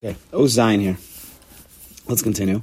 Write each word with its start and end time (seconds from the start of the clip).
Okay, 0.00 0.16
O 0.32 0.46
Zion 0.46 0.78
here. 0.78 0.96
Let's 2.06 2.22
continue. 2.22 2.62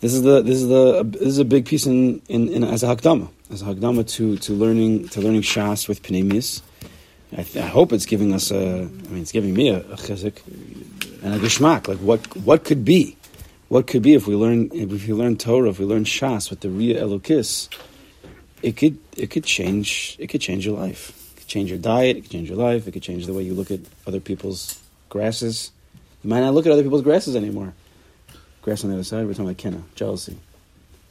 This 0.00 0.12
is 0.12 0.22
the 0.22 0.42
this 0.42 0.56
is 0.60 0.66
the 0.66 1.04
this 1.04 1.22
is 1.22 1.38
a 1.38 1.44
big 1.44 1.66
piece 1.66 1.86
in, 1.86 2.20
in, 2.28 2.48
in 2.48 2.64
as 2.64 2.82
a 2.82 2.88
hakdama 2.88 3.28
as 3.48 3.62
a 3.62 3.66
hakdama 3.66 4.04
to, 4.16 4.36
to 4.38 4.52
learning 4.52 5.06
to 5.10 5.20
learning 5.20 5.42
shas 5.42 5.86
with 5.86 6.02
Panemius. 6.02 6.62
I, 7.30 7.44
th- 7.44 7.64
I 7.64 7.68
hope 7.68 7.92
it's 7.92 8.06
giving 8.06 8.34
us 8.34 8.50
a 8.50 8.56
I 8.58 9.08
mean 9.12 9.22
it's 9.22 9.30
giving 9.30 9.54
me 9.54 9.68
a, 9.68 9.78
a 9.78 9.94
chizik 9.94 10.44
and 11.22 11.32
a 11.32 11.38
geshmak 11.38 11.86
like 11.86 11.98
what 11.98 12.36
what 12.38 12.64
could 12.64 12.84
be 12.84 13.16
what 13.68 13.86
could 13.86 14.02
be 14.02 14.14
if 14.14 14.26
we 14.26 14.34
learn 14.34 14.68
if 14.74 15.06
we 15.06 15.14
learn 15.14 15.36
Torah 15.36 15.68
if 15.70 15.78
we 15.78 15.84
learn 15.84 16.02
shas 16.02 16.50
with 16.50 16.58
the 16.58 16.70
Ria 16.70 17.00
Elokis 17.00 17.68
it 18.62 18.76
could 18.76 18.98
it 19.16 19.30
could 19.30 19.44
change 19.44 20.16
it 20.18 20.26
could 20.26 20.40
change 20.40 20.66
your 20.66 20.76
life 20.76 21.10
it 21.30 21.36
could 21.36 21.46
change 21.46 21.70
your 21.70 21.78
diet 21.78 22.16
it 22.16 22.22
could 22.22 22.32
change 22.32 22.48
your 22.48 22.58
life 22.58 22.88
it 22.88 22.90
could 22.90 23.04
change 23.04 23.26
the 23.26 23.32
way 23.32 23.44
you 23.44 23.54
look 23.54 23.70
at 23.70 23.78
other 24.08 24.18
people's 24.18 24.82
grasses 25.08 25.70
you 26.26 26.30
might 26.30 26.40
not 26.40 26.54
look 26.54 26.66
at 26.66 26.72
other 26.72 26.82
people's 26.82 27.02
grasses 27.02 27.36
anymore. 27.36 27.72
Grass 28.60 28.82
on 28.82 28.90
the 28.90 28.96
other 28.96 29.04
side, 29.04 29.26
we're 29.26 29.32
talking 29.32 29.44
about 29.44 29.58
kenna, 29.58 29.80
jealousy. 29.94 30.36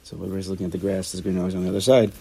So 0.02 0.16
everybody's 0.16 0.50
looking 0.50 0.66
at 0.66 0.72
the 0.72 0.78
grass, 0.78 1.12
there's 1.12 1.22
green 1.22 1.38
always 1.38 1.54
on 1.54 1.62
the 1.62 1.70
other 1.70 1.80
side. 1.80 2.12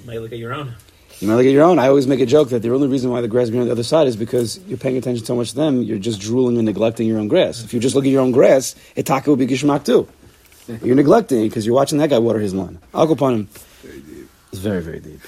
You 0.00 0.06
might 0.06 0.20
look 0.20 0.32
at 0.32 0.38
your 0.38 0.52
own. 0.52 0.74
You 1.20 1.28
might 1.28 1.36
look 1.36 1.46
at 1.46 1.52
your 1.52 1.64
own. 1.64 1.78
I 1.78 1.88
always 1.88 2.06
make 2.06 2.20
a 2.20 2.26
joke 2.26 2.50
that 2.50 2.60
the 2.60 2.70
only 2.70 2.88
reason 2.88 3.10
why 3.10 3.22
the 3.22 3.28
grass 3.28 3.44
is 3.44 3.50
green 3.52 3.62
on 3.62 3.68
the 3.68 3.72
other 3.72 3.82
side 3.82 4.06
is 4.06 4.16
because 4.16 4.58
you're 4.66 4.76
paying 4.76 4.98
attention 4.98 5.24
so 5.24 5.34
much 5.34 5.52
to 5.52 5.56
them, 5.56 5.82
you're 5.82 5.98
just 5.98 6.20
drooling 6.20 6.58
and 6.58 6.66
neglecting 6.66 7.08
your 7.08 7.18
own 7.18 7.28
grass. 7.28 7.64
If 7.64 7.72
you 7.72 7.80
just 7.80 7.94
look 7.94 8.04
at 8.04 8.10
your 8.10 8.20
own 8.20 8.32
grass, 8.32 8.74
itaka 8.96 9.28
will 9.28 9.36
be 9.36 9.46
gishmak 9.46 9.86
too. 9.86 10.06
You're 10.84 10.94
neglecting 10.94 11.48
because 11.48 11.66
you're 11.66 11.74
watching 11.74 11.98
that 11.98 12.10
guy 12.10 12.18
water 12.18 12.38
his 12.38 12.54
lawn. 12.54 12.78
I'll 12.94 13.06
go 13.06 13.14
upon 13.14 13.34
him. 13.34 13.48
It's 14.52 14.60
very, 14.60 14.80
very 14.80 15.00
deep. 15.00 15.20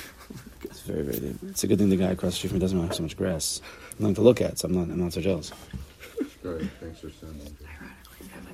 It's 0.63 0.83
very, 0.83 1.03
very 1.03 1.19
deep. 1.19 1.37
It's 1.49 1.65
a 1.65 1.67
good 1.67 1.79
thing 1.79 1.89
the 1.89 1.97
guy 1.97 2.11
across 2.11 2.35
the 2.35 2.37
street 2.37 2.51
from 2.51 2.59
me 2.59 2.61
doesn't 2.61 2.81
have 2.81 2.95
so 2.95 3.03
much 3.03 3.17
grass. 3.17 3.61
Nothing 3.99 4.15
to 4.15 4.21
look 4.21 4.41
at, 4.41 4.61
so 4.61 4.69
I'm 4.69 4.75
not, 4.75 4.83
I'm 4.83 5.01
not 5.01 5.13
so 5.13 5.21
jealous. 5.21 5.51
Great, 6.45 6.71
thanks 6.79 7.01
for 7.01 7.09
sending. 7.09 7.57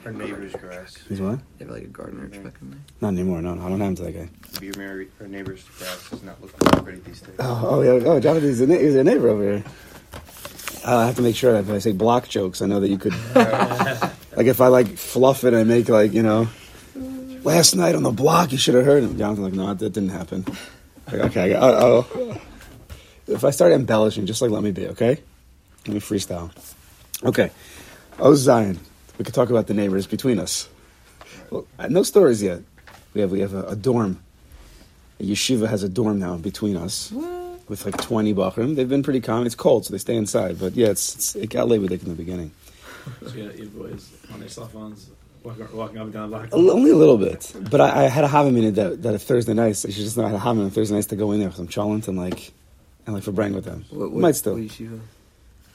Our 0.04 0.12
neighbor's 0.12 0.52
grass. 0.52 0.96
He's 1.08 1.20
what? 1.20 1.40
They 1.58 1.64
have 1.64 1.74
like 1.74 1.82
a 1.82 1.86
gardener 1.86 2.28
back 2.28 2.54
in 2.62 2.70
there. 2.70 2.78
Not 3.00 3.08
anymore. 3.08 3.42
No, 3.42 3.54
I 3.54 3.68
don't 3.68 3.80
have 3.80 3.80
him 3.80 3.96
to 3.96 4.02
that 4.04 4.12
guy. 4.12 4.64
Your 4.64 4.76
mar- 4.78 5.06
our 5.20 5.26
neighbor's 5.26 5.64
grass 5.76 6.12
is 6.12 6.22
not 6.22 6.40
looking 6.40 6.84
pretty 6.84 7.00
these 7.00 7.20
days. 7.20 7.34
Oh, 7.40 7.66
oh 7.68 7.82
yeah. 7.82 8.06
Oh, 8.06 8.20
Jonathan 8.20 8.48
is 8.48 8.60
a, 8.60 8.68
na- 8.68 8.78
he's 8.78 8.94
a 8.94 9.02
neighbor 9.02 9.28
over 9.28 9.42
here. 9.42 9.64
Uh, 10.86 10.98
I 10.98 11.06
have 11.06 11.16
to 11.16 11.22
make 11.22 11.34
sure 11.34 11.52
that 11.52 11.68
if 11.68 11.70
I 11.70 11.80
say 11.80 11.90
block 11.90 12.28
jokes, 12.28 12.62
I 12.62 12.66
know 12.66 12.78
that 12.78 12.90
you 12.90 12.96
could. 12.96 13.12
like 13.34 14.46
if 14.46 14.60
I 14.60 14.68
like 14.68 14.96
fluff 14.96 15.42
it, 15.42 15.52
I 15.52 15.64
make 15.64 15.88
like 15.88 16.12
you 16.12 16.22
know. 16.22 16.46
Last 17.42 17.74
night 17.74 17.96
on 17.96 18.04
the 18.04 18.12
block, 18.12 18.52
you 18.52 18.58
should 18.58 18.76
have 18.76 18.84
heard 18.84 19.02
him. 19.02 19.18
Jonathan's 19.18 19.46
like, 19.46 19.54
no, 19.54 19.74
that 19.74 19.92
didn't 19.92 20.10
happen. 20.10 20.44
Like, 21.10 21.22
okay, 21.22 21.42
I 21.42 21.48
got, 21.48 21.82
oh, 21.82 22.06
oh. 22.14 22.40
If 23.26 23.42
I 23.42 23.50
start 23.50 23.72
embellishing, 23.72 24.26
just 24.26 24.42
like 24.42 24.52
let 24.52 24.62
me 24.62 24.70
be, 24.70 24.86
okay? 24.88 25.18
Let 25.86 25.94
me 25.94 26.00
freestyle. 26.00 26.52
Okay. 27.24 27.50
Oh, 28.20 28.34
Zion. 28.34 28.78
We 29.18 29.24
could 29.24 29.34
talk 29.34 29.50
about 29.50 29.66
the 29.66 29.74
neighbors 29.74 30.06
between 30.06 30.38
us. 30.38 30.68
Well, 31.50 31.66
uh, 31.78 31.88
no 31.88 32.02
stories 32.02 32.42
yet. 32.42 32.60
We 33.14 33.20
have 33.20 33.30
we 33.30 33.40
have 33.40 33.54
a, 33.54 33.62
a 33.68 33.76
dorm. 33.76 34.22
A 35.18 35.22
yeshiva 35.22 35.68
has 35.68 35.82
a 35.82 35.88
dorm 35.88 36.18
now 36.18 36.36
between 36.36 36.76
us 36.76 37.12
with 37.68 37.84
like 37.84 38.00
20 38.00 38.34
bachrim. 38.34 38.76
They've 38.76 38.88
been 38.88 39.02
pretty 39.02 39.20
calm. 39.20 39.46
It's 39.46 39.54
cold, 39.54 39.84
so 39.84 39.92
they 39.92 39.98
stay 39.98 40.16
inside. 40.16 40.58
But 40.58 40.74
yeah, 40.74 40.88
it's, 40.88 41.14
it's 41.14 41.36
it 41.36 41.50
got 41.50 41.68
late 41.68 41.80
with 41.80 41.92
it 41.92 42.02
in 42.02 42.08
the 42.08 42.14
beginning. 42.14 42.52
So 43.26 43.34
you 43.34 43.48
got 43.48 43.78
boys 43.78 44.10
on 44.32 44.40
their 44.40 44.48
cell 44.48 44.66
phones 44.68 45.10
walking, 45.42 45.68
walking 45.76 45.98
up 45.98 46.04
and 46.04 46.12
down 46.12 46.30
the 46.30 46.36
block. 46.36 46.48
Only 46.52 46.90
a 46.90 46.96
little 46.96 47.18
bit. 47.18 47.52
But 47.70 47.80
I, 47.80 48.04
I 48.04 48.08
had 48.08 48.24
a 48.24 48.28
have 48.28 48.52
minute 48.52 48.74
that, 48.74 49.02
that 49.02 49.14
a 49.14 49.18
Thursday 49.18 49.54
nights, 49.54 49.84
I 49.84 49.90
should 49.90 50.04
just 50.04 50.16
know 50.16 50.24
I 50.24 50.28
had 50.28 50.36
a 50.36 50.38
have 50.40 50.58
on 50.58 50.70
Thursday 50.70 50.94
nights 50.94 51.08
to 51.08 51.16
go 51.16 51.32
in 51.32 51.40
there 51.40 51.48
with 51.48 51.56
some 51.56 51.68
cholent 51.68 52.08
and 52.08 52.18
like, 52.18 52.52
and 53.06 53.14
like 53.14 53.24
for 53.24 53.32
brang 53.32 53.54
with 53.54 53.64
them. 53.64 53.84
What, 53.90 54.12
Might 54.12 54.36
still. 54.36 54.54
What 54.54 54.62
yeshiva? 54.62 55.00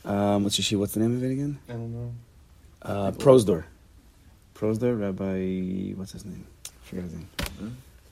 Um, 0.05 0.43
what's 0.43 0.59
yeshiva? 0.59 0.79
What's 0.79 0.93
the 0.93 0.99
name 0.99 1.16
of 1.17 1.23
it 1.23 1.31
again? 1.31 1.59
I 1.69 1.73
don't 1.73 1.93
know. 1.93 2.13
Uh, 2.86 3.11
Prosdor. 3.11 3.64
Prosdor, 4.53 5.00
Rabbi, 5.00 5.94
what's 5.97 6.11
his 6.11 6.23
name? 6.23 6.45
I 6.67 6.88
forget 6.88 7.03
his 7.05 7.14
name. 7.14 7.28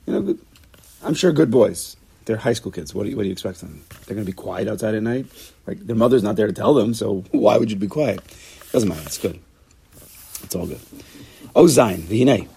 You 0.06 0.12
know, 0.12 0.22
good, 0.22 0.38
I'm 1.02 1.14
sure 1.14 1.30
good 1.32 1.50
boys. 1.50 1.96
They're 2.24 2.36
high 2.36 2.54
school 2.54 2.72
kids. 2.72 2.92
What 2.94 3.04
do 3.04 3.10
you, 3.10 3.16
what 3.16 3.22
do 3.22 3.28
you 3.28 3.32
expect 3.32 3.58
from 3.58 3.68
them? 3.68 3.84
They're 4.06 4.14
going 4.14 4.26
to 4.26 4.30
be 4.30 4.34
quiet 4.34 4.66
outside 4.66 4.94
at 4.94 5.02
night? 5.02 5.26
Like, 5.66 5.78
their 5.78 5.94
mother's 5.94 6.22
not 6.22 6.36
there 6.36 6.48
to 6.48 6.52
tell 6.52 6.74
them, 6.74 6.92
so 6.92 7.24
why 7.30 7.56
would 7.56 7.70
you 7.70 7.76
be 7.76 7.86
quiet? 7.86 8.20
Doesn't 8.72 8.88
matter. 8.88 9.02
It's 9.06 9.18
good. 9.18 9.38
It's 10.42 10.54
all 10.56 10.66
good. 10.66 10.80
Oh, 11.54 11.66
Zayin, 11.66 12.00
v'hinei. 12.00 12.48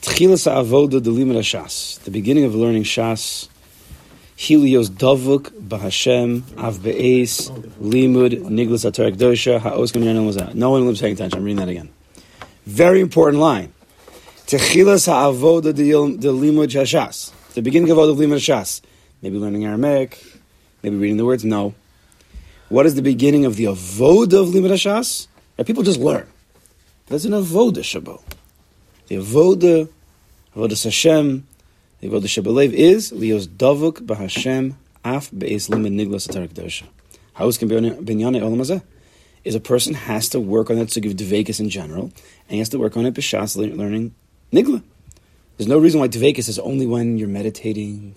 Tchilas 0.00 0.50
ha'avoda 0.50 1.00
delimud 1.00 1.36
shas. 1.40 2.02
The 2.04 2.10
beginning 2.10 2.44
of 2.44 2.54
learning 2.54 2.84
shas. 2.84 3.48
Helios 4.38 4.88
davuk 4.88 5.50
Bahashem 5.50 6.44
av 6.56 6.80
be'es 6.80 7.50
limud 7.82 8.44
niglas 8.44 8.84
atarek 8.88 9.16
dosha 9.16 9.58
ha'os. 9.58 9.92
No 10.54 10.70
one 10.70 10.86
lives 10.86 11.00
paying 11.00 11.14
attention. 11.14 11.40
I'm 11.40 11.44
reading 11.44 11.56
that 11.56 11.68
again. 11.68 11.88
Very 12.64 13.00
important 13.00 13.40
line. 13.40 13.72
Techilas 14.46 15.06
ha'avoda 15.08 15.72
delimud 15.72 16.68
hashas. 16.68 17.32
The 17.54 17.62
beginning 17.62 17.90
of 17.90 17.98
avoda 17.98 18.14
limud 18.16 18.36
hashas. 18.36 18.80
Maybe 19.22 19.38
learning 19.38 19.64
Aramaic. 19.66 20.24
Maybe 20.84 20.94
reading 20.94 21.16
the 21.16 21.24
words. 21.24 21.44
No. 21.44 21.74
What 22.68 22.86
is 22.86 22.94
the 22.94 23.02
beginning 23.02 23.44
of 23.44 23.56
the 23.56 23.64
avoda 23.64 24.42
of 24.42 24.50
limud 24.54 24.70
hashas? 24.70 25.26
That 25.56 25.66
people 25.66 25.82
just 25.82 25.98
learn. 25.98 26.28
There's 27.06 27.24
an 27.24 27.32
avoda 27.32 27.78
shabo. 27.78 28.22
The 29.08 29.16
avoda, 29.16 29.88
avoda 30.54 30.84
Hashem, 30.84 31.47
the 32.00 32.08
avoda 32.08 32.24
shabalev 32.24 32.72
is 32.72 33.12
lios 33.12 33.46
davuk 33.46 34.06
b'Hashem 34.06 34.74
af 35.04 35.30
be'es 35.36 35.68
limud 35.68 35.94
niglas 35.94 36.28
atarek 36.28 36.50
dosha. 36.50 36.84
How 37.34 37.48
is 37.48 37.58
binyane 37.58 38.40
olam 38.40 38.58
hazeh? 38.58 38.82
Is 39.44 39.54
a 39.54 39.60
person 39.60 39.94
has 39.94 40.28
to 40.30 40.40
work 40.40 40.70
on 40.70 40.76
that 40.76 40.88
to 40.90 41.00
give 41.00 41.14
dvekas 41.14 41.58
in 41.60 41.70
general, 41.70 42.04
and 42.04 42.50
he 42.50 42.58
has 42.58 42.68
to 42.70 42.78
work 42.78 42.96
on 42.96 43.06
it 43.06 43.14
b'shas 43.14 43.56
learning 43.56 44.14
nigla. 44.52 44.82
There's 45.56 45.68
no 45.68 45.78
reason 45.78 45.98
why 45.98 46.08
dvekas 46.08 46.48
is 46.48 46.58
only 46.60 46.86
when 46.86 47.18
you're 47.18 47.28
meditating 47.28 48.16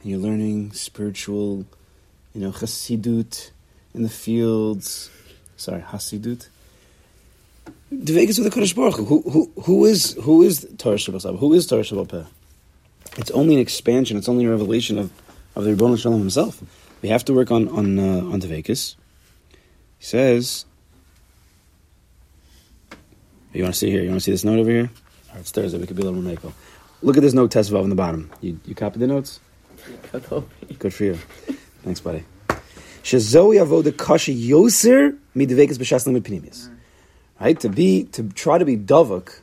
and 0.00 0.10
you're 0.10 0.20
learning 0.20 0.72
spiritual, 0.72 1.66
you 2.34 2.40
know, 2.40 2.50
chassidut 2.50 3.50
in 3.94 4.04
the 4.04 4.08
fields. 4.08 5.10
Sorry, 5.58 5.82
hasidut. 5.82 6.48
Dvekas 7.92 8.38
with 8.38 8.50
the 8.52 8.60
Kodesh 8.60 8.74
Baruch 8.74 8.96
Hu. 8.96 9.04
Who, 9.04 9.30
who, 9.30 9.52
who 9.62 9.84
is 9.84 10.12
who 10.22 10.42
is 10.42 10.66
Torah 10.78 10.96
Shabbat 10.96 11.38
Who 11.38 11.52
is 11.52 11.66
Torah 11.66 11.82
Shabbat? 11.82 12.26
It's 13.16 13.30
only 13.30 13.54
an 13.54 13.60
expansion. 13.60 14.16
It's 14.16 14.28
only 14.28 14.44
a 14.44 14.50
revelation 14.50 14.98
of, 14.98 15.10
of 15.56 15.64
the 15.64 15.70
Ribbon 15.70 15.96
Shalom 15.96 16.20
himself. 16.20 16.62
We 17.02 17.08
have 17.08 17.24
to 17.26 17.34
work 17.34 17.50
on 17.50 17.68
on 17.68 17.98
uh, 17.98 18.32
on 18.32 18.40
Dvekas. 18.40 18.96
He 19.98 20.04
says, 20.04 20.64
"You 23.52 23.62
want 23.62 23.74
to 23.74 23.78
see 23.78 23.90
here? 23.90 24.02
You 24.02 24.10
want 24.10 24.20
to 24.20 24.24
see 24.24 24.32
this 24.32 24.44
note 24.44 24.58
over 24.58 24.70
here? 24.70 24.90
All 25.28 25.34
right, 25.34 25.40
it's 25.40 25.50
Thursday. 25.50 25.78
We 25.78 25.86
could 25.86 25.96
be 25.96 26.02
a 26.02 26.06
little 26.06 26.20
more 26.20 26.32
makel. 26.34 26.52
Look 27.02 27.16
at 27.16 27.22
this 27.22 27.34
note, 27.34 27.52
Tesvav, 27.52 27.82
on 27.82 27.90
the 27.90 27.94
bottom. 27.94 28.30
You 28.40 28.58
you 28.66 28.74
copied 28.74 29.00
the 29.00 29.06
notes? 29.06 29.40
Good 30.78 30.94
for 30.94 31.04
you. 31.04 31.14
Thanks, 31.84 32.00
buddy. 32.00 32.24
Shazoi 33.02 33.64
avoda 33.64 33.96
kasha 33.96 34.32
yoser 34.32 35.16
midvekas 35.36 35.78
b'shas 35.78 36.06
limud 36.06 36.24
pinimis. 36.24 36.68
Right 37.40 37.58
to 37.60 37.68
be 37.68 38.04
to 38.04 38.28
try 38.30 38.58
to 38.58 38.64
be 38.64 38.76
davuk 38.76 39.40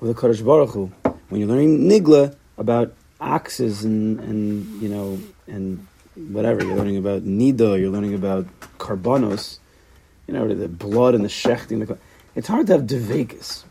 with 0.00 0.14
the 0.14 0.20
Kodesh 0.20 0.44
Baruch 0.44 0.70
Hu 0.70 0.92
when 1.30 1.40
you're 1.40 1.48
learning 1.48 1.88
nigla 1.88 2.36
about 2.58 2.94
oxes 3.20 3.84
and 3.84 4.20
and 4.20 4.82
you 4.82 4.88
know 4.88 5.18
and 5.46 5.86
whatever 6.14 6.64
you're 6.64 6.76
learning 6.76 6.96
about 6.96 7.22
nido, 7.22 7.74
you're 7.74 7.90
learning 7.90 8.14
about 8.14 8.46
carbonos, 8.78 9.58
you 10.26 10.34
know 10.34 10.52
the 10.52 10.68
blood 10.68 11.14
and 11.14 11.24
the 11.24 11.28
shechting. 11.28 11.86
The, 11.86 11.98
it's 12.34 12.48
hard 12.48 12.66
to 12.68 12.74
have 12.74 12.82
devekas. 12.82 13.64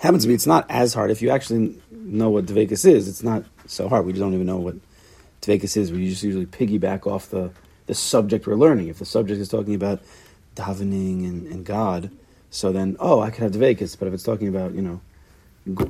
Happens 0.00 0.22
to 0.22 0.28
be 0.28 0.34
it's 0.34 0.46
not 0.46 0.66
as 0.68 0.94
hard 0.94 1.10
if 1.10 1.22
you 1.22 1.30
actually 1.30 1.80
know 1.90 2.30
what 2.30 2.46
devekas 2.46 2.86
is. 2.86 3.08
It's 3.08 3.22
not 3.22 3.44
so 3.66 3.88
hard. 3.88 4.04
We 4.04 4.12
just 4.12 4.20
don't 4.20 4.34
even 4.34 4.46
know 4.46 4.58
what 4.58 4.76
devekas 5.42 5.76
is. 5.76 5.92
We 5.92 6.08
just 6.08 6.22
usually 6.22 6.46
piggyback 6.46 7.06
off 7.06 7.30
the 7.30 7.50
the 7.86 7.94
subject 7.94 8.46
we're 8.46 8.54
learning. 8.54 8.88
If 8.88 8.98
the 8.98 9.04
subject 9.06 9.40
is 9.40 9.48
talking 9.48 9.74
about 9.74 10.02
davening 10.54 11.24
and, 11.24 11.46
and 11.46 11.64
God, 11.64 12.10
so 12.50 12.72
then 12.72 12.96
oh 13.00 13.20
I 13.20 13.30
could 13.30 13.42
have 13.42 13.52
devekas. 13.52 13.98
But 13.98 14.08
if 14.08 14.14
it's 14.14 14.22
talking 14.22 14.48
about 14.48 14.74
you 14.74 14.82
know 14.82 15.00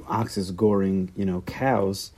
oxes 0.09 0.51
goring 0.51 1.13
you 1.17 1.25
know 1.25 1.43
cows, 1.43 2.13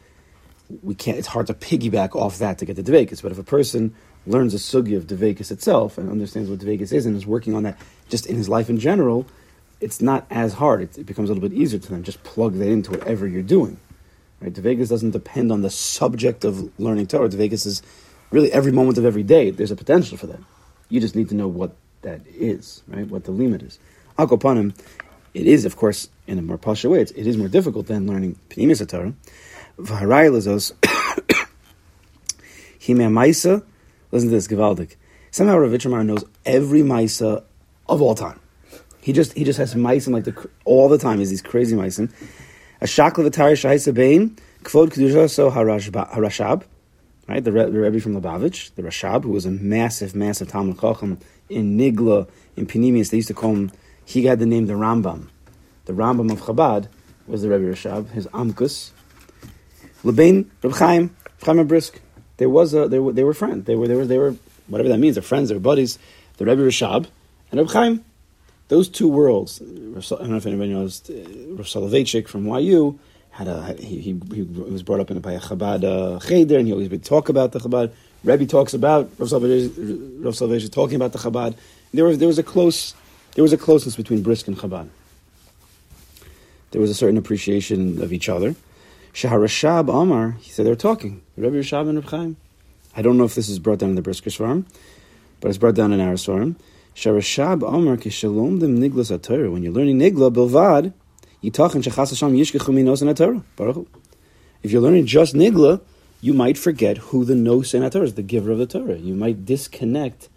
we 0.83 0.95
can't. 0.95 1.19
It's 1.19 1.29
hard 1.29 1.47
to 1.49 1.55
piggyback 1.55 2.15
off 2.15 2.39
that 2.39 2.59
to 2.59 2.65
get 2.65 2.77
the 2.77 2.83
devekas. 2.83 3.23
But 3.23 3.33
if 3.33 3.39
a 3.39 3.45
person 3.45 3.95
learns 4.27 4.55
a 4.55 4.59
sugi 4.59 4.97
of 4.97 5.07
devekas 5.07 5.51
itself 5.51 5.99
and 5.99 6.11
understands 6.11 6.51
what 6.51 6.59
devekas 6.59 6.93
is 6.93 7.07
and 7.07 7.17
is 7.17 7.27
working 7.27 7.55
on 7.55 7.63
that 7.63 7.79
just 8.09 8.27
in 8.27 8.37
his 8.37 8.49
life 8.49 8.69
in 8.69 8.79
general, 8.79 9.27
it's 9.81 10.01
not 10.01 10.27
as 10.31 10.55
hard. 10.55 10.83
It, 10.83 10.99
it 10.99 11.05
becomes 11.05 11.31
a 11.31 11.35
little 11.35 11.49
bit 11.49 11.57
easier 11.57 11.79
to 11.79 11.91
them. 11.91 12.03
Just 12.03 12.23
plug 12.25 12.55
that 12.55 12.69
into 12.69 12.91
whatever 12.91 13.27
you're 13.27 13.43
doing. 13.43 13.79
Right? 14.41 14.53
Devekas 14.53 14.89
doesn't 14.89 15.11
depend 15.11 15.51
on 15.51 15.63
the 15.63 15.71
subject 15.71 16.45
of 16.45 16.79
learning 16.79 17.07
Torah. 17.07 17.29
Devekas 17.29 17.67
is 17.67 17.83
really 18.31 18.53
every 18.53 18.73
moment 18.73 18.99
of 18.99 19.05
every 19.05 19.23
day. 19.23 19.51
There's 19.51 19.71
a 19.71 19.77
potential 19.77 20.17
for 20.17 20.27
that. 20.27 20.41
You 20.89 21.01
just 21.01 21.17
need 21.17 21.29
to 21.31 21.35
know 21.35 21.49
what 21.49 21.75
that 22.03 22.21
is, 22.27 22.83
right? 22.89 23.07
What 23.07 23.25
the 23.25 23.31
limit 23.31 23.63
is. 23.63 23.79
Akopanim, 24.19 24.75
it 25.35 25.47
is, 25.47 25.65
of 25.65 25.77
course, 25.77 26.09
in 26.27 26.39
a 26.39 26.43
more 26.43 26.59
partial 26.59 26.93
way, 26.93 27.01
it's, 27.01 27.13
it 27.13 27.27
is 27.27 27.37
more 27.37 27.49
difficult 27.49 27.87
than 27.87 28.07
learning 28.07 28.39
Pnimis 28.51 28.87
Torah. 28.89 29.13
V'harai 29.79 30.31
lazos, 30.31 30.73
hime 32.81 33.11
maisa, 33.13 33.65
listen 34.11 34.29
to 34.29 34.35
this, 34.35 34.49
Givaldik. 34.49 34.97
Somehow 35.31 35.59
Rav 35.59 36.07
knows 36.07 36.25
every 36.45 36.81
maisa 36.81 37.45
of 37.89 38.03
all 38.03 38.15
time. 38.15 38.41
He 39.01 39.13
just 39.13 39.33
he 39.35 39.45
just 39.45 39.59
has 39.59 39.75
meisim 39.75 40.13
like 40.13 40.25
the 40.25 40.49
all 40.65 40.89
the 40.89 40.99
time. 40.99 41.21
Is 41.21 41.31
these 41.31 41.43
crazy 41.43 41.77
meisim. 41.77 42.13
A 42.81 42.85
shakla 42.85 43.29
v'tari 43.29 43.53
shaisa 43.53 43.95
bein 43.95 44.37
kvod 44.63 44.91
kedusha 44.91 45.31
so 45.31 45.51
harashab, 45.51 46.65
right? 47.27 47.43
The, 47.43 47.51
the 47.51 47.81
Rebbe 47.81 48.01
from 48.01 48.21
Lubavitch, 48.21 48.75
the 48.75 48.83
Rashab, 48.83 49.25
who 49.25 49.31
was 49.31 49.47
a 49.47 49.51
massive, 49.51 50.15
massive 50.15 50.49
Talmud 50.49 50.81
Chacham 50.81 51.19
in 51.49 51.79
Nigla, 51.79 52.29
in 52.57 52.67
Panemius. 52.67 53.11
They 53.11 53.19
used 53.19 53.29
to 53.29 53.35
call 53.35 53.55
him. 53.55 53.73
He 54.09 54.23
got 54.23 54.39
the 54.39 54.47
name 54.47 54.65
the 54.65 54.73
Rambam. 54.73 55.29
The 55.85 55.93
Rambam 55.93 56.33
of 56.33 56.41
Chabad 56.41 56.89
was 57.27 57.43
the 57.43 57.51
Rebbe 57.51 57.65
Rashab. 57.65 58.09
His 58.09 58.27
Amkus. 58.29 58.93
Lebein 60.03 60.47
Reb 60.63 60.73
Chaim, 60.73 61.17
Chaim 61.45 61.67
Brisk. 61.67 62.01
There 62.39 62.49
was 62.49 62.73
a 62.73 62.89
they 62.89 63.01
were 63.01 63.13
they 63.13 63.23
were 63.23 63.35
friends. 63.35 63.67
They 63.67 63.77
were 63.77 63.87
they 63.87 63.97
were 63.97 64.07
they 64.07 64.17
were 64.17 64.35
whatever 64.69 64.89
that 64.89 64.97
means. 64.97 65.17
They're 65.17 65.23
friends. 65.23 65.51
They're 65.51 65.59
buddies. 65.59 65.99
The 66.39 66.47
Rebbe 66.47 66.63
Rashab 66.63 67.07
and 67.51 67.61
Reb 67.61 67.69
Chaim. 67.69 68.03
Those 68.69 68.89
two 68.89 69.09
worlds. 69.09 69.61
I 69.61 69.67
don't 70.01 70.31
know 70.31 70.37
if 70.37 70.47
anybody 70.47 70.73
knows. 70.73 71.03
uh, 71.11 71.13
Rav 71.57 71.67
Soloveitchik 71.67 72.29
from 72.29 72.47
YU 72.47 72.99
had 73.29 73.47
a 73.47 73.75
he, 73.75 74.01
he, 74.01 74.21
he 74.35 74.43
was 74.43 74.83
brought 74.83 75.01
up 75.01 75.11
in 75.11 75.19
a, 75.19 75.21
by 75.21 75.33
a 75.33 75.41
Chabad 75.41 75.85
uh, 75.85 76.19
cheder, 76.21 76.57
and 76.57 76.67
he 76.67 76.73
always 76.73 76.89
would 76.89 77.05
talk 77.05 77.29
about 77.29 77.53
the 77.53 77.59
Chabad. 77.59 77.93
Rebbe 78.25 78.47
talks 78.47 78.73
about 78.73 79.11
Rav 79.19 79.33
Rav 79.33 79.43
Soloveitchik 79.43 80.73
talking 80.73 80.97
about 80.97 81.13
the 81.13 81.19
Chabad. 81.19 81.57
There 81.93 82.07
was 82.07 82.17
there 82.17 82.29
was 82.29 82.39
a 82.39 82.43
close 82.43 82.95
there 83.39 83.45
was 83.45 83.53
a 83.53 83.57
closeness 83.57 83.95
between 83.95 84.21
Brisk 84.21 84.49
and 84.49 84.59
Chabad. 84.59 84.89
There 86.73 86.81
was 86.81 86.91
a 86.91 86.95
certain 86.95 87.17
appreciation 87.17 88.03
of 88.03 88.13
each 88.13 88.29
other. 88.29 88.57
Shaharashab 89.15 89.89
Amar, 89.89 90.33
he 90.41 90.51
said 90.51 90.67
they 90.67 90.71
were 90.71 90.75
talking. 90.75 91.23
Rebbe 91.37 91.55
Rashab 91.55 91.89
and 91.89 92.05
Chaim. 92.05 92.37
I 92.97 93.03
don't 93.03 93.17
know 93.17 93.23
if 93.23 93.37
this 93.37 93.49
is 93.49 93.61
brought 93.61 93.79
down 93.79 93.91
in 93.91 93.95
the 93.95 94.03
Brisker 94.03 94.31
Svarim, 94.31 94.65
but 95.41 95.51
it's 95.51 95.57
brought 95.57 95.77
down 95.77 95.93
in 95.93 96.01
our 96.01 96.15
Svarim. 96.15 96.57
Sharashab 96.97 97.63
Amar 97.63 97.97
kishalom 97.97 98.59
dem 98.59 98.81
niglas 98.81 99.17
atayr. 99.17 99.53
When 99.53 99.63
you're 99.63 99.73
learning 99.73 100.01
nigla 100.01 100.33
bilvad, 100.33 100.93
yitachin 101.41 101.85
shechas 101.85 102.11
Hashem 102.11 102.35
yishkechu 102.35 102.75
minos 102.75 103.03
and 103.03 103.17
atayr. 103.17 103.45
Baruch. 103.55 103.87
If 104.65 104.73
you're 104.73 104.83
learning 104.83 105.07
just 105.07 105.37
nigla, 105.37 105.81
you 106.21 106.35
might 106.35 106.59
forget 106.59 106.97
who 106.97 107.25
the 107.25 107.37
nos 107.37 107.73
and 107.73 107.85
atayr 107.85 108.03
is, 108.03 108.15
the 108.15 108.23
giver 108.25 108.51
of 108.51 108.59
the 108.59 108.67
Torah. 108.67 108.97
You 108.97 109.15
might 109.15 109.47
disconnect 109.47 110.29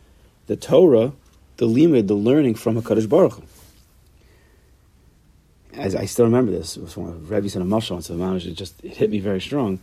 the 0.46 0.56
Torah, 0.56 1.14
the 1.62 1.68
limud, 1.68 2.08
the 2.08 2.16
learning 2.16 2.56
from 2.56 2.76
Hakadosh 2.82 3.08
Baruch 3.08 3.34
Hu. 3.34 3.44
As 5.74 5.96
I 5.96 6.06
still 6.06 6.26
remember 6.26 6.52
this, 6.52 6.76
it 6.76 6.82
was 6.82 6.98
when 6.98 7.28
Rebbe 7.28 7.48
said 7.50 7.62
a 7.62 7.66
mashal, 7.66 8.02
so 8.02 8.16
it 8.36 8.56
just 8.56 8.84
it 8.84 8.98
hit 8.98 9.12
me 9.12 9.20
very 9.20 9.40
strong. 9.40 9.80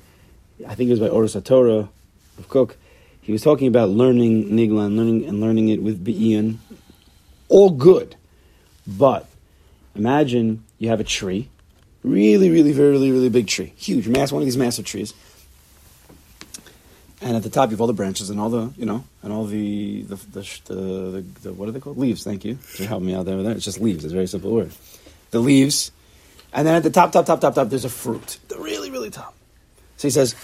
I 0.66 0.74
think 0.74 0.88
it 0.88 0.90
was 0.90 0.98
by 0.98 1.06
Oris 1.06 1.36
HaTorah 1.36 1.88
of 2.36 2.48
Kook. 2.48 2.76
He 3.22 3.30
was 3.30 3.42
talking 3.42 3.68
about 3.68 3.90
learning 3.90 4.48
Nigla 4.48 4.86
and 4.86 4.96
learning 4.96 5.24
and 5.26 5.40
learning 5.40 5.68
it 5.68 5.80
with 5.80 6.02
Be'in. 6.02 6.58
All 7.48 7.70
good. 7.70 8.16
But 8.84 9.28
imagine 9.94 10.64
you 10.78 10.88
have 10.88 10.98
a 10.98 11.04
tree, 11.04 11.48
really, 12.02 12.50
really, 12.50 12.72
really, 12.72 13.12
really 13.12 13.28
big 13.28 13.46
tree, 13.46 13.72
huge, 13.76 14.08
mass, 14.08 14.32
one 14.32 14.42
of 14.42 14.46
these 14.46 14.56
massive 14.56 14.84
trees. 14.84 15.14
And 17.20 17.36
at 17.36 17.42
the 17.42 17.50
top, 17.50 17.70
you 17.70 17.74
have 17.74 17.80
all 17.80 17.88
the 17.88 17.92
branches 17.92 18.30
and 18.30 18.38
all 18.38 18.48
the, 18.48 18.72
you 18.76 18.86
know, 18.86 19.04
and 19.22 19.32
all 19.32 19.44
the, 19.44 20.02
the, 20.02 20.14
the, 20.14 20.60
the, 20.66 20.74
the, 20.74 21.24
the 21.42 21.52
what 21.52 21.68
are 21.68 21.72
they 21.72 21.80
called? 21.80 21.98
Leaves, 21.98 22.22
thank 22.22 22.44
you. 22.44 22.54
for 22.56 22.84
helping 22.84 23.06
me 23.06 23.14
out 23.14 23.24
there 23.26 23.36
with 23.36 23.46
that. 23.46 23.56
It's 23.56 23.64
just 23.64 23.80
leaves, 23.80 24.04
it's 24.04 24.12
a 24.12 24.16
very 24.16 24.28
simple 24.28 24.52
word. 24.52 24.72
The 25.32 25.40
leaves. 25.40 25.90
And 26.52 26.66
then 26.66 26.76
at 26.76 26.84
the 26.84 26.90
top, 26.90 27.10
top, 27.12 27.26
top, 27.26 27.40
top, 27.40 27.54
top, 27.54 27.68
there's 27.68 27.84
a 27.84 27.90
fruit. 27.90 28.38
The 28.48 28.58
really, 28.58 28.90
really 28.90 29.10
top. 29.10 29.34
So 29.96 30.06
he 30.06 30.12
says, 30.12 30.34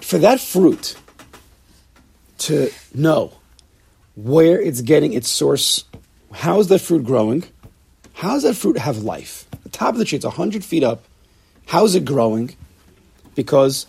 for 0.00 0.18
that 0.18 0.40
fruit 0.40 0.96
to 2.38 2.70
know 2.94 3.32
where 4.14 4.60
it's 4.60 4.82
getting 4.82 5.12
its 5.12 5.28
source, 5.28 5.84
how 6.32 6.60
is 6.60 6.68
that 6.68 6.80
fruit 6.80 7.04
growing? 7.04 7.44
How 8.14 8.34
does 8.34 8.44
that 8.44 8.54
fruit 8.54 8.78
have 8.78 8.98
life? 8.98 9.46
The 9.64 9.68
top 9.68 9.94
of 9.94 9.98
the 9.98 10.04
tree, 10.04 10.16
it's 10.16 10.24
100 10.24 10.64
feet 10.64 10.84
up. 10.84 11.02
How 11.66 11.84
is 11.84 11.94
it 11.94 12.04
growing? 12.04 12.54
Because 13.34 13.86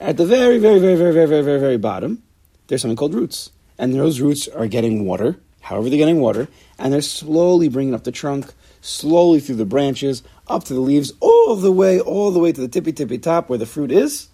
at 0.00 0.16
the 0.16 0.26
very, 0.26 0.58
very, 0.58 0.78
very, 0.78 0.96
very, 0.96 1.12
very, 1.12 1.26
very, 1.26 1.42
very, 1.42 1.60
very 1.60 1.76
bottom, 1.78 2.22
there's 2.66 2.82
something 2.82 2.96
called 2.96 3.14
roots. 3.14 3.50
And 3.78 3.94
those 3.94 4.20
roots 4.20 4.48
are 4.48 4.66
getting 4.66 5.04
water, 5.04 5.38
however 5.60 5.88
they're 5.88 5.98
getting 5.98 6.20
water, 6.20 6.48
and 6.78 6.92
they're 6.92 7.02
slowly 7.02 7.68
bringing 7.68 7.94
up 7.94 8.04
the 8.04 8.12
trunk, 8.12 8.52
slowly 8.80 9.40
through 9.40 9.56
the 9.56 9.64
branches, 9.66 10.22
up 10.48 10.64
to 10.64 10.74
the 10.74 10.80
leaves, 10.80 11.12
all 11.20 11.56
the 11.56 11.72
way, 11.72 12.00
all 12.00 12.30
the 12.30 12.38
way 12.38 12.52
to 12.52 12.60
the 12.60 12.68
tippy, 12.68 12.92
tippy 12.92 13.18
top 13.18 13.48
where 13.48 13.58
the 13.58 13.66
fruit 13.66 13.90
is. 13.90 14.28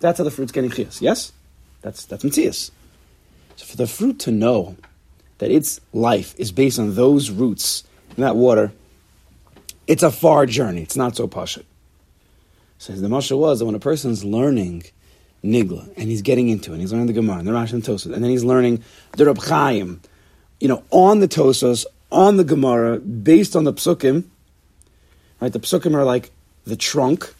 That's 0.00 0.18
how 0.18 0.24
the 0.24 0.30
fruit's 0.30 0.52
getting 0.52 0.70
chias. 0.70 1.00
Yes? 1.00 1.32
That's, 1.82 2.04
that's 2.04 2.24
Matthias. 2.24 2.70
So 3.56 3.66
for 3.66 3.76
the 3.76 3.86
fruit 3.86 4.18
to 4.20 4.30
know 4.30 4.76
that 5.38 5.50
its 5.50 5.80
life 5.92 6.34
is 6.38 6.52
based 6.52 6.78
on 6.78 6.94
those 6.94 7.30
roots 7.30 7.84
and 8.10 8.24
that 8.24 8.36
water, 8.36 8.72
it's 9.86 10.02
a 10.02 10.10
far 10.10 10.46
journey. 10.46 10.82
It's 10.82 10.96
not 10.96 11.16
so 11.16 11.28
pashut. 11.28 11.64
So 12.84 12.92
the 12.92 13.08
Masha 13.08 13.34
was 13.34 13.60
that 13.60 13.64
when 13.64 13.74
a 13.74 13.78
person's 13.78 14.26
learning 14.26 14.82
Nigla 15.42 15.90
and 15.96 16.10
he's 16.10 16.20
getting 16.20 16.50
into 16.50 16.74
it, 16.74 16.80
he's 16.80 16.92
learning 16.92 17.06
the 17.06 17.14
Gemara 17.14 17.38
and 17.38 17.48
the 17.48 17.52
Rashi 17.52 17.72
and 17.72 17.82
Tosas, 17.82 18.12
and 18.12 18.22
then 18.22 18.30
he's 18.30 18.44
learning 18.44 18.84
the 19.12 19.24
Reb 19.24 19.38
Chaim, 19.38 20.02
you 20.60 20.68
know, 20.68 20.84
on 20.90 21.20
the 21.20 21.26
Tosos, 21.26 21.86
on 22.12 22.36
the 22.36 22.44
Gemara, 22.44 22.98
based 22.98 23.56
on 23.56 23.64
the 23.64 23.72
Psukim, 23.72 24.24
right? 25.40 25.50
The 25.50 25.60
Psukim 25.60 25.94
are 25.94 26.04
like 26.04 26.30
the 26.66 26.76
trunk, 26.76 27.32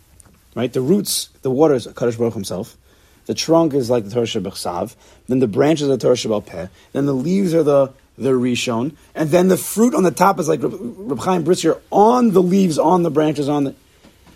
right? 0.54 0.72
The 0.72 0.80
roots, 0.80 1.28
the 1.42 1.50
water 1.50 1.74
is 1.74 1.86
Kadosh 1.88 2.16
Baruch 2.16 2.32
himself. 2.32 2.78
The 3.26 3.34
trunk 3.34 3.74
is 3.74 3.90
like 3.90 4.04
the 4.04 4.10
Torah 4.10 4.24
Shebechsav. 4.24 4.96
Then 5.28 5.40
the 5.40 5.46
branches 5.46 5.90
are 5.90 5.96
the 5.98 6.16
Torah 6.16 6.40
Peh. 6.40 6.68
Then 6.92 7.04
the 7.04 7.12
leaves 7.12 7.52
are 7.52 7.62
the 7.62 7.92
the 8.16 8.30
Rishon. 8.30 8.96
And 9.14 9.28
then 9.28 9.48
the 9.48 9.58
fruit 9.58 9.94
on 9.94 10.04
the 10.04 10.10
top 10.10 10.38
is 10.38 10.48
like 10.48 10.60
Reb 10.62 11.18
Chaim 11.18 11.44
Brisker 11.44 11.82
on 11.90 12.30
the 12.30 12.42
leaves, 12.42 12.78
on 12.78 13.02
the 13.02 13.10
branches, 13.10 13.46
on 13.46 13.64
the. 13.64 13.74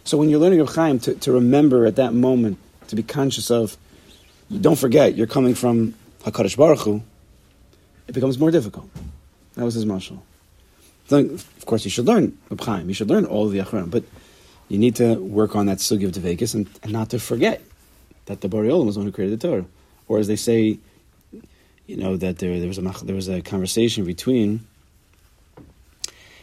So 0.08 0.16
when 0.16 0.30
you're 0.30 0.40
learning 0.40 0.60
Reb 0.60 0.70
Chaim, 0.70 0.98
to, 1.00 1.14
to 1.16 1.32
remember 1.32 1.84
at 1.84 1.96
that 1.96 2.14
moment, 2.14 2.56
to 2.86 2.96
be 2.96 3.02
conscious 3.02 3.50
of, 3.50 3.76
don't 4.58 4.78
forget, 4.78 5.14
you're 5.14 5.26
coming 5.26 5.54
from 5.54 5.92
HaKadosh 6.22 6.56
Baruch 6.56 6.78
Hu, 6.78 7.02
it 8.06 8.14
becomes 8.14 8.38
more 8.38 8.50
difficult. 8.50 8.88
That 9.56 9.66
was 9.66 9.74
his 9.74 9.84
mashal. 9.84 10.20
Of 11.10 11.66
course, 11.66 11.84
you 11.84 11.90
should 11.90 12.06
learn 12.06 12.38
Reb 12.48 12.58
Chaim. 12.58 12.88
You 12.88 12.94
should 12.94 13.10
learn 13.10 13.26
all 13.26 13.48
the 13.48 13.58
Achronim, 13.58 13.90
but 13.90 14.02
you 14.68 14.78
need 14.78 14.96
to 14.96 15.16
work 15.16 15.54
on 15.54 15.66
that 15.66 15.76
sugi 15.76 16.06
of 16.06 16.12
Devekas 16.12 16.54
and, 16.54 16.70
and 16.82 16.90
not 16.90 17.10
to 17.10 17.18
forget 17.18 17.60
that 18.24 18.40
the 18.40 18.48
Bari 18.48 18.70
Olam 18.70 18.86
was 18.86 18.94
the 18.94 19.00
one 19.00 19.08
who 19.08 19.12
created 19.12 19.38
the 19.38 19.46
Torah. 19.46 19.66
Or 20.08 20.18
as 20.18 20.26
they 20.26 20.36
say, 20.36 20.78
you 21.86 21.96
know, 21.98 22.16
that 22.16 22.38
there, 22.38 22.58
there 22.58 22.68
was 22.68 22.78
a 22.78 23.04
there 23.04 23.14
was 23.14 23.28
a 23.28 23.42
conversation 23.42 24.06
between. 24.06 24.66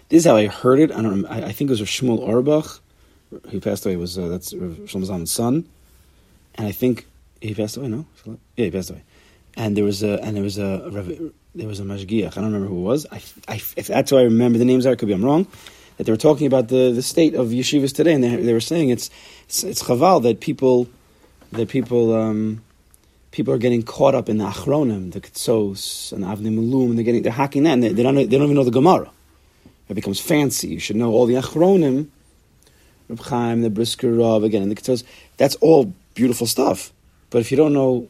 This 0.09 0.19
is 0.19 0.25
how 0.25 0.35
I 0.35 0.45
heard 0.45 0.79
it. 0.79 0.91
I 0.91 1.01
don't. 1.01 1.21
know, 1.21 1.27
I, 1.27 1.45
I 1.45 1.51
think 1.51 1.71
it 1.71 1.79
was 1.79 1.81
Shmuel 1.81 2.29
Auerbach. 2.29 2.81
He 3.50 3.60
passed 3.60 3.86
away. 3.86 3.96
Was 3.96 4.17
uh, 4.17 4.27
that's 4.27 4.53
Rav 4.53 4.72
Shlomo 4.86 5.08
Zalman's 5.08 5.32
son, 5.32 5.67
and 6.55 6.67
I 6.67 6.72
think 6.72 7.05
he 7.41 7.53
passed 7.53 7.77
away. 7.77 7.88
No, 7.88 8.05
yeah, 8.25 8.65
he 8.65 8.72
passed 8.72 8.89
away. 8.89 9.03
And 9.58 9.75
there 9.75 9.84
was 9.84 10.03
a 10.03 10.20
and 10.22 10.36
there 10.36 10.44
was 10.44 10.58
a 10.58 11.32
there 11.55 11.67
was 11.67 11.79
a 11.79 11.84
mashgiach. 11.84 12.38
I 12.38 12.41
don't 12.41 12.46
remember 12.46 12.67
who 12.67 12.79
it 12.79 12.84
was. 12.84 13.05
I, 13.12 13.22
I, 13.48 13.55
if 13.55 13.88
that's 13.88 14.12
who 14.12 14.17
I 14.17 14.24
remember 14.24 14.58
the 14.58 14.65
names 14.65 14.86
are, 14.86 14.96
could 14.96 15.08
be 15.08 15.13
I'm 15.13 15.24
wrong. 15.24 15.48
That 15.98 16.03
they 16.03 16.12
were 16.12 16.17
talking 16.17 16.46
about 16.46 16.67
the, 16.67 16.91
the 16.91 17.01
state 17.01 17.36
of 17.36 17.48
yeshivas 17.48 17.96
today, 17.96 18.13
and 18.13 18.24
they, 18.24 18.36
they 18.36 18.53
were 18.53 18.60
saying 18.60 18.89
it's 18.89 19.10
it's, 19.48 19.63
it's 19.63 19.84
chaval 19.84 20.22
that 20.24 20.41
people 20.41 20.89
that 21.53 21.70
people 21.70 22.13
um, 22.13 22.62
people 23.32 23.53
are 23.53 23.58
getting 23.58 23.84
caught 23.84 24.13
up 24.13 24.27
in 24.27 24.38
the 24.38 24.46
achronim, 24.46 25.12
the 25.13 25.22
ketzos 25.22 26.12
and 26.12 26.24
avnei 26.24 26.51
malum, 26.51 26.89
and 26.89 26.98
they're 26.98 27.05
getting 27.05 27.24
they're 27.24 27.32
hacking 27.32 27.63
that, 27.63 27.74
and 27.74 27.84
they, 27.84 27.89
they 27.89 28.03
don't 28.03 28.15
they 28.15 28.25
don't 28.25 28.44
even 28.44 28.55
know 28.55 28.63
the 28.63 28.72
Gemara. 28.72 29.10
It 29.88 29.94
becomes 29.94 30.20
fancy. 30.20 30.70
You 30.70 30.79
should 30.79 30.96
know 30.96 31.12
all 31.12 31.25
the 31.25 31.36
achronim, 31.36 32.08
Reb 33.09 33.19
Chaim, 33.19 33.62
the 33.62 33.69
Brisker 33.69 34.12
Rav, 34.12 34.43
again, 34.43 34.62
and 34.62 34.71
the 34.71 34.75
ketzos. 34.75 35.03
That's 35.38 35.55
all 35.55 35.93
beautiful 36.13 36.47
stuff. 36.47 36.91
But 37.29 37.39
if 37.39 37.51
you 37.51 37.57
don't 37.57 37.74
know 37.74 38.09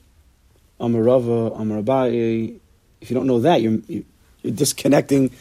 Amarava, 0.79 1.57
Amarabai, 1.57 2.59
if 3.01 3.09
you 3.09 3.15
don't 3.15 3.27
know 3.27 3.39
that, 3.41 3.61
you're 3.61 3.79
you're 3.87 4.53
disconnecting 4.53 5.31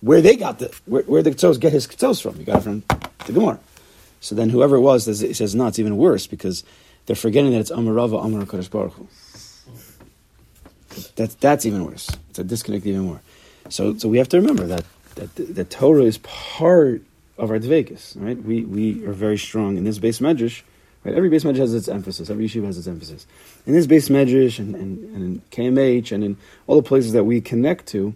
where 0.00 0.20
they 0.20 0.36
got 0.36 0.58
the 0.58 0.74
where, 0.86 1.02
where 1.04 1.22
the 1.22 1.30
ketzos 1.30 1.58
get 1.58 1.72
his 1.72 1.86
ketzos 1.86 2.22
from. 2.22 2.36
You 2.36 2.44
got 2.44 2.58
it 2.58 2.62
from 2.62 2.82
the 3.26 3.32
Gemara. 3.32 3.58
So 4.20 4.34
then 4.34 4.50
whoever 4.50 4.76
it 4.76 4.80
was 4.80 5.04
says, 5.04 5.36
says 5.36 5.54
no, 5.54 5.66
it's 5.66 5.78
even 5.78 5.96
worse 5.96 6.26
because 6.26 6.62
they're 7.06 7.16
forgetting 7.16 7.52
that 7.52 7.60
it's 7.60 7.70
Amarava, 7.70 8.24
Amar 8.24 8.44
Kodesh 8.44 8.70
Baruch 8.70 8.92
Hu. 8.92 9.08
That's 11.16 11.34
that's 11.36 11.66
even 11.66 11.84
worse. 11.84 12.10
It's 12.30 12.38
a 12.38 12.44
disconnect 12.44 12.86
even 12.86 13.02
more. 13.02 13.20
So 13.68 13.96
so 13.96 14.08
we 14.08 14.18
have 14.18 14.28
to 14.30 14.36
remember 14.36 14.66
that 14.66 14.84
that 15.14 15.34
the 15.36 15.64
Torah 15.64 16.02
is 16.02 16.18
part 16.18 17.02
of 17.40 17.50
our 17.50 17.58
dvekas, 17.58 18.20
right? 18.20 18.40
We 18.40 18.64
we 18.64 19.04
are 19.06 19.12
very 19.12 19.38
strong 19.38 19.76
in 19.76 19.84
this 19.84 19.98
base 19.98 20.20
medrash. 20.20 20.62
Right? 21.04 21.14
Every 21.14 21.30
base 21.30 21.44
medrash 21.44 21.56
has 21.56 21.74
its 21.74 21.88
emphasis. 21.88 22.28
Every 22.28 22.46
yeshiva 22.46 22.66
has 22.66 22.76
its 22.76 22.86
emphasis. 22.86 23.26
In 23.66 23.72
this 23.72 23.86
base 23.86 24.10
medrash 24.10 24.58
and, 24.58 24.74
and, 24.74 24.98
and 25.14 25.24
in 25.24 25.42
KMH 25.50 26.12
and 26.12 26.22
in 26.22 26.36
all 26.66 26.76
the 26.76 26.86
places 26.86 27.12
that 27.12 27.24
we 27.24 27.40
connect 27.40 27.86
to, 27.88 28.14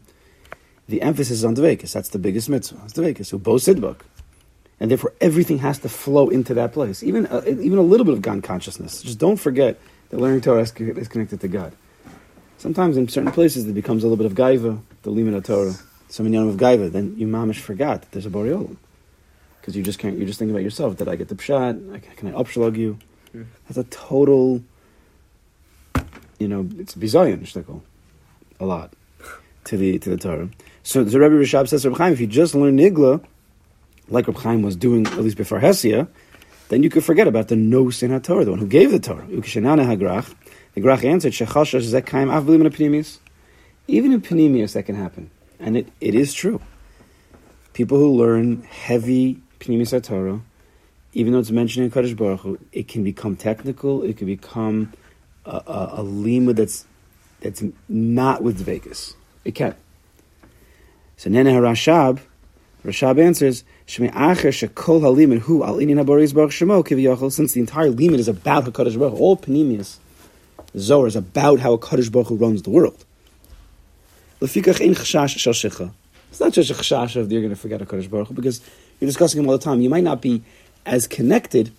the 0.87 1.01
emphasis 1.01 1.39
is 1.39 1.45
on 1.45 1.57
dvekas. 1.57 1.93
That's 1.93 2.11
the 2.11 2.19
biggest 2.19 2.51
mitzvah. 2.51 2.81
It's 2.85 2.93
dvekas. 2.93 3.27
So 3.27 3.39
bo 3.39 3.55
sidbuk. 3.55 4.03
And 4.79 4.91
therefore, 4.91 5.15
everything 5.21 5.59
has 5.59 5.79
to 5.79 5.89
flow 5.89 6.29
into 6.29 6.53
that 6.55 6.73
place. 6.75 7.03
Even 7.03 7.27
uh, 7.27 7.43
even 7.47 7.79
a 7.79 7.83
little 7.83 8.05
bit 8.05 8.13
of 8.13 8.21
God 8.23 8.43
consciousness. 8.43 9.03
Just 9.03 9.19
don't 9.19 9.39
forget 9.39 9.81
that 10.11 10.21
learning 10.21 10.43
Torah 10.43 10.61
is, 10.61 10.71
connected 10.71 11.41
to 11.41 11.49
God. 11.49 11.75
Sometimes 12.59 12.99
in 12.99 13.09
certain 13.09 13.33
places 13.33 13.67
it 13.67 13.73
becomes 13.73 14.05
a 14.05 14.07
little 14.07 14.23
bit 14.23 14.27
of 14.27 14.35
gaiva, 14.35 14.81
the 15.03 15.11
limit 15.11 15.35
of 15.35 15.45
Torah. 15.45 15.75
some 16.09 16.27
of 16.27 16.57
gaiva, 16.57 16.93
then 16.93 17.15
you 17.17 17.27
mamish 17.27 17.61
forgot 17.61 18.03
that 18.03 18.13
there's 18.13 18.27
a 18.27 18.31
boreolim. 18.31 18.77
Because 19.65 19.77
you 19.77 19.83
just 19.83 19.99
can't, 19.99 20.19
you're 20.19 20.27
just 20.27 20.39
thinking 20.39 20.55
about 20.55 20.63
yourself. 20.63 20.99
Did 20.99 21.09
I 21.09 21.17
get 21.17 21.29
the 21.29 21.35
pshat? 21.35 22.03
Can 22.19 22.29
I 22.29 22.33
upshlug 22.33 22.77
you? 22.77 22.99
Hmm. 23.33 23.45
That's 23.67 23.79
a 23.79 23.85
total, 23.85 24.63
you 26.39 26.49
know, 26.49 26.69
it's 26.77 26.95
bizayon 26.95 27.41
shtickle, 27.47 27.81
a 28.61 28.67
lot 28.67 28.93
to 29.65 29.79
the 29.79 29.99
to 30.01 30.11
the 30.11 30.19
Torah. 30.19 30.51
So 30.83 31.03
the 31.03 31.19
Rebbe 31.19 31.37
Rashab 31.37 31.67
says, 31.69 31.87
Reb 31.87 31.97
Chaim, 31.97 32.13
if 32.13 32.21
you 32.21 32.27
just 32.27 32.55
learn 32.55 32.77
nigla, 32.77 33.25
like 34.11 34.27
Reb 34.27 34.37
Chaim 34.37 34.61
was 34.61 34.77
doing 34.77 35.07
at 35.07 35.21
least 35.21 35.39
before 35.39 35.61
Hesia, 35.61 36.09
then 36.69 36.83
you 36.83 36.91
could 36.91 37.03
forget 37.03 37.27
about 37.27 37.49
the 37.49 37.57
no 37.57 37.89
in 37.89 38.21
Torah, 38.21 38.45
the 38.45 38.51
one 38.51 38.61
who 38.61 38.67
gave 38.67 38.91
the 38.91 39.01
Torah. 39.01 39.27
Ukeshenana 39.29 39.87
hagrach. 39.87 40.31
The 40.75 40.83
grach 40.83 41.05
answered, 41.07 41.33
Shechashash 41.33 41.91
zekaim 41.91 42.31
Avbelim 42.31 42.61
in 42.61 42.67
a 42.67 42.71
panemius. 42.71 43.17
Even 43.89 44.13
in 44.13 44.21
panemius, 44.21 44.75
that 44.75 44.83
can 44.83 44.97
happen. 44.97 45.31
And 45.59 45.75
it, 45.79 45.89
it 46.03 46.15
is 46.15 46.35
true. 46.35 46.61
People 47.73 47.97
who 47.97 48.13
learn 48.13 48.63
heavy 48.65 49.41
panemius 49.59 49.99
HaTorah, 49.99 50.41
even 51.13 51.33
though 51.33 51.39
it's 51.39 51.51
mentioned 51.51 51.85
in 51.85 51.91
Kaddish 51.91 52.15
Baruch 52.15 52.41
Hu, 52.41 52.59
it 52.73 52.89
can 52.89 53.05
become 53.05 53.37
technical, 53.37 54.03
it 54.03 54.17
can 54.17 54.27
become 54.27 54.93
a, 55.45 55.63
a, 55.67 55.91
a 55.99 56.03
lima 56.03 56.53
that's, 56.53 56.85
that's 57.41 57.63
not 57.89 58.43
with 58.43 58.57
Vegas. 58.57 59.15
It 59.45 59.55
can. 59.55 59.75
So 61.17 61.31
Nene 61.31 61.47
HaRashab, 61.47 62.21
Rashab 62.85 63.21
answers, 63.21 63.65
Shmei 63.87 64.13
Acher 64.13 64.51
Shekol 64.51 65.01
Halimin 65.01 65.39
Hu 65.39 65.63
Al 65.63 65.77
Inyan 65.77 66.05
HaBoris 66.05 66.35
Baruch 66.35 66.51
Shemo 66.51 66.85
Kiviyachol, 66.85 67.31
since 67.31 67.53
the 67.53 67.61
entire 67.61 67.91
limit 67.91 68.21
is 68.21 68.29
about 68.29 68.65
HaKadosh 68.65 68.99
Baruch 68.99 69.21
all 69.21 69.37
Panemius, 69.37 69.99
Zohar 70.77 71.07
is 71.07 71.17
about 71.17 71.61
how 71.61 71.77
HaKadosh 71.77 72.11
Baruch 72.11 72.29
Hu 72.29 72.37
runs 72.37 72.63
the 72.63 72.71
world. 72.71 73.05
Lefikach 74.41 74.81
Chashash 74.81 75.93
It's 76.31 76.41
not 76.41 76.53
just 76.53 76.71
a 76.71 76.75
chashash 76.75 77.17
of 77.17 77.31
you're 77.31 77.41
going 77.41 77.55
to 77.55 77.61
forget 77.61 77.81
HaKadosh 77.81 78.11
Baruch 78.11 78.29
Hu, 78.29 78.35
because 78.35 78.61
you're 79.05 79.11
discussing 79.11 79.41
him 79.41 79.47
all 79.47 79.57
the 79.57 79.63
time. 79.63 79.83
You 79.83 79.91
might 79.91 80.03
not 80.03 80.23
be 80.23 80.43
as 80.87 81.07
connected, 81.07 81.71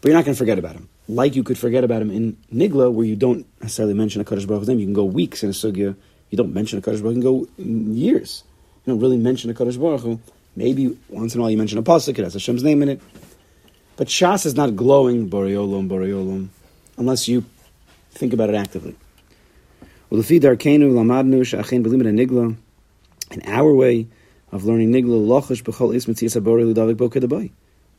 but 0.00 0.08
you're 0.08 0.16
not 0.16 0.24
going 0.24 0.34
to 0.34 0.38
forget 0.38 0.58
about 0.58 0.74
him. 0.74 0.88
Like 1.08 1.36
you 1.36 1.42
could 1.42 1.58
forget 1.58 1.84
about 1.84 2.00
him 2.00 2.10
in 2.10 2.38
Nigla, 2.52 2.90
where 2.90 3.04
you 3.04 3.16
don't 3.16 3.46
necessarily 3.60 3.92
mention 3.92 4.24
HaKadosh 4.24 4.46
Baruch 4.46 4.60
Hu's 4.60 4.68
name. 4.68 4.78
You 4.78 4.86
can 4.86 4.94
go 4.94 5.04
weeks 5.04 5.42
in 5.42 5.50
a 5.50 5.52
sugya, 5.52 5.94
you 6.30 6.38
don't 6.38 6.54
mention 6.54 6.80
HaKadosh 6.80 7.02
Baruch 7.02 7.02
Hu, 7.02 7.08
you 7.08 7.14
can 7.14 7.20
go 7.20 7.48
years. 7.58 8.44
You 8.84 8.94
don't 8.94 9.00
really 9.00 9.18
mention 9.18 9.52
HaKadosh 9.52 9.78
Baruch 9.78 10.00
Hu. 10.00 10.20
Maybe 10.56 10.96
once 11.10 11.34
in 11.34 11.40
a 11.40 11.42
while 11.42 11.50
you 11.50 11.58
mention 11.58 11.78
a 11.78 11.82
pasuk, 11.82 12.18
it 12.18 12.24
has 12.24 12.32
Hashem's 12.32 12.62
name 12.62 12.82
in 12.82 12.88
it. 12.88 13.00
But 13.96 14.08
Shas 14.08 14.46
is 14.46 14.54
not 14.54 14.74
glowing, 14.74 15.28
Boreolum, 15.28 15.88
Boreolum, 15.88 16.48
unless 16.96 17.28
you 17.28 17.44
think 18.12 18.32
about 18.32 18.48
it 18.48 18.54
actively. 18.54 18.96
Well, 20.08 20.22
the 20.22 20.40
lamadnu 20.40 21.40
sha'achein 21.42 21.84
b'limit 21.84 22.26
nigla, 22.26 22.56
in 23.30 23.42
our 23.46 23.74
way 23.74 24.06
of 24.54 24.64
learning 24.64 24.92
nigla, 24.92 25.18
lochash 25.26 25.62
b'chol 25.64 25.94
ismet 25.94 26.16
tziyas 26.16 26.40
habori 26.40 26.72
ludavik 26.72 26.96
bo 26.96 27.10
kedabai. 27.10 27.50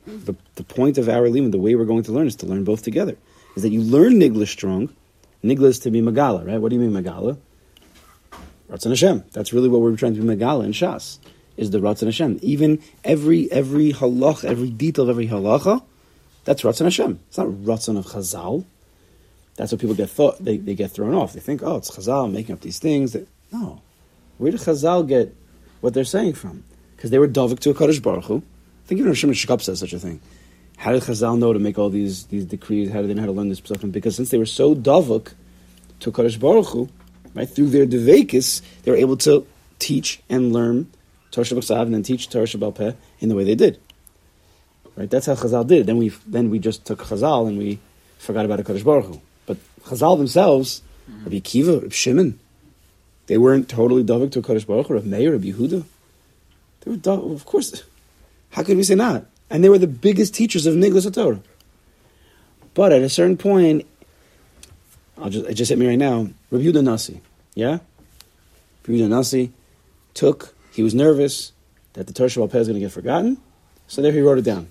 The, 0.07 0.35
the 0.55 0.63
point 0.63 0.97
of 0.97 1.09
our 1.09 1.27
limit, 1.29 1.51
the 1.51 1.57
way 1.57 1.75
we're 1.75 1.85
going 1.85 2.03
to 2.03 2.13
learn 2.13 2.27
is 2.27 2.35
to 2.37 2.45
learn 2.45 2.63
both 2.63 2.81
together. 2.81 3.17
Is 3.55 3.63
that 3.63 3.69
you 3.69 3.81
learn 3.81 4.13
nigla 4.13 4.47
strong. 4.47 4.89
Nigla 5.43 5.65
is 5.65 5.79
to 5.79 5.91
be 5.91 6.01
magala, 6.01 6.45
right? 6.45 6.59
What 6.59 6.69
do 6.69 6.75
you 6.75 6.81
mean 6.81 6.93
magala? 6.93 7.37
Ratzon 8.69 8.89
Hashem. 8.89 9.25
That's 9.33 9.51
really 9.51 9.67
what 9.67 9.81
we're 9.81 9.95
trying 9.97 10.15
to 10.15 10.21
be 10.21 10.27
megala 10.27 10.63
in 10.63 10.71
Shas. 10.71 11.19
Is 11.57 11.71
the 11.71 11.79
Ratzon 11.79 12.05
Hashem. 12.05 12.39
Even 12.41 12.81
every 13.03 13.51
every 13.51 13.91
halach, 13.91 14.45
every 14.45 14.69
detail 14.69 15.05
of 15.05 15.09
every 15.09 15.27
halacha, 15.27 15.83
that's 16.45 16.61
Ratzon 16.61 16.85
Hashem. 16.85 17.19
It's 17.27 17.37
not 17.37 17.47
Ratzon 17.47 17.97
of 17.97 18.05
Chazal. 18.05 18.65
That's 19.57 19.71
what 19.71 19.81
people 19.81 19.95
get 19.95 20.09
thought 20.09 20.43
they, 20.43 20.57
they 20.57 20.75
get 20.75 20.91
thrown 20.91 21.13
off. 21.13 21.33
They 21.33 21.39
think, 21.39 21.63
oh, 21.63 21.77
it's 21.77 21.91
Chazal 21.91 22.31
making 22.31 22.53
up 22.53 22.61
these 22.61 22.79
things. 22.79 23.11
That, 23.13 23.27
no, 23.51 23.81
where 24.37 24.51
did 24.51 24.61
Chazal 24.61 25.07
get 25.07 25.35
what 25.85 25.93
they're 25.93 26.03
saying 26.03 26.33
from? 26.33 26.63
Because 26.95 27.11
they 27.11 27.19
were 27.19 27.27
dovik 27.27 27.59
to 27.59 27.69
a 27.69 27.73
Kaddish 27.73 27.99
Baruch 27.99 28.25
Hu. 28.25 28.37
I 28.37 28.87
think 28.87 28.99
even 28.99 29.11
Hashem 29.11 29.31
Shekab 29.31 29.61
says 29.61 29.79
such 29.79 29.93
a 29.93 29.99
thing. 29.99 30.19
How 30.77 30.91
did 30.91 31.03
Chazal 31.03 31.37
know 31.37 31.53
to 31.53 31.59
make 31.59 31.77
all 31.77 31.89
these 31.89 32.25
these 32.25 32.43
decrees? 32.43 32.91
How 32.91 33.01
did 33.01 33.09
they 33.09 33.13
know 33.13 33.21
how 33.21 33.27
to 33.27 33.31
learn 33.31 33.49
this 33.49 33.59
stuff? 33.59 33.81
Because 33.91 34.15
since 34.15 34.31
they 34.31 34.37
were 34.37 34.45
so 34.47 34.75
dovik 34.75 35.33
to 36.01 36.11
Kaddish 36.11 36.37
Baruch 36.37 36.67
Hu, 36.67 36.89
right 37.35 37.47
through 37.47 37.69
their 37.69 37.85
devekis, 37.85 38.61
they 38.83 38.91
were 38.91 38.97
able 38.97 39.15
to 39.17 39.45
teach 39.77 40.21
and 40.27 40.51
learn 40.51 40.91
Torah 41.31 41.45
Shabbat 41.45 41.81
and 41.83 41.93
then 41.93 42.03
teach 42.03 42.29
Torah 42.29 42.45
Shabbat 42.45 42.75
Peh 42.75 42.93
in 43.19 43.29
the 43.29 43.35
way 43.35 43.43
they 43.43 43.55
did. 43.55 43.79
Right, 44.95 45.09
that's 45.09 45.27
how 45.27 45.35
Chazal 45.35 45.67
did. 45.67 45.85
Then 45.85 45.97
we 45.97 46.09
then 46.25 46.49
we 46.49 46.57
just 46.57 46.85
took 46.85 47.03
Chazal 47.03 47.47
and 47.47 47.59
we 47.59 47.79
forgot 48.17 48.45
about 48.45 48.59
a 48.59 48.63
Kaddish 48.63 48.83
Baruch 48.83 49.05
Hu. 49.05 49.21
But 49.45 49.57
Chazal 49.83 50.17
themselves, 50.17 50.81
Rabbi 51.23 51.39
Kiva, 51.39 51.73
Rabbi 51.73 51.89
Shimon, 51.89 52.39
they 53.27 53.37
weren't 53.37 53.69
totally 53.69 54.03
dovik 54.03 54.31
to 54.33 54.39
a 54.39 54.41
Kaddish 54.41 54.65
Baruch 54.65 54.87
Hu. 54.87 54.93
Rabbi 54.95 55.07
Meir, 55.07 55.33
of 55.33 55.41
Yehuda, 55.41 55.83
they 56.81 56.91
were 56.91 56.97
dov- 56.97 57.31
of 57.31 57.45
course. 57.45 57.83
How 58.51 58.63
could 58.63 58.77
we 58.77 58.83
say 58.83 58.95
not? 58.95 59.25
And 59.49 59.63
they 59.63 59.69
were 59.69 59.77
the 59.77 59.87
biggest 59.87 60.33
teachers 60.33 60.65
of 60.65 60.75
Niglas 60.75 61.11
Torah. 61.13 61.41
But 62.73 62.91
at 62.91 63.01
a 63.01 63.09
certain 63.09 63.37
point, 63.37 63.85
I'll 65.17 65.29
just, 65.29 65.45
it 65.45 65.53
just 65.55 65.69
hit 65.69 65.79
me 65.79 65.87
right 65.87 65.97
now. 65.97 66.29
Rabbi 66.51 66.63
Yehuda 66.63 66.83
Nasi, 66.83 67.21
yeah? 67.53 67.79
Rabbi 68.87 68.99
Yehuda 68.99 69.09
Nasi 69.09 69.51
took, 70.13 70.55
he 70.71 70.83
was 70.83 70.93
nervous 70.93 71.51
that 71.93 72.07
the 72.07 72.13
Torah 72.13 72.29
Shabbat 72.29 72.55
is 72.55 72.67
going 72.67 72.79
to 72.79 72.85
get 72.85 72.91
forgotten, 72.91 73.37
so 73.87 74.01
there 74.01 74.11
he 74.11 74.21
wrote 74.21 74.37
it 74.37 74.43
down. 74.43 74.67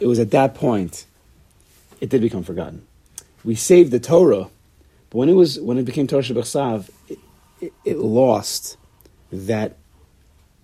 It 0.00 0.06
was 0.06 0.18
at 0.18 0.30
that 0.32 0.54
point, 0.54 1.06
it 2.00 2.08
did 2.08 2.20
become 2.20 2.42
forgotten. 2.42 2.86
We 3.44 3.54
saved 3.54 3.92
the 3.92 4.00
Torah, 4.00 4.48
but 5.10 5.18
when 5.18 5.28
it 5.28 5.34
was 5.34 5.60
when 5.60 5.78
it 5.78 5.84
became 5.84 6.06
Torah 6.06 6.22
Shabbat 6.22 6.90
it, 7.84 7.98
lost 7.98 8.76
that 9.30 9.76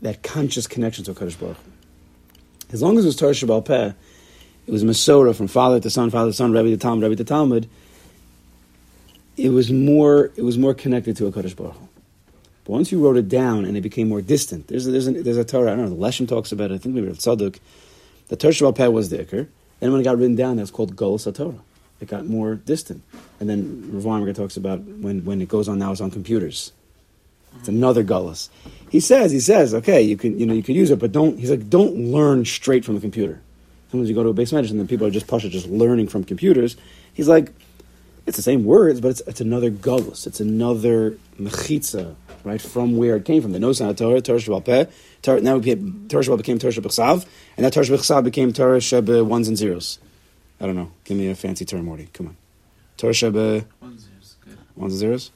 that 0.02 0.22
conscious 0.22 0.66
connection 0.66 1.04
to 1.04 1.14
Kaddish 1.14 1.36
Baruch. 1.36 1.56
As 2.70 2.82
long 2.82 2.98
as 2.98 3.04
it 3.04 3.08
was 3.08 3.16
Torah 3.16 3.32
Shabbat 3.32 3.64
Peh, 3.64 3.92
it 4.66 4.70
was 4.70 4.84
Masorah 4.84 5.34
from 5.34 5.48
father 5.48 5.80
to 5.80 5.90
son, 5.90 6.10
father 6.10 6.30
to 6.30 6.34
son, 6.34 6.52
Rebbe 6.52 6.68
to 6.70 6.76
Talmud, 6.76 7.02
Rebbe 7.02 7.16
to 7.16 7.24
Talmud. 7.24 7.68
It 9.36 9.50
was 9.50 9.72
more 9.72 10.32
it 10.36 10.42
was 10.42 10.58
more 10.58 10.74
connected 10.74 11.16
to 11.16 11.26
a 11.26 11.32
Kaddish 11.32 11.54
Baruch. 11.54 11.76
But 12.64 12.72
once 12.72 12.92
you 12.92 13.02
wrote 13.02 13.16
it 13.16 13.28
down 13.28 13.64
and 13.64 13.76
it 13.76 13.80
became 13.80 14.08
more 14.08 14.20
distant, 14.20 14.68
there's 14.68 14.86
a, 14.86 14.90
there's 14.90 15.08
a, 15.08 15.12
there's 15.12 15.36
a 15.38 15.44
Torah. 15.44 15.72
I 15.72 15.76
don't 15.76 15.88
know. 15.88 15.96
The 15.96 16.02
Leshem 16.02 16.28
talks 16.28 16.52
about 16.52 16.70
it. 16.70 16.74
I 16.74 16.78
think 16.78 16.94
maybe 16.94 17.08
Tzadok. 17.08 17.58
The 18.28 18.36
Torah 18.36 18.52
Shabbat 18.52 18.76
Peh 18.76 18.88
was 18.88 19.08
the 19.08 19.18
Iker. 19.18 19.48
Then 19.80 19.92
when 19.92 20.00
it 20.00 20.04
got 20.04 20.18
written 20.18 20.36
down, 20.36 20.56
that's 20.56 20.70
called 20.70 20.96
Golus 20.96 21.32
Torah. 21.34 21.54
It 22.00 22.08
got 22.08 22.26
more 22.26 22.54
distant. 22.54 23.02
And 23.40 23.48
then 23.48 23.88
Rav 23.92 24.34
talks 24.34 24.56
about 24.56 24.80
when, 24.80 25.24
when 25.24 25.40
it 25.40 25.48
goes 25.48 25.68
on 25.68 25.78
now, 25.78 25.92
it's 25.92 26.00
on 26.00 26.10
computers. 26.10 26.72
It's 27.58 27.68
another 27.68 28.04
gullus. 28.04 28.48
He 28.90 29.00
says, 29.00 29.32
he 29.32 29.40
says, 29.40 29.74
okay, 29.74 30.00
you 30.02 30.16
can, 30.16 30.38
you 30.38 30.46
know, 30.46 30.54
you 30.54 30.62
can 30.62 30.74
use 30.74 30.90
it, 30.90 30.98
but 30.98 31.12
don't. 31.12 31.38
He's 31.38 31.50
like, 31.50 31.68
don't 31.68 31.94
learn 31.96 32.44
straight 32.44 32.84
from 32.84 32.94
the 32.94 33.00
computer. 33.00 33.40
Sometimes 33.90 34.08
you 34.08 34.14
go 34.14 34.22
to 34.22 34.28
a 34.28 34.34
base 34.34 34.52
medicine, 34.52 34.78
and 34.78 34.80
then 34.80 34.88
people 34.88 35.06
are 35.06 35.10
just 35.10 35.26
pasha, 35.26 35.48
just 35.48 35.66
learning 35.68 36.08
from 36.08 36.24
computers. 36.24 36.76
He's 37.14 37.28
like, 37.28 37.52
it's 38.26 38.36
the 38.36 38.42
same 38.42 38.64
words, 38.64 39.00
but 39.00 39.08
it's, 39.08 39.20
it's 39.26 39.40
another 39.40 39.70
gullus. 39.70 40.26
It's 40.26 40.40
another 40.40 41.16
mechitza, 41.40 42.14
right, 42.44 42.60
from 42.60 42.96
where 42.98 43.16
it 43.16 43.24
came 43.24 43.40
from. 43.42 43.52
The 43.52 43.58
Nosan 43.58 43.96
Torah, 43.96 44.20
Torah 44.20 44.60
Peh. 44.60 44.86
Torah, 45.22 45.40
now 45.40 45.56
it 45.56 45.60
became, 45.60 46.06
Torah 46.08 46.36
became 46.36 46.58
Torah 46.58 46.72
Shabbat 46.72 47.26
and 47.56 47.64
that 47.64 47.72
Torah 47.72 47.86
Shabbat 47.86 48.24
became 48.24 48.52
Torah 48.52 48.78
Shabbat 48.78 49.24
ones 49.26 49.48
and 49.48 49.56
zeros. 49.56 49.98
I 50.60 50.66
don't 50.66 50.76
know. 50.76 50.92
Give 51.04 51.16
me 51.16 51.28
a 51.30 51.34
fancy 51.34 51.64
term, 51.64 51.86
Morty. 51.86 52.08
Come 52.12 52.26
on. 52.28 52.36
Torah 52.98 53.12
Shabbat 53.14 53.64
One 53.80 53.98
zero's 53.98 54.36
good. 54.44 54.58
ones 54.76 54.92
and 54.92 55.00
zeros. 55.00 55.30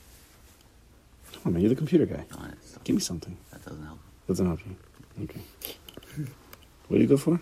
Come 1.43 1.51
on, 1.51 1.53
man. 1.55 1.63
You're 1.63 1.71
the 1.71 1.77
computer 1.77 2.07
guy. 2.07 2.25
Oh, 2.33 2.45
it's- 2.45 2.79
Give 2.85 2.95
me 2.97 3.01
something. 3.01 3.37
that 3.53 3.65
doesn't 3.65 3.85
help. 3.85 3.99
Doesn't 4.29 4.47
help 4.47 4.61
you. 4.67 4.77
Okay. 5.25 5.41
What 6.89 6.97
do 6.99 7.03
you 7.03 7.09
go 7.09 7.17
for? 7.17 7.41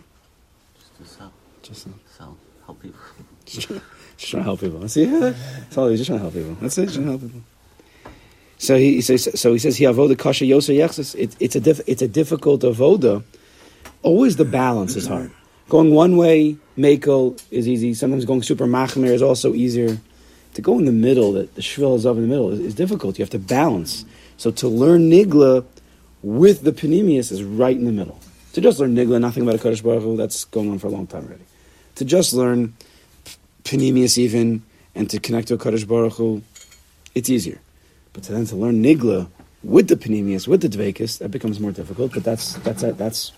Just 0.79 0.97
to 0.99 1.05
sell, 1.19 1.33
Just, 1.63 1.87
sell, 2.17 2.37
help 2.67 2.81
people. 2.83 3.01
just, 3.47 3.67
trying, 3.69 3.81
just 4.17 4.31
trying 4.31 4.41
to 4.43 4.45
help 4.45 4.61
people. 4.61 4.89
See, 4.89 5.05
yeah, 5.05 5.33
that's 5.59 5.77
all. 5.79 5.89
He's 5.89 5.99
just 6.01 6.09
trying 6.09 6.19
to 6.19 6.23
help 6.23 6.35
people. 6.35 6.55
That's 6.61 6.79
it. 6.79 6.83
Just 6.87 6.95
trying 6.97 7.07
to 7.07 7.11
help 7.13 7.23
people. 7.23 7.41
So 8.59 8.77
he, 8.77 9.01
says. 9.01 9.29
So 9.41 9.53
he 9.55 9.59
says 9.59 9.77
he 9.77 9.85
avoda 9.85 10.17
kasha 10.19 10.45
yosa 10.45 10.77
yechsis. 10.77 11.15
It, 11.19 11.35
it's 11.41 11.57
a 11.57 11.61
diff, 11.61 11.81
it's 11.87 12.03
a 12.03 12.09
difficult 12.09 12.61
avoda. 12.63 13.25
Always 14.03 14.37
the 14.37 14.45
balance 14.45 14.97
is 14.97 15.07
hard. 15.07 15.31
Going 15.69 15.93
one 15.95 16.17
way, 16.17 16.57
makel 16.77 17.41
is 17.51 17.67
easy. 17.69 17.95
Sometimes 17.95 18.25
going 18.25 18.43
super 18.43 18.67
machmer 18.67 19.07
is 19.07 19.23
also 19.23 19.55
easier. 19.55 19.99
To 20.55 20.63
go 20.63 20.79
in 20.79 20.85
the 20.85 20.93
middle, 20.93 21.33
that 21.33 21.55
the 21.55 21.63
shvil 21.63 21.95
is 21.97 22.05
up 22.05 22.17
in 22.17 22.23
the 22.23 22.29
middle, 22.29 22.51
is, 22.51 22.61
is 22.61 22.75
difficult. 22.75 23.19
You 23.19 23.23
have 23.23 23.31
to 23.31 23.39
balance. 23.39 24.05
So 24.37 24.51
to 24.51 24.69
learn 24.69 25.11
nigla 25.11 25.65
with 26.23 26.63
the 26.63 26.73
panemius 26.73 27.31
is 27.31 27.43
right 27.43 27.77
in 27.77 27.85
the 27.85 27.93
middle. 27.93 28.19
To 28.55 28.61
just 28.61 28.81
learn 28.81 28.97
nigla, 28.97 29.21
nothing 29.21 29.43
about 29.43 29.55
a 29.55 29.59
Kaddish 29.59 29.83
Baruch 29.83 30.03
Hu, 30.03 30.17
that's 30.17 30.45
going 30.47 30.71
on 30.71 30.79
for 30.79 30.89
a 30.89 30.91
long 30.91 31.07
time 31.07 31.27
already. 31.27 31.45
To 31.97 32.05
just 32.05 32.33
learn 32.33 32.75
panemius 33.65 34.19
even 34.19 34.63
and 34.95 35.09
to 35.11 35.21
connect 35.21 35.49
to 35.49 35.55
a 35.55 35.59
Kaddish 35.59 35.85
Baruch 35.85 36.15
Hu, 36.15 36.43
it's 37.15 37.31
easier. 37.31 37.61
But 38.13 38.25
to 38.25 38.33
then 38.33 38.47
to 38.47 38.57
learn 38.57 38.83
nigla 38.83 39.29
with 39.63 39.89
the 39.89 39.97
panemius, 39.97 40.49
with 40.49 40.63
the 40.63 40.69
dvekis, 40.69 41.19
that 41.19 41.31
becomes 41.31 41.61
more 41.61 41.71
difficult. 41.73 42.13
But 42.13 42.25
that's 42.25 42.55
that's 42.55 42.83
that's 42.83 43.33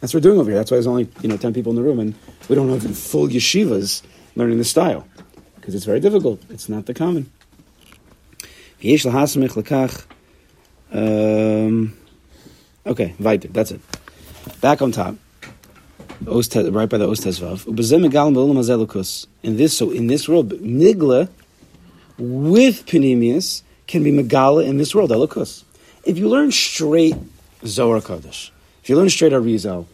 that's 0.00 0.12
what 0.12 0.14
we're 0.14 0.20
doing 0.20 0.40
over 0.40 0.50
here. 0.50 0.58
That's 0.58 0.70
why 0.70 0.76
there's 0.76 0.86
only 0.86 1.08
you 1.22 1.28
know 1.28 1.36
ten 1.36 1.54
people 1.54 1.70
in 1.70 1.76
the 1.76 1.82
room, 1.82 2.00
and 2.00 2.14
we 2.48 2.56
don't 2.56 2.68
have 2.68 2.98
full 2.98 3.28
yeshivas 3.28 4.02
learning 4.34 4.58
the 4.58 4.64
style 4.64 5.06
because 5.66 5.74
it's 5.74 5.84
very 5.84 5.98
difficult. 5.98 6.40
It's 6.48 6.68
not 6.68 6.86
the 6.86 6.94
common. 6.94 7.28
Um, 10.92 11.96
Okay, 12.86 13.16
weiter. 13.18 13.48
That's 13.48 13.72
it. 13.72 13.80
Back 14.60 14.80
on 14.80 14.92
top. 14.92 15.16
Right 16.24 16.88
by 16.88 16.98
the 16.98 17.08
Os 17.08 17.18
Tezvav. 17.18 17.64
Ubezem 17.64 18.08
megalim 18.08 18.32
b'olam 18.32 18.54
hazeh 18.54 18.86
elukus. 18.86 19.26
In 19.42 19.56
this, 19.56 19.76
so 19.76 19.90
in 19.90 20.06
this 20.06 20.28
world, 20.28 20.50
nigla 20.50 21.28
with 22.16 22.86
Panemius 22.86 23.62
can 23.88 24.04
be 24.04 24.12
Megala 24.12 24.64
in 24.64 24.78
this 24.78 24.94
world, 24.94 25.10
Elokus. 25.10 25.64
If 26.04 26.16
you 26.16 26.28
learn 26.28 26.52
straight 26.52 27.16
Zohar 27.64 28.00
Kodesh, 28.00 28.50
if 28.82 28.88
you 28.88 28.96
learn 28.96 29.10
straight 29.10 29.32
Arizal, 29.32 29.86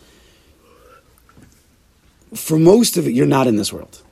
for 2.35 2.59
most 2.59 2.99
of 2.99 3.07
it, 3.07 3.13
you're 3.13 3.27
not 3.27 3.47
in 3.47 3.57
this 3.57 3.73
world. 3.73 4.03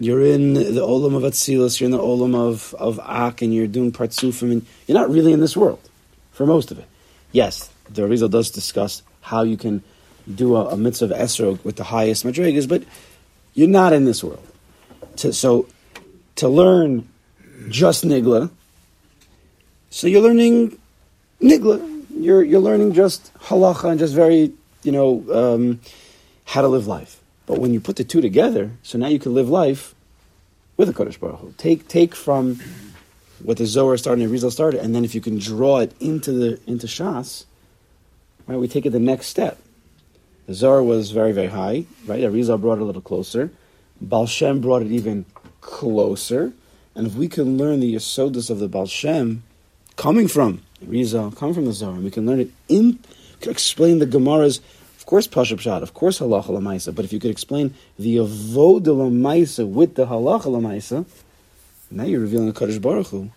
You're 0.00 0.22
in 0.22 0.54
the 0.54 0.80
Olam 0.80 1.14
of 1.14 1.22
Atzilus, 1.22 1.80
you're 1.80 1.86
in 1.86 1.92
the 1.92 1.98
Olam 1.98 2.34
of, 2.34 2.74
of 2.74 2.98
Ak, 3.00 3.42
and 3.42 3.54
you're 3.54 3.68
doing 3.68 3.92
Partsufim, 3.92 4.50
and 4.50 4.66
you're 4.86 4.98
not 4.98 5.10
really 5.10 5.32
in 5.32 5.40
this 5.40 5.56
world, 5.56 5.80
for 6.32 6.46
most 6.46 6.72
of 6.72 6.78
it. 6.78 6.86
Yes, 7.30 7.70
the 7.88 8.02
Arizal 8.02 8.30
does 8.30 8.50
discuss 8.50 9.02
how 9.20 9.42
you 9.42 9.56
can 9.56 9.82
do 10.32 10.56
a, 10.56 10.70
a 10.70 10.76
mitzvah 10.76 11.06
of 11.06 11.10
Esrog 11.12 11.64
with 11.64 11.76
the 11.76 11.84
highest 11.84 12.24
Madrigas, 12.24 12.68
but 12.68 12.82
you're 13.54 13.68
not 13.68 13.92
in 13.92 14.04
this 14.04 14.24
world. 14.24 14.46
To, 15.16 15.32
so 15.32 15.68
to 16.36 16.48
learn 16.48 17.08
just 17.68 18.04
nigla. 18.04 18.50
So 19.90 20.06
you're 20.06 20.22
learning 20.22 20.78
nigla. 21.40 22.04
You're 22.10 22.42
you're 22.42 22.60
learning 22.60 22.94
just 22.94 23.32
halacha 23.34 23.90
and 23.90 23.98
just 23.98 24.14
very 24.14 24.52
you 24.82 24.92
know 24.92 25.24
um, 25.32 25.80
how 26.44 26.62
to 26.62 26.68
live 26.68 26.86
life. 26.86 27.20
But 27.46 27.58
when 27.58 27.72
you 27.74 27.80
put 27.80 27.96
the 27.96 28.04
two 28.04 28.20
together, 28.20 28.70
so 28.82 28.98
now 28.98 29.08
you 29.08 29.18
can 29.18 29.34
live 29.34 29.48
life 29.48 29.94
with 30.76 30.88
a 30.88 30.92
Kodesh 30.92 31.18
Baruch 31.18 31.40
Hu. 31.40 31.54
Take 31.56 31.88
take 31.88 32.14
from 32.14 32.60
what 33.42 33.58
the 33.58 33.66
Zohar 33.66 33.96
started 33.96 34.22
and 34.22 34.30
the 34.30 34.32
Rizal 34.32 34.50
started, 34.50 34.80
and 34.80 34.94
then 34.94 35.04
if 35.04 35.14
you 35.14 35.20
can 35.20 35.38
draw 35.38 35.78
it 35.78 35.92
into 36.00 36.32
the 36.32 36.60
into 36.66 36.86
Shas, 36.86 37.44
right? 38.46 38.58
We 38.58 38.68
take 38.68 38.86
it 38.86 38.90
the 38.90 39.00
next 39.00 39.26
step. 39.26 39.58
The 40.46 40.54
Zohar 40.54 40.82
was 40.82 41.10
very 41.10 41.32
very 41.32 41.48
high, 41.48 41.84
right? 42.06 42.30
Rizal 42.30 42.58
brought 42.58 42.78
it 42.78 42.82
a 42.82 42.84
little 42.84 43.02
closer. 43.02 43.50
Baal 44.00 44.26
Shem 44.26 44.60
brought 44.60 44.82
it 44.82 44.90
even 44.90 45.24
closer. 45.60 46.52
And 46.94 47.08
if 47.08 47.14
we 47.16 47.28
can 47.28 47.58
learn 47.58 47.80
the 47.80 47.94
Yesodus 47.94 48.50
of 48.50 48.60
the 48.60 48.68
Baal 48.68 48.86
Shem, 48.86 49.42
coming 49.96 50.28
from 50.28 50.62
Rizal, 50.80 51.32
coming 51.32 51.54
from 51.54 51.64
the 51.64 51.72
Zohar, 51.72 51.94
and 51.94 52.04
we 52.04 52.10
can 52.10 52.26
learn 52.26 52.40
it 52.40 52.50
in, 52.68 53.00
can 53.40 53.50
explain 53.50 53.98
the 53.98 54.06
Gemara's, 54.06 54.60
of 55.04 55.08
course, 55.08 55.28
Pashup 55.28 55.60
Shad, 55.60 55.82
of 55.82 55.92
course, 55.92 56.18
Halacha 56.18 56.46
Lamaisa, 56.46 56.94
but 56.94 57.04
if 57.04 57.12
you 57.12 57.20
could 57.20 57.30
explain 57.30 57.74
the 57.98 58.16
Avodah 58.16 58.84
Lamaisa 58.84 59.68
with 59.68 59.96
the 59.96 60.06
Halacha 60.06 60.44
Lamaisa, 60.44 61.04
now 61.90 62.04
you're 62.04 62.22
revealing 62.22 62.48
a 62.48 62.54
Kaddish 62.54 62.78
Baruch 62.78 63.08
Hu 63.08 63.30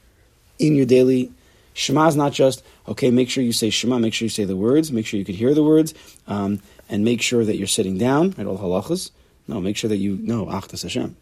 in 0.60 0.76
your 0.76 0.86
daily. 0.86 1.30
Shema 1.74 2.08
is 2.08 2.16
not 2.16 2.32
just, 2.32 2.64
okay, 2.88 3.12
make 3.12 3.30
sure 3.30 3.44
you 3.44 3.52
say 3.52 3.70
Shema, 3.70 4.00
make 4.00 4.14
sure 4.14 4.28
you 4.28 4.30
say 4.30 4.46
the 4.46 4.56
words, 4.56 4.94
make 4.94 5.06
sure 5.06 5.18
you 5.18 5.26
could 5.26 5.36
hear 5.36 5.54
the 5.54 5.62
words, 5.62 5.94
um, 6.28 6.62
and 6.88 7.04
make 7.04 7.22
sure 7.22 7.44
that 7.44 7.58
you're 7.58 7.68
sitting 7.68 7.98
down, 7.98 8.34
right, 8.38 8.48
all 8.48 8.58
halachas. 8.58 9.12
No, 9.50 9.60
make 9.60 9.76
sure 9.76 9.90
that 9.90 9.98
you 9.98 10.16
know 10.22 10.46
Achtas 10.46 10.84
Hashem. 10.84 11.18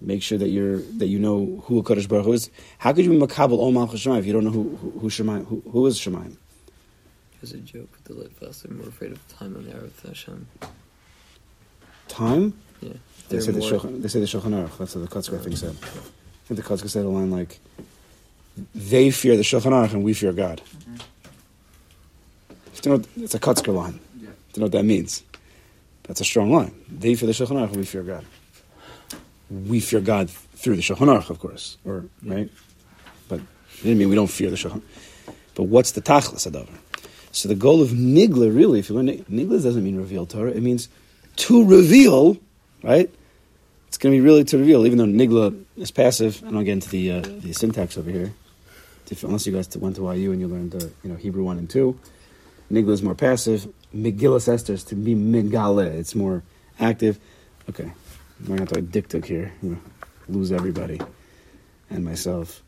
Make 0.00 0.24
sure 0.24 0.38
that 0.38 0.48
you're 0.48 0.78
that 0.98 1.06
you 1.06 1.20
know 1.20 1.62
who 1.66 1.78
a 1.78 1.84
Kaddish 1.84 2.08
Baruch 2.08 2.24
Hu 2.24 2.32
is. 2.32 2.50
How 2.78 2.92
could 2.92 3.04
you 3.04 3.12
be 3.12 3.24
Makabal 3.24 3.72
Malchus 3.72 4.04
Shemayim 4.04 4.18
if 4.18 4.26
you 4.26 4.32
don't 4.32 4.42
know 4.42 4.50
who 4.50 4.76
who, 4.76 5.08
who 5.08 5.44
who, 5.44 5.62
who 5.70 5.86
is 5.86 6.00
Shemayim? 6.00 6.36
There's 7.40 7.52
a 7.52 7.58
joke 7.58 7.88
with 7.92 8.04
the 8.04 8.14
Litvas. 8.14 8.62
They're 8.62 8.76
more 8.76 8.88
afraid 8.88 9.12
of 9.12 9.28
time 9.28 9.56
on 9.56 9.64
the 9.64 9.72
with 9.76 10.02
Hashem. 10.06 10.46
Time? 12.08 12.54
Yeah. 12.80 12.92
They 13.28 13.40
say, 13.40 13.52
the 13.52 13.60
Shulchan, 13.60 14.02
they 14.02 14.08
say 14.08 14.20
the 14.20 14.26
Shulchan 14.26 14.52
Aruch. 14.52 14.76
That's 14.76 14.94
what 14.96 15.08
the 15.08 15.16
Kotzker 15.16 15.40
thing 15.40 15.54
said. 15.54 15.76
I 15.80 16.46
think 16.46 16.60
the 16.60 16.62
Kotzker 16.62 16.90
said 16.90 17.04
a 17.04 17.08
line 17.08 17.30
like, 17.30 17.60
"They 18.74 19.10
fear 19.10 19.36
the 19.36 19.42
Shulchan 19.42 19.70
Aruch 19.70 19.92
and 19.92 20.02
we 20.02 20.12
fear 20.12 20.32
God." 20.32 20.60
Mm-hmm. 20.60 20.96
Do 22.80 22.90
you 22.90 22.96
know, 22.96 23.04
it's 23.16 23.34
a 23.34 23.38
Kotzker 23.38 23.74
line. 23.74 24.00
Do 24.18 24.20
you 24.20 24.26
know 24.56 24.64
what 24.64 24.72
that 24.72 24.84
means? 24.84 25.22
That's 26.04 26.20
a 26.20 26.24
strong 26.24 26.50
line. 26.50 26.74
They 26.88 27.14
fear 27.14 27.26
the 27.26 27.32
Shulchan 27.32 27.52
Aruch 27.52 27.68
and 27.68 27.76
we 27.76 27.84
fear 27.84 28.02
God. 28.02 28.24
We 29.48 29.80
fear 29.80 30.00
God 30.00 30.28
through 30.30 30.76
the 30.76 30.82
Shulchan 30.82 31.06
Aruch, 31.06 31.30
of 31.30 31.38
course, 31.38 31.78
or 31.84 32.06
right? 32.24 32.50
But 33.28 33.40
it 33.40 33.82
didn't 33.82 33.98
mean 33.98 34.08
we 34.08 34.16
don't 34.16 34.26
fear 34.26 34.50
the 34.50 34.56
Shulchan. 34.56 34.82
But 35.54 35.64
what's 35.64 35.92
the 35.92 36.02
Tachlis 36.02 36.50
Adavar? 36.50 36.68
So 37.32 37.48
the 37.48 37.54
goal 37.54 37.80
of 37.80 37.90
Nigla, 37.90 38.54
really, 38.54 38.80
if 38.80 38.88
you 38.88 38.96
learn 38.96 39.06
Nig- 39.06 39.26
Nigla, 39.28 39.62
doesn't 39.62 39.84
mean 39.84 39.96
reveal 39.96 40.26
Torah. 40.26 40.50
It 40.50 40.62
means 40.62 40.88
to 41.36 41.64
reveal, 41.64 42.38
right? 42.82 43.12
It's 43.88 43.98
going 43.98 44.12
to 44.12 44.18
be 44.18 44.24
really 44.24 44.44
to 44.44 44.58
reveal, 44.58 44.86
even 44.86 44.98
though 44.98 45.04
Nigla 45.04 45.64
is 45.76 45.90
passive. 45.90 46.42
I 46.46 46.50
don't 46.50 46.64
get 46.64 46.72
into 46.72 46.88
the 46.90 47.12
uh, 47.12 47.20
the 47.20 47.52
syntax 47.52 47.96
over 47.96 48.10
here, 48.10 48.32
unless 49.22 49.46
you 49.46 49.52
guys 49.52 49.74
went 49.76 49.96
to 49.96 50.12
YU 50.14 50.32
and 50.32 50.40
you 50.40 50.48
learned 50.48 50.74
uh, 50.74 50.86
you 51.02 51.10
know 51.10 51.16
Hebrew 51.16 51.44
one 51.44 51.58
and 51.58 51.68
two. 51.68 51.98
Nigla 52.70 52.90
is 52.90 53.02
more 53.02 53.14
passive. 53.14 53.66
Megillas 53.94 54.48
Esther 54.48 54.74
is 54.74 54.84
to 54.84 54.94
be 54.94 55.14
Megale. 55.14 55.86
It's 55.86 56.14
more 56.14 56.42
active. 56.78 57.18
Okay, 57.68 57.90
I'm 58.40 58.46
going 58.46 58.66
to 58.66 58.74
have 58.74 59.08
to 59.08 59.20
here. 59.20 59.52
Lose 60.28 60.52
everybody 60.52 61.00
and 61.90 62.04
myself. 62.04 62.62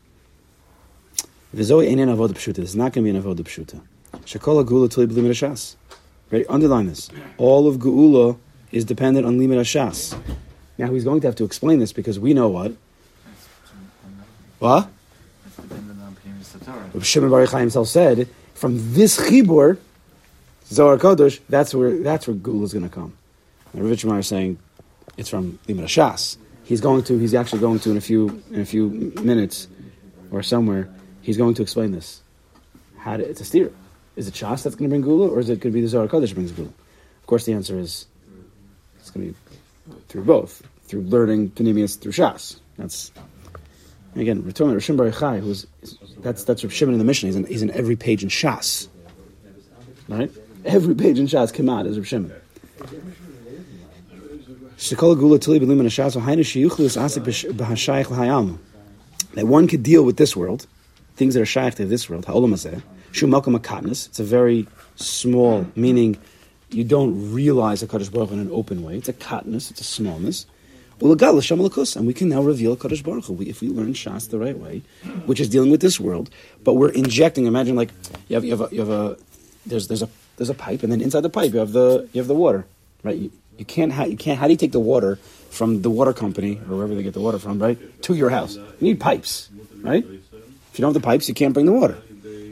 This 1.53 1.69
is 1.69 1.71
not 1.71 1.77
going 1.77 1.95
to 1.95 3.01
be 3.01 3.09
an 3.09 3.21
avodah 3.23 3.43
pshuta. 3.43 3.81
Shekola 4.25 4.65
gula 4.65 4.89
tuli 4.89 5.07
b'limit 5.07 5.31
hashas. 5.31 5.75
Ready? 6.31 6.45
Underline 6.47 6.87
this. 6.87 7.09
All 7.37 7.67
of 7.67 7.77
geula 7.77 8.37
is 8.71 8.85
dependent 8.85 9.25
on 9.25 9.37
limit 9.37 9.59
hashas. 9.59 10.17
Now 10.77 10.91
he's 10.91 11.03
going 11.03 11.21
to 11.21 11.27
have 11.27 11.35
to 11.35 11.43
explain 11.43 11.79
this 11.79 11.93
because 11.93 12.19
we 12.19 12.33
know 12.33 12.49
what. 12.49 12.73
What? 14.59 14.89
Shimon 17.01 17.29
Bar 17.29 17.45
Yochai 17.45 17.59
himself 17.59 17.87
said, 17.87 18.29
from 18.53 18.93
this 18.93 19.17
chibur, 19.19 19.77
Zohar 20.67 20.97
Kodesh, 20.97 21.39
that's 21.49 21.73
where 21.75 21.97
that's 21.97 22.27
where 22.27 22.35
Gula 22.35 22.63
is 22.63 22.73
going 22.73 22.87
to 22.87 22.93
come. 22.93 23.13
And 23.73 23.83
Rav 23.83 24.19
is 24.19 24.27
saying 24.27 24.57
it's 25.17 25.29
from 25.29 25.59
Limit 25.67 25.85
Shas. 25.85 26.37
He's 26.63 26.79
going 26.79 27.03
to. 27.03 27.17
He's 27.17 27.33
actually 27.33 27.59
going 27.59 27.79
to 27.79 27.91
in 27.91 27.97
a 27.97 28.01
few 28.01 28.41
in 28.51 28.61
a 28.61 28.65
few 28.65 28.89
minutes 29.21 29.67
or 30.31 30.43
somewhere. 30.43 30.89
He's 31.21 31.37
going 31.37 31.55
to 31.55 31.61
explain 31.61 31.91
this. 31.91 32.21
How 32.97 33.17
to, 33.17 33.29
it's 33.29 33.41
a 33.41 33.45
steer. 33.45 33.71
Is 34.15 34.27
it 34.27 34.33
Shas 34.33 34.63
that's 34.63 34.75
going 34.75 34.89
to 34.89 34.89
bring 34.89 35.01
Gula, 35.01 35.27
or 35.27 35.39
is 35.39 35.49
it 35.49 35.59
going 35.59 35.71
to 35.71 35.75
be 35.75 35.81
the 35.81 35.87
Zohar 35.87 36.07
Kodesh 36.07 36.29
that 36.29 36.35
brings 36.35 36.51
Gula? 36.51 36.69
Of 36.69 37.25
course, 37.25 37.45
the 37.45 37.53
answer 37.53 37.79
is 37.79 38.05
it's 38.99 39.09
going 39.09 39.27
to 39.27 39.33
be 39.33 39.95
through 40.07 40.23
both, 40.23 40.61
through 40.83 41.01
learning 41.01 41.51
Panemius 41.51 41.99
through 41.99 42.11
Shas. 42.11 42.59
That's 42.77 43.11
again, 44.15 44.43
talking 44.53 44.71
about 44.71 45.19
Bar 45.19 45.37
who's 45.39 45.67
that's 46.19 46.43
that's 46.43 46.63
Rav 46.63 46.81
in 46.83 46.97
the 46.97 47.03
Mishnah. 47.03 47.27
He's 47.27 47.35
in, 47.35 47.45
he's 47.45 47.61
in 47.61 47.71
every 47.71 47.95
page 47.95 48.23
in 48.23 48.29
Shas, 48.29 48.87
right? 50.07 50.31
Every 50.65 50.95
page 50.95 51.19
in 51.19 51.27
Shas 51.27 51.53
came 51.53 51.69
out 51.69 51.85
as 51.85 51.97
L'Hayam. 51.97 52.31
That 59.33 59.47
one 59.47 59.67
could 59.67 59.83
deal 59.83 60.03
with 60.03 60.17
this 60.17 60.35
world, 60.35 60.67
things 61.15 61.33
that 61.33 61.41
are 61.41 61.45
shaykh 61.45 61.75
to 61.75 61.85
this 61.85 62.09
world. 62.09 62.25
Hazeh. 63.13 63.15
Shu 63.15 63.27
Akatnas. 63.27 64.07
It's 64.07 64.19
a 64.19 64.23
very 64.23 64.67
small, 64.95 65.63
mm. 65.63 65.77
meaning 65.77 66.17
you 66.69 66.83
don't 66.83 67.33
realize 67.33 67.83
a 67.83 67.87
Kaddish 67.87 68.09
Baruch 68.09 68.31
in 68.31 68.39
an 68.39 68.49
open 68.51 68.83
way. 68.83 68.97
It's 68.97 69.09
a 69.09 69.13
katness, 69.13 69.71
it's 69.71 69.81
a 69.81 69.83
smallness. 69.83 70.45
Ulagal 70.99 71.35
l'sham 71.35 71.59
alakus, 71.59 71.95
and 71.95 72.07
we 72.07 72.13
can 72.13 72.29
now 72.29 72.41
reveal 72.41 72.75
Kaddish 72.75 73.01
Baruch 73.03 73.25
Hu 73.25 73.33
we- 73.33 73.49
if 73.49 73.61
we 73.61 73.69
learn 73.69 73.93
Shas 73.93 74.29
the 74.29 74.39
right 74.39 74.57
way, 74.57 74.81
which 75.25 75.39
is 75.39 75.49
dealing 75.49 75.71
with 75.71 75.81
this 75.81 75.99
world. 75.99 76.29
But 76.63 76.73
we're 76.75 76.89
injecting. 76.89 77.45
Imagine 77.45 77.75
like 77.75 77.89
you 78.27 78.35
have 78.35 78.45
you 78.45 78.51
have 78.51 78.61
a, 78.61 78.75
you 78.75 78.79
have 78.79 78.89
a 78.89 79.17
there's 79.65 79.87
there's 79.87 80.01
a 80.01 80.09
there's 80.37 80.49
a 80.49 80.53
pipe, 80.53 80.83
and 80.83 80.91
then 80.91 81.01
inside 81.01 81.21
the 81.21 81.29
pipe 81.29 81.53
you 81.53 81.59
have 81.59 81.73
the 81.73 82.07
you 82.13 82.21
have 82.21 82.27
the 82.27 82.35
water, 82.35 82.65
right? 83.03 83.17
You, 83.17 83.31
you 83.57 83.65
can't 83.65 83.91
ha- 83.91 84.05
you 84.05 84.17
can't. 84.17 84.39
How 84.39 84.47
do 84.47 84.53
you 84.53 84.57
take 84.57 84.71
the 84.71 84.79
water 84.79 85.17
from 85.49 85.81
the 85.81 85.89
water 85.89 86.13
company 86.13 86.59
or 86.69 86.77
wherever 86.77 86.95
they 86.95 87.03
get 87.03 87.13
the 87.13 87.19
water 87.19 87.37
from, 87.37 87.59
right, 87.59 87.77
to 88.03 88.15
your 88.15 88.29
house? 88.29 88.55
You 88.55 88.87
need 88.87 88.99
pipes, 88.99 89.49
right? 89.81 90.03
If 90.03 90.79
you 90.79 90.81
don't 90.81 90.93
have 90.93 91.01
the 91.01 91.05
pipes, 91.05 91.27
you 91.27 91.35
can't 91.35 91.53
bring 91.53 91.65
the 91.65 91.73
water. 91.73 91.97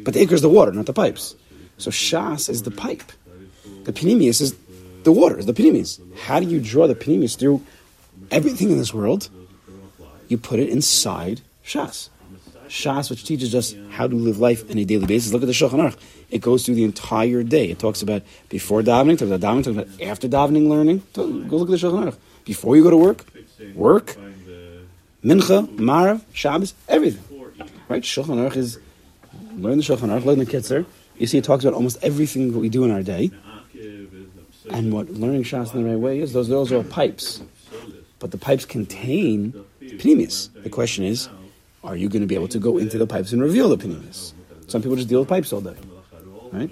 But 0.03 0.13
the 0.13 0.21
acre 0.21 0.35
is 0.35 0.41
the 0.41 0.49
water, 0.49 0.71
not 0.71 0.85
the 0.85 0.93
pipes. 0.93 1.35
So 1.77 1.91
Shas 1.91 2.49
is 2.49 2.63
the 2.63 2.71
pipe. 2.71 3.11
The 3.83 3.93
Panemius 3.93 4.41
is 4.41 4.55
the 5.03 5.11
water, 5.11 5.39
is 5.39 5.45
the 5.45 5.53
Panemius. 5.53 5.99
How 6.19 6.39
do 6.39 6.45
you 6.45 6.59
draw 6.59 6.87
the 6.87 6.95
Panemius 6.95 7.37
through 7.37 7.63
everything 8.29 8.71
in 8.71 8.77
this 8.77 8.93
world? 8.93 9.29
You 10.27 10.37
put 10.37 10.59
it 10.59 10.69
inside 10.69 11.41
Shas. 11.65 12.09
Shas, 12.67 13.09
which 13.09 13.25
teaches 13.25 13.53
us 13.53 13.75
how 13.89 14.07
to 14.07 14.15
live 14.15 14.39
life 14.39 14.69
on 14.71 14.77
a 14.77 14.85
daily 14.85 15.05
basis. 15.05 15.33
Look 15.33 15.41
at 15.41 15.47
the 15.47 15.51
Shulchan 15.51 15.79
Aruch. 15.79 15.97
It 16.29 16.39
goes 16.39 16.65
through 16.65 16.75
the 16.75 16.85
entire 16.85 17.43
day. 17.43 17.69
It 17.69 17.79
talks 17.79 18.01
about 18.01 18.21
before 18.47 18.81
davening, 18.81 19.17
talks 19.19 19.29
about 19.29 19.41
davening, 19.41 19.63
talks 19.65 19.77
about 19.77 20.01
after 20.01 20.29
davening, 20.29 20.69
learning. 20.69 21.03
Go 21.13 21.25
look 21.25 21.69
at 21.69 21.79
the 21.79 21.87
Shulchan 21.87 22.05
Aruch. 22.05 22.17
Before 22.45 22.77
you 22.77 22.83
go 22.83 22.89
to 22.89 22.97
work, 22.97 23.25
work, 23.75 24.15
mincha, 25.21 25.67
marav, 25.75 26.21
Shabbos, 26.31 26.73
everything. 26.87 27.23
Right? 27.89 28.03
Shulchan 28.03 28.37
Aruch 28.37 28.55
is 28.55 28.79
learn 29.55 29.77
the 29.77 29.83
Shulchan 29.83 30.09
Aruch, 30.09 30.25
learn 30.25 30.39
the 30.39 30.45
Kitzur. 30.45 30.85
You 31.17 31.27
see, 31.27 31.37
it 31.37 31.43
talks 31.43 31.63
about 31.63 31.75
almost 31.75 31.97
everything 32.03 32.51
that 32.51 32.59
we 32.59 32.69
do 32.69 32.83
in 32.83 32.91
our 32.91 33.03
day. 33.03 33.31
And 34.69 34.93
what 34.93 35.09
learning 35.09 35.43
Shas 35.43 35.73
in 35.73 35.83
the 35.83 35.89
right 35.89 35.99
way 35.99 36.19
is, 36.19 36.33
those, 36.33 36.47
those 36.47 36.71
are 36.71 36.83
pipes. 36.83 37.41
But 38.19 38.31
the 38.31 38.37
pipes 38.37 38.65
contain 38.65 39.53
Panemius. 39.81 40.49
The 40.63 40.69
question 40.69 41.03
is, 41.03 41.29
are 41.83 41.95
you 41.95 42.09
going 42.09 42.21
to 42.21 42.27
be 42.27 42.35
able 42.35 42.47
to 42.49 42.59
go 42.59 42.77
into 42.77 42.97
the 42.97 43.07
pipes 43.07 43.31
and 43.33 43.41
reveal 43.41 43.69
the 43.69 43.77
Panemius? 43.77 44.33
Some 44.67 44.81
people 44.81 44.95
just 44.95 45.09
deal 45.09 45.19
with 45.19 45.29
pipes 45.29 45.51
all 45.51 45.61
day. 45.61 45.75
right? 46.51 46.69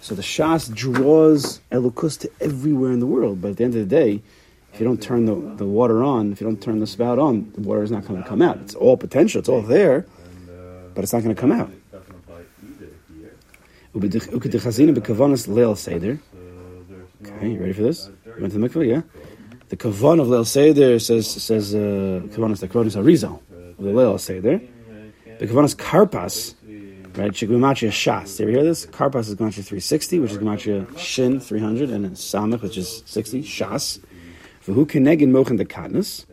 So 0.00 0.14
the 0.14 0.22
Shas 0.22 0.72
draws 0.74 1.60
Elokus 1.70 2.18
to 2.20 2.30
everywhere 2.40 2.92
in 2.92 3.00
the 3.00 3.06
world, 3.06 3.40
but 3.40 3.52
at 3.52 3.56
the 3.56 3.64
end 3.64 3.74
of 3.74 3.80
the 3.80 3.96
day, 3.96 4.20
if 4.72 4.80
you 4.80 4.86
don't 4.86 5.00
turn 5.00 5.24
the, 5.24 5.34
the 5.56 5.64
water 5.64 6.02
on, 6.02 6.32
if 6.32 6.40
you 6.40 6.46
don't 6.46 6.60
turn 6.60 6.80
the 6.80 6.86
spout 6.86 7.18
on, 7.18 7.50
the 7.54 7.60
water 7.60 7.82
is 7.82 7.90
not 7.90 8.06
going 8.06 8.22
to 8.22 8.28
come 8.28 8.42
out. 8.42 8.58
It's 8.58 8.74
all 8.74 8.96
potential, 8.96 9.38
it's 9.38 9.48
all 9.48 9.62
there, 9.62 10.04
but 10.94 11.04
it's 11.04 11.12
not 11.12 11.22
going 11.22 11.34
to 11.34 11.40
come 11.40 11.52
out. 11.52 11.70
Ukedichazina 11.92 12.02
bekavanas 12.02 12.40
leil 12.74 12.90
seder. 13.08 13.32
Okay, 17.24 17.50
you 17.50 17.60
ready 17.60 17.72
for 17.72 17.82
this? 17.82 18.10
You 18.26 18.34
went 18.40 18.52
to 18.52 18.58
the 18.58 18.68
mikveh, 18.68 18.88
yeah? 18.88 19.02
The 19.68 19.76
kavan 19.76 20.20
of 20.20 20.26
leil 20.26 20.44
seder 20.44 20.98
says 20.98 21.30
says 21.30 21.76
uh, 21.76 21.78
kavanas 22.34 22.58
the 22.58 22.66
kavanas 22.66 22.96
arizal 22.96 23.40
of 23.78 23.84
the 23.84 23.90
leil 23.90 24.18
seder. 24.18 24.60
The 25.38 25.46
kavanas 25.46 25.76
karpas, 25.76 26.54
right? 27.16 27.30
Shigmamatria 27.30 27.90
shas. 27.90 28.36
Did 28.36 28.48
you 28.48 28.54
hear 28.54 28.64
this? 28.64 28.84
Karpas 28.86 29.28
is 29.28 29.36
gematria 29.36 29.64
360, 29.64 30.18
which 30.18 30.32
is 30.32 30.38
gematria 30.38 30.98
shin 30.98 31.38
300, 31.38 31.90
and 31.90 32.04
samach, 32.16 32.62
which 32.62 32.76
is 32.76 33.04
60 33.06 33.42
shas. 33.42 34.00
V'hu 34.66 34.86
keneged 34.86 35.28
mochen 35.28 35.56
the 35.56 35.64
katnus. 35.64 36.26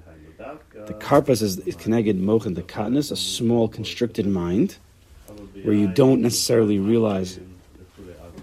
The 0.88 0.96
karpas 0.96 1.44
is, 1.44 1.58
keneged 1.58 2.20
mochen 2.20 2.56
the 2.56 2.64
katnus, 2.64 3.12
a 3.12 3.16
small 3.16 3.68
constricted 3.68 4.26
mind, 4.26 4.78
where 5.64 5.76
you 5.76 5.88
don't 5.88 6.22
necessarily 6.22 6.80
realize 6.80 7.40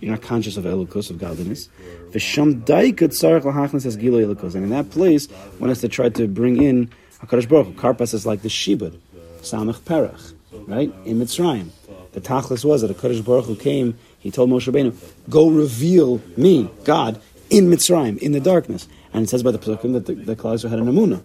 you're 0.00 0.11
not 0.12 0.22
conscious 0.22 0.56
of 0.56 0.64
elokus 0.64 1.11
of 1.11 1.18
godliness. 1.18 1.68
V'sham 2.11 2.62
daikut 2.64 3.11
sarach 3.11 3.42
lahachnas 3.42 3.87
as 3.87 3.96
gilo 3.96 4.24
elokus, 4.24 4.54
and 4.54 4.64
in 4.64 4.70
that 4.70 4.90
place, 4.90 5.26
one 5.58 5.68
has 5.68 5.80
to 5.80 5.88
try 5.88 6.08
to 6.08 6.26
bring 6.28 6.62
in 6.62 6.90
Hakadosh 7.20 7.48
Baruch 7.48 7.66
Hu. 7.66 7.72
Karpas 7.74 8.14
is 8.14 8.24
like 8.26 8.42
the 8.42 8.48
shibud, 8.48 8.98
samach 9.40 9.80
perach, 9.80 10.34
right 10.66 10.92
in 11.04 11.18
Mitzrayim. 11.18 11.68
The 12.12 12.20
tachlis 12.20 12.64
was 12.64 12.82
that 12.82 12.96
Hakadosh 12.96 13.24
Baruch 13.24 13.46
Hu 13.46 13.56
came. 13.56 13.98
He 14.18 14.30
told 14.30 14.50
Moshe 14.50 14.72
Rabbeinu, 14.72 14.94
"Go 15.28 15.48
reveal 15.48 16.20
me, 16.37 16.70
God, 16.84 17.20
in 17.50 17.68
Mitzrayim, 17.68 18.18
in 18.18 18.32
the 18.32 18.40
darkness." 18.40 18.88
And 19.12 19.24
it 19.24 19.28
says 19.28 19.42
by 19.42 19.50
the 19.50 19.58
Pesukim 19.58 19.94
that 19.94 20.06
the, 20.06 20.14
the 20.14 20.37
Klal 20.37 20.68
had 20.68 20.78
an 20.78 20.87
amuna, 20.87 21.22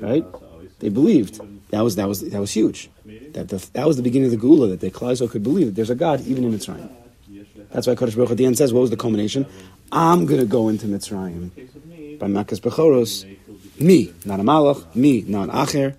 right? 0.00 0.24
They 0.80 0.88
believed 0.88 1.40
that 1.70 1.80
was 1.82 1.96
that 1.96 2.06
was 2.08 2.28
that 2.28 2.40
was 2.40 2.52
huge. 2.52 2.90
That 3.32 3.48
the, 3.48 3.66
that 3.72 3.86
was 3.86 3.96
the 3.96 4.02
beginning 4.02 4.26
of 4.26 4.30
the 4.32 4.36
Gula 4.36 4.68
that 4.68 4.80
the 4.80 4.90
Klal 4.90 5.30
could 5.30 5.42
believe 5.42 5.66
that 5.66 5.74
there's 5.74 5.90
a 5.90 5.94
God 5.94 6.20
even 6.26 6.44
in 6.44 6.52
Mitzrayim. 6.52 6.90
That's 7.72 7.86
why 7.86 7.94
Kodesh 7.94 8.14
Baruch 8.14 8.30
at 8.30 8.36
the 8.36 8.46
end 8.46 8.58
says, 8.58 8.72
"What 8.72 8.80
was 8.80 8.90
the 8.90 8.96
culmination? 8.96 9.46
I'm 9.90 10.26
going 10.26 10.40
to 10.40 10.46
go 10.46 10.68
into 10.68 10.86
Mitzrayim 10.86 11.50
by 12.18 12.26
Makas 12.26 12.60
Bechoros, 12.60 13.26
me, 13.78 14.12
not 14.24 14.40
a 14.40 14.42
Malach, 14.42 14.94
me, 14.94 15.22
not 15.26 15.48
Acher, 15.48 15.96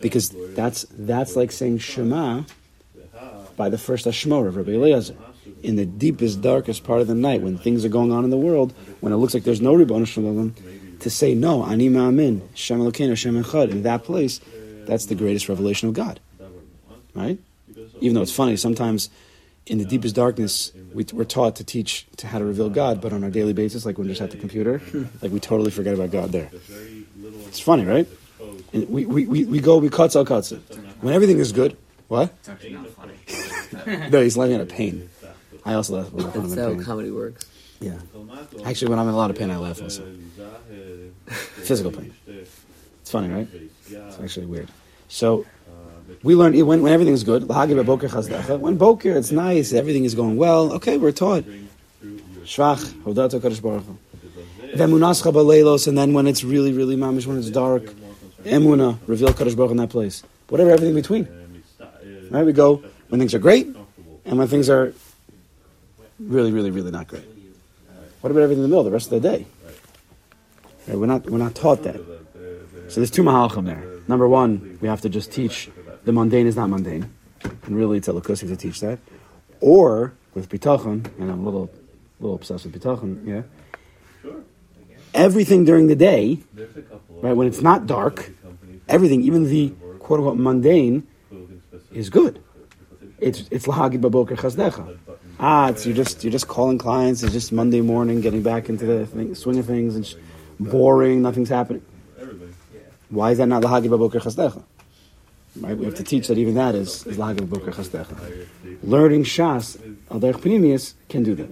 because 0.00 0.34
that's 0.54 0.86
that's 0.90 1.36
like 1.36 1.52
saying 1.52 1.78
Shema 1.78 2.42
by 3.56 3.68
the 3.68 3.78
first 3.78 4.06
Ashmor 4.06 4.48
of 4.48 4.56
Rabbi 4.56 4.72
Eliezer. 4.72 5.16
In 5.62 5.76
the 5.76 5.86
deepest, 5.86 6.42
darkest 6.42 6.84
part 6.84 7.00
of 7.00 7.06
the 7.06 7.14
night, 7.14 7.40
when 7.40 7.56
things 7.58 7.84
are 7.84 7.88
going 7.88 8.12
on 8.12 8.24
in 8.24 8.30
the 8.30 8.36
world, 8.36 8.74
when 9.00 9.12
it 9.12 9.16
looks 9.16 9.34
like 9.34 9.44
there's 9.44 9.60
no 9.60 9.74
Ribbon 9.74 10.04
Shalom, 10.04 10.54
to 11.00 11.10
say 11.10 11.34
no, 11.34 11.64
Ani 11.64 11.88
Ma'amin, 11.88 12.42
Shem 12.54 12.78
Elokeinu, 12.80 13.16
Shem 13.16 13.42
Echad, 13.42 13.70
in 13.70 13.82
that 13.82 14.04
place, 14.04 14.40
that's 14.86 15.06
the 15.06 15.14
greatest 15.14 15.48
revelation 15.48 15.88
of 15.88 15.94
God. 15.94 16.20
Right? 17.14 17.38
Even 18.00 18.14
though 18.14 18.22
it's 18.22 18.32
funny, 18.32 18.56
sometimes 18.56 19.08
in 19.66 19.78
the 19.78 19.84
deepest 19.84 20.14
darkness, 20.14 20.72
we, 20.94 21.04
we're 21.12 21.24
taught 21.24 21.56
to 21.56 21.64
teach 21.64 22.06
to 22.18 22.26
how 22.26 22.38
to 22.38 22.44
reveal 22.44 22.70
God, 22.70 23.00
but 23.00 23.12
on 23.12 23.24
our 23.24 23.30
daily 23.30 23.52
basis, 23.52 23.84
like 23.84 23.98
when 23.98 24.06
we're 24.06 24.12
just 24.12 24.22
at 24.22 24.30
the 24.30 24.36
computer, 24.36 24.80
like 25.22 25.32
we 25.32 25.40
totally 25.40 25.70
forget 25.70 25.94
about 25.94 26.10
God 26.10 26.32
there. 26.32 26.50
It's 27.48 27.60
funny, 27.60 27.84
right? 27.84 28.06
And 28.72 28.88
we, 28.88 29.06
we, 29.06 29.26
we, 29.26 29.44
we 29.44 29.60
go, 29.60 29.78
we 29.78 29.88
cuts 29.88 30.14
out 30.16 30.26
cuts. 30.26 30.50
When 31.00 31.14
everything 31.14 31.38
is 31.38 31.52
good, 31.52 31.76
what? 32.08 32.32
It's 32.40 32.48
actually 32.48 32.72
not 32.74 32.88
funny. 32.90 33.14
No, 34.10 34.22
he's 34.22 34.36
laughing 34.36 34.54
out 34.54 34.60
of 34.62 34.68
pain. 34.68 35.10
I 35.64 35.74
also 35.74 35.96
laugh 35.96 36.12
when 36.12 36.24
I'm 36.24 36.32
in 36.32 36.40
pain. 36.40 36.54
That's 36.54 36.78
how 36.78 36.84
comedy 36.84 37.10
works. 37.10 37.44
Yeah. 37.80 37.98
Actually, 38.64 38.90
when 38.90 38.98
I'm 38.98 39.08
in 39.08 39.14
a 39.14 39.16
lot 39.16 39.30
of 39.30 39.36
pain, 39.36 39.50
I 39.50 39.56
laugh 39.58 39.82
also. 39.82 40.06
Physical 41.26 41.90
pain. 41.90 42.14
It's 42.26 43.10
funny, 43.10 43.28
right? 43.28 43.48
It's 43.88 44.20
actually 44.20 44.46
weird. 44.46 44.70
So, 45.08 45.44
we 46.26 46.34
learn 46.34 46.66
when, 46.66 46.82
when 46.82 46.92
everything's 46.92 47.22
good. 47.22 47.46
When 47.48 48.76
boker, 48.76 49.16
it's 49.16 49.30
nice, 49.30 49.72
everything 49.72 50.04
is 50.04 50.16
going 50.16 50.36
well. 50.36 50.72
Okay, 50.72 50.98
we're 50.98 51.12
taught. 51.12 51.44
Shvach, 51.44 52.82
hodato 53.04 53.38
kadosh 53.38 53.62
baruch 53.62 53.84
baleilos, 54.74 55.86
and 55.86 55.96
then 55.96 56.12
when 56.14 56.26
it's 56.26 56.42
really, 56.42 56.72
really 56.72 56.96
mamish, 56.96 57.26
when 57.26 57.38
it's 57.38 57.50
dark, 57.50 57.84
emuna, 58.44 58.98
reveal 59.06 59.28
kadosh 59.28 59.56
baruch 59.56 59.70
in 59.70 59.76
that 59.76 59.90
place. 59.90 60.24
Whatever, 60.48 60.70
everything 60.70 60.96
in 60.96 61.00
between. 61.00 61.28
Right? 62.30 62.44
We 62.44 62.52
go 62.52 62.82
when 63.08 63.20
things 63.20 63.32
are 63.32 63.38
great, 63.38 63.68
and 64.24 64.36
when 64.36 64.48
things 64.48 64.68
are 64.68 64.92
really, 66.18 66.50
really, 66.50 66.72
really 66.72 66.90
not 66.90 67.06
great. 67.06 67.24
What 68.20 68.32
about 68.32 68.42
everything 68.42 68.64
in 68.64 68.68
the 68.68 68.74
middle, 68.74 68.82
the 68.82 68.90
rest 68.90 69.12
of 69.12 69.22
the 69.22 69.28
day? 69.28 69.46
Right, 70.88 70.98
we're 70.98 71.06
not 71.06 71.30
we're 71.30 71.38
not 71.38 71.54
taught 71.54 71.84
that. 71.84 72.00
So 72.88 73.00
there's 73.00 73.12
two 73.12 73.22
mahalchim 73.22 73.64
there. 73.64 73.84
Number 74.08 74.26
one, 74.26 74.78
we 74.80 74.88
have 74.88 75.00
to 75.02 75.08
just 75.08 75.30
teach 75.32 75.70
the 76.06 76.12
mundane 76.12 76.46
is 76.46 76.56
not 76.56 76.70
mundane, 76.70 77.12
and 77.42 77.76
really 77.76 77.98
it's 77.98 78.06
a 78.08 78.12
elokus 78.12 78.38
to 78.38 78.56
teach 78.56 78.80
that. 78.80 79.00
Or 79.60 80.14
with 80.34 80.48
bitachon, 80.48 81.04
and 81.18 81.30
I'm 81.30 81.40
a 81.40 81.44
little 81.44 81.70
little 82.20 82.36
obsessed 82.36 82.64
with 82.64 82.80
bitachon, 82.80 83.26
yeah. 83.26 83.42
Sure. 84.22 84.36
Everything 85.12 85.64
during 85.64 85.88
the 85.88 85.96
day, 85.96 86.38
right 87.10 87.32
when 87.32 87.48
it's 87.48 87.60
not 87.60 87.86
dark, 87.86 88.30
everything, 88.88 89.22
even 89.22 89.44
the 89.50 89.70
quote 89.98 90.20
unquote 90.20 90.38
mundane, 90.38 91.06
is 91.92 92.08
good. 92.08 92.40
It's 93.18 93.48
it's 93.50 93.66
lahagid 93.66 94.00
baboker 94.00 94.36
chazdecha. 94.36 94.96
Ah, 95.40 95.70
it's 95.70 95.86
you're 95.86 95.96
just 95.96 96.22
you're 96.22 96.30
just 96.30 96.46
calling 96.46 96.78
clients. 96.78 97.24
It's 97.24 97.32
just 97.32 97.52
Monday 97.52 97.80
morning, 97.80 98.20
getting 98.20 98.42
back 98.42 98.68
into 98.68 98.86
the 98.86 99.06
thing, 99.06 99.34
swing 99.34 99.58
of 99.58 99.66
things, 99.66 99.96
and 99.96 100.04
just 100.04 100.18
boring. 100.60 101.22
Nothing's 101.22 101.48
happening. 101.48 101.84
Why 103.08 103.32
is 103.32 103.38
that 103.38 103.46
not 103.46 103.62
lahagid 103.62 103.90
baboker 103.90 104.20
chazdecha? 104.20 104.62
Right, 105.60 105.76
we 105.76 105.86
have 105.86 105.94
to 105.94 106.04
teach 106.04 106.28
that 106.28 106.38
even 106.38 106.54
that 106.54 106.74
is, 106.74 107.06
is. 107.06 107.18
Learning 107.18 107.46
shas 109.24 109.96
al 110.10 110.20
panimius 110.20 110.94
can 111.08 111.22
do 111.22 111.34
that. 111.34 111.48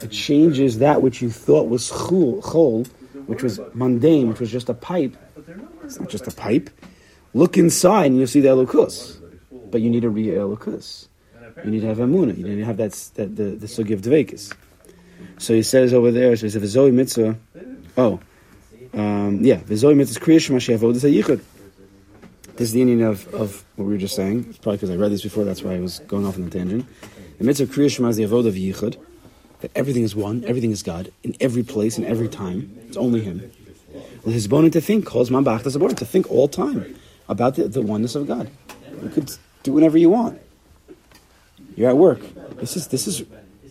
It 0.00 0.10
changes 0.10 0.78
that 0.78 1.02
which 1.02 1.22
you 1.22 1.30
thought 1.30 1.68
was 1.68 1.90
chol, 1.90 2.86
which 3.26 3.42
was 3.42 3.60
mundane, 3.74 4.28
which 4.28 4.40
was 4.40 4.50
just 4.50 4.68
a 4.68 4.74
pipe. 4.74 5.16
It's 5.84 5.98
not 5.98 6.08
just 6.08 6.26
a 6.26 6.30
pipe. 6.30 6.70
Look 7.34 7.56
inside 7.56 8.06
and 8.06 8.18
you'll 8.18 8.26
see 8.26 8.40
the 8.40 8.48
elokus. 8.48 9.16
But 9.70 9.80
you 9.80 9.90
need 9.90 10.04
a 10.04 10.10
real 10.10 10.48
elokus. 10.48 11.08
You 11.64 11.70
need 11.70 11.80
to 11.80 11.86
have 11.86 11.98
emuna. 11.98 12.36
You 12.36 12.44
need 12.44 12.56
to 12.56 12.64
have 12.64 12.76
that, 12.76 12.92
that 13.14 13.36
the, 13.36 13.44
the 13.44 13.66
sugi 13.66 13.92
of 13.92 14.02
dvekis. 14.02 14.54
So 15.38 15.54
he 15.54 15.62
says 15.62 15.92
over 15.92 16.10
there, 16.10 16.36
so 16.36 16.46
he 16.46 16.50
says, 16.50 16.62
"V'zoi 16.62 16.92
mitzvah." 16.92 17.36
Oh, 17.96 18.20
um, 18.94 19.40
yeah, 19.42 19.60
"V'zoi 19.60 19.96
mitzvah 19.96 20.20
kriya 20.20 20.40
shema 20.40 20.58
she'avodas 20.58 21.02
hayichud." 21.02 21.40
This 22.58 22.70
is 22.70 22.72
the 22.72 22.84
meaning 22.84 23.02
of, 23.02 23.32
of 23.32 23.64
what 23.76 23.84
we 23.84 23.92
were 23.92 23.98
just 23.98 24.16
saying. 24.16 24.46
It's 24.48 24.58
probably 24.58 24.78
because 24.78 24.90
I 24.90 24.96
read 24.96 25.12
this 25.12 25.22
before. 25.22 25.44
That's 25.44 25.62
why 25.62 25.76
I 25.76 25.78
was 25.78 26.00
going 26.00 26.26
off 26.26 26.34
on 26.34 26.44
the 26.44 26.50
tangent. 26.50 26.86
The 27.38 27.44
mitzvah 27.44 27.66
kriya 27.66 27.88
shema 27.88 28.08
is 28.08 28.16
the 28.16 28.24
avodah 28.24 28.48
of 28.48 28.54
yichud. 28.54 28.96
That 29.60 29.70
everything 29.76 30.02
is 30.02 30.16
one, 30.16 30.42
everything 30.44 30.72
is 30.72 30.82
God, 30.82 31.12
in 31.22 31.36
every 31.40 31.62
place, 31.62 31.98
in 31.98 32.04
every 32.04 32.26
time. 32.26 32.76
It's 32.88 32.96
only 32.96 33.20
Him. 33.20 33.48
Bone 34.48 34.70
to 34.72 34.80
think, 34.80 35.06
calls 35.06 35.30
man 35.30 35.44
back 35.44 35.62
to 35.62 35.70
to 35.70 36.04
think 36.04 36.28
all 36.32 36.48
time 36.48 36.96
about 37.28 37.54
the, 37.54 37.68
the 37.68 37.80
oneness 37.80 38.16
of 38.16 38.26
God. 38.26 38.50
You 39.02 39.08
could 39.08 39.30
do 39.62 39.72
whatever 39.72 39.96
you 39.96 40.10
want. 40.10 40.40
You're 41.76 41.90
at 41.90 41.96
work. 41.96 42.20
This 42.56 42.76
is 42.76 42.88
this 42.88 43.06
is 43.06 43.22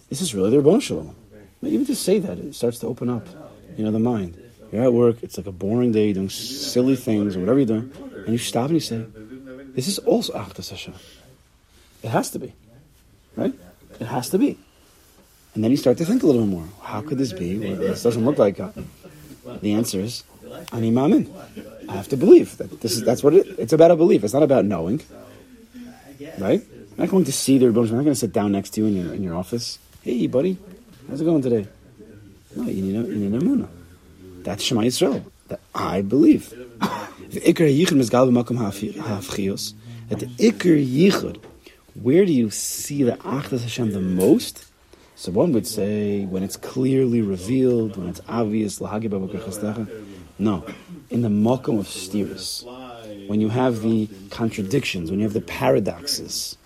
this 0.09 0.21
is 0.21 0.33
really 0.33 0.51
the 0.51 0.59
Rabbon 0.59 0.79
Shalom. 0.79 1.13
Even 1.61 1.85
to 1.87 1.95
say 1.95 2.19
that, 2.19 2.37
it 2.37 2.55
starts 2.55 2.79
to 2.79 2.87
open 2.87 3.09
up, 3.09 3.27
you 3.77 3.83
know, 3.83 3.91
the 3.91 3.99
mind. 3.99 4.41
You're 4.71 4.83
at 4.83 4.93
work. 4.93 5.23
It's 5.23 5.35
like 5.35 5.47
a 5.47 5.51
boring 5.51 5.91
day, 5.91 6.13
doing 6.13 6.29
silly 6.29 6.95
things 6.95 7.35
or 7.35 7.41
whatever 7.41 7.59
you're 7.59 7.67
doing, 7.67 7.91
and 8.27 8.33
you 8.33 8.37
stop 8.37 8.65
and 8.65 8.75
you 8.75 8.81
say, 8.81 9.05
"This 9.73 9.87
is 9.87 9.99
also 9.99 10.33
Achdus 10.33 10.69
Hashem." 10.69 10.93
It 12.03 12.09
has 12.09 12.29
to 12.31 12.39
be, 12.39 12.51
right? 13.37 13.53
It 13.99 14.05
has 14.05 14.29
to 14.31 14.37
be. 14.37 14.59
And 15.55 15.63
then 15.63 15.71
you 15.71 15.77
start 15.77 15.97
to 15.99 16.05
think 16.05 16.23
a 16.23 16.27
little 16.27 16.41
bit 16.43 16.51
more. 16.51 16.67
How 16.83 17.01
could 17.01 17.17
this 17.17 17.31
be? 17.31 17.57
Well, 17.57 17.77
this 17.77 18.03
doesn't 18.03 18.23
look 18.23 18.37
like 18.37 18.57
God. 18.57 18.73
The 19.61 19.73
answer 19.73 20.01
is, 20.01 20.23
Ani 20.73 20.91
Mamin. 20.91 21.33
I 21.87 21.93
have 21.93 22.09
to 22.09 22.17
believe 22.17 22.57
that 22.57 22.81
this 22.81 22.91
is 22.97 23.03
that's 23.03 23.23
what 23.23 23.33
it, 23.33 23.47
it's 23.57 23.71
about. 23.71 23.91
A 23.91 23.95
belief. 23.95 24.25
It's 24.25 24.33
not 24.33 24.43
about 24.43 24.65
knowing, 24.65 25.01
right? 26.37 26.61
I'm 26.61 26.97
not 26.97 27.09
going 27.09 27.25
to 27.25 27.31
see 27.31 27.57
the 27.57 27.67
Rebbe. 27.67 27.79
I'm 27.79 27.85
not 27.87 28.03
going 28.03 28.07
to 28.07 28.15
sit 28.15 28.33
down 28.33 28.51
next 28.51 28.71
to 28.71 28.81
you 28.81 28.87
in 28.87 28.95
your 28.97 29.13
in 29.13 29.23
your 29.23 29.35
office. 29.35 29.79
Hey, 30.01 30.27
buddy, 30.27 30.57
how's 31.07 31.21
it 31.21 31.25
going 31.25 31.41
today? 31.41 31.65
No, 32.57 32.63
you 32.63 32.81
need 32.81 32.95
a, 32.95 33.07
you 33.07 33.29
need 33.29 33.63
a. 33.63 33.69
That's 34.43 34.63
Shema 34.63 34.81
Yisrael. 34.81 35.23
That 35.47 35.61
I 35.73 36.01
believe. 36.01 36.53
At 37.29 37.33
the 37.33 37.41
Iker 40.39 40.79
Yichud, 40.79 41.43
where 42.01 42.25
do 42.25 42.31
you 42.31 42.49
see 42.49 43.03
the 43.03 43.17
Achdus 43.17 43.63
Hashem 43.63 43.91
the 43.91 43.99
most? 43.99 44.65
So 45.15 45.33
one 45.33 45.51
would 45.51 45.67
say 45.67 46.23
when 46.23 46.41
it's 46.41 46.55
clearly 46.55 47.21
revealed, 47.21 47.97
when 47.97 48.07
it's 48.07 48.21
obvious. 48.29 48.79
No, 48.79 50.63
in 51.09 51.21
the 51.21 51.27
Makom 51.27 51.79
of 51.79 51.89
steers, 51.89 52.63
when 53.27 53.41
you 53.41 53.49
have 53.49 53.81
the 53.81 54.07
contradictions, 54.29 55.11
when 55.11 55.19
you 55.19 55.25
have 55.25 55.33
the 55.33 55.41
paradoxes, 55.41 56.57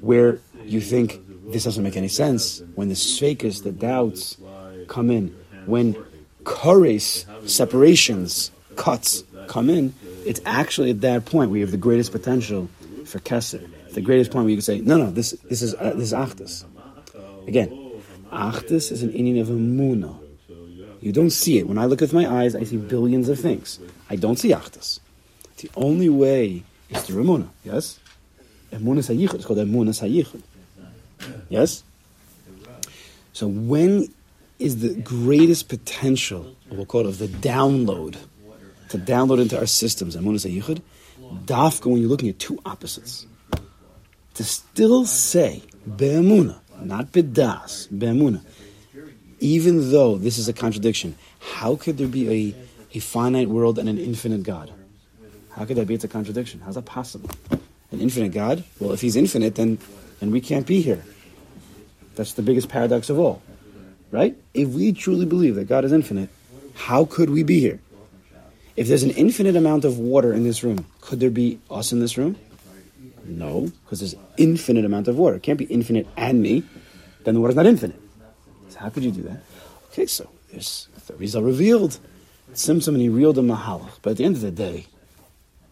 where 0.00 0.40
you 0.64 0.80
think 0.80 1.20
this 1.52 1.62
doesn't 1.62 1.84
make 1.84 1.96
any 1.96 2.08
sense. 2.08 2.62
When 2.74 2.88
the 2.88 2.96
sfekas, 2.96 3.62
the 3.62 3.70
doubts, 3.70 4.38
come 4.88 5.10
in, 5.12 5.36
when 5.66 5.94
kores, 6.42 7.26
separations, 7.48 8.50
cuts 8.74 9.22
come 9.48 9.70
in, 9.70 9.94
it's 10.24 10.40
actually 10.44 10.90
at 10.90 11.00
that 11.02 11.24
point 11.24 11.50
where 11.50 11.58
you 11.58 11.64
have 11.64 11.70
the 11.70 11.76
greatest 11.76 12.12
potential 12.12 12.68
for 13.04 13.18
kesser. 13.20 13.68
The 13.92 14.00
greatest 14.00 14.30
point 14.30 14.44
where 14.44 14.50
you 14.50 14.56
can 14.56 14.62
say, 14.62 14.80
no, 14.80 14.98
no, 14.98 15.10
this 15.10 15.30
this 15.48 15.62
is 15.62 15.74
uh, 15.74 15.92
this 15.94 16.12
is 16.12 16.12
achdus. 16.12 16.64
Again, 17.46 17.70
achdus 18.30 18.92
is 18.92 19.02
an 19.02 19.12
Indian 19.12 19.38
of 19.38 19.48
emuna. 19.48 20.18
You 21.00 21.12
don't 21.12 21.30
see 21.30 21.58
it. 21.58 21.66
When 21.66 21.78
I 21.78 21.86
look 21.86 22.00
with 22.00 22.12
my 22.12 22.26
eyes, 22.26 22.54
I 22.54 22.64
see 22.64 22.76
billions 22.76 23.28
of 23.28 23.38
things. 23.38 23.78
I 24.10 24.16
don't 24.16 24.36
see 24.36 24.50
achdus. 24.50 25.00
The 25.58 25.70
only 25.76 26.08
way 26.08 26.64
is 26.90 27.02
through 27.02 27.24
emuna. 27.24 27.48
Yes, 27.64 27.98
emuna 28.70 28.98
sayichud. 28.98 29.34
It's 29.34 29.46
called 29.46 29.60
emuna 29.60 29.90
sayichud. 29.90 30.42
Yes. 31.48 31.82
So 33.32 33.46
when 33.46 34.08
is 34.58 34.80
the 34.80 34.94
greatest 34.94 35.68
potential, 35.68 36.54
we'll 36.70 36.86
call 36.86 37.02
it 37.02 37.06
of 37.06 37.18
the 37.18 37.28
download, 37.28 38.16
to 38.90 38.98
download 38.98 39.40
into 39.40 39.58
our 39.58 39.66
systems, 39.66 40.16
Amunah 40.16 40.50
Yichud, 40.50 40.80
dafka 41.44 41.86
when 41.90 42.00
you're 42.00 42.08
looking 42.08 42.28
at 42.28 42.38
two 42.38 42.58
opposites. 42.64 43.26
To 44.34 44.44
still 44.44 45.06
say, 45.06 45.62
Be'emuna, 45.96 46.58
not 46.82 47.12
Be'das, 47.12 47.88
Be'emuna, 47.96 48.42
even 49.40 49.90
though 49.90 50.16
this 50.16 50.38
is 50.38 50.48
a 50.48 50.52
contradiction, 50.52 51.16
how 51.40 51.76
could 51.76 51.98
there 51.98 52.08
be 52.08 52.28
a, 52.28 52.54
a 52.96 53.00
finite 53.00 53.48
world 53.48 53.78
and 53.78 53.88
an 53.88 53.98
infinite 53.98 54.42
God? 54.42 54.72
How 55.52 55.64
could 55.64 55.76
that 55.76 55.86
be? 55.86 55.94
It's 55.94 56.04
a 56.04 56.08
contradiction. 56.08 56.60
How's 56.60 56.74
that 56.74 56.84
possible? 56.84 57.30
An 57.90 58.00
infinite 58.00 58.32
God? 58.32 58.64
Well, 58.78 58.92
if 58.92 59.00
he's 59.00 59.16
infinite, 59.16 59.54
then, 59.54 59.78
then 60.20 60.30
we 60.30 60.40
can't 60.40 60.66
be 60.66 60.82
here. 60.82 61.02
That's 62.14 62.34
the 62.34 62.42
biggest 62.42 62.68
paradox 62.68 63.08
of 63.08 63.18
all. 63.18 63.42
Right? 64.10 64.36
If 64.54 64.68
we 64.68 64.92
truly 64.92 65.26
believe 65.26 65.54
that 65.56 65.64
God 65.64 65.84
is 65.84 65.92
infinite, 65.92 66.30
how 66.74 67.04
could 67.04 67.30
we 67.30 67.42
be 67.42 67.60
here? 67.60 67.80
If 68.76 68.88
there's 68.88 69.02
an 69.02 69.10
infinite 69.10 69.56
amount 69.56 69.84
of 69.84 69.98
water 69.98 70.34
in 70.34 70.44
this 70.44 70.62
room, 70.62 70.84
could 71.00 71.18
there 71.18 71.30
be 71.30 71.58
us 71.70 71.92
in 71.92 72.00
this 72.00 72.18
room? 72.18 72.36
No, 73.24 73.72
because 73.84 74.00
there's 74.00 74.14
infinite 74.36 74.84
amount 74.84 75.08
of 75.08 75.16
water. 75.16 75.36
It 75.36 75.42
can't 75.42 75.58
be 75.58 75.64
infinite 75.64 76.06
and 76.16 76.42
me. 76.42 76.62
Then 77.24 77.34
the 77.34 77.40
water's 77.40 77.56
not 77.56 77.66
infinite. 77.66 78.00
So 78.68 78.78
how 78.78 78.90
could 78.90 79.02
you 79.02 79.10
do 79.10 79.22
that? 79.22 79.42
Okay, 79.90 80.06
so 80.06 80.28
there's 80.50 80.88
the 81.06 81.14
Rizal 81.14 81.42
revealed 81.42 81.98
tzimtzum 82.52 82.88
and 82.88 83.00
he 83.00 83.08
reeled 83.08 83.38
a 83.38 83.40
mahalach. 83.40 83.90
But 84.02 84.10
at 84.10 84.16
the 84.18 84.24
end 84.24 84.36
of 84.36 84.42
the 84.42 84.50
day, 84.50 84.86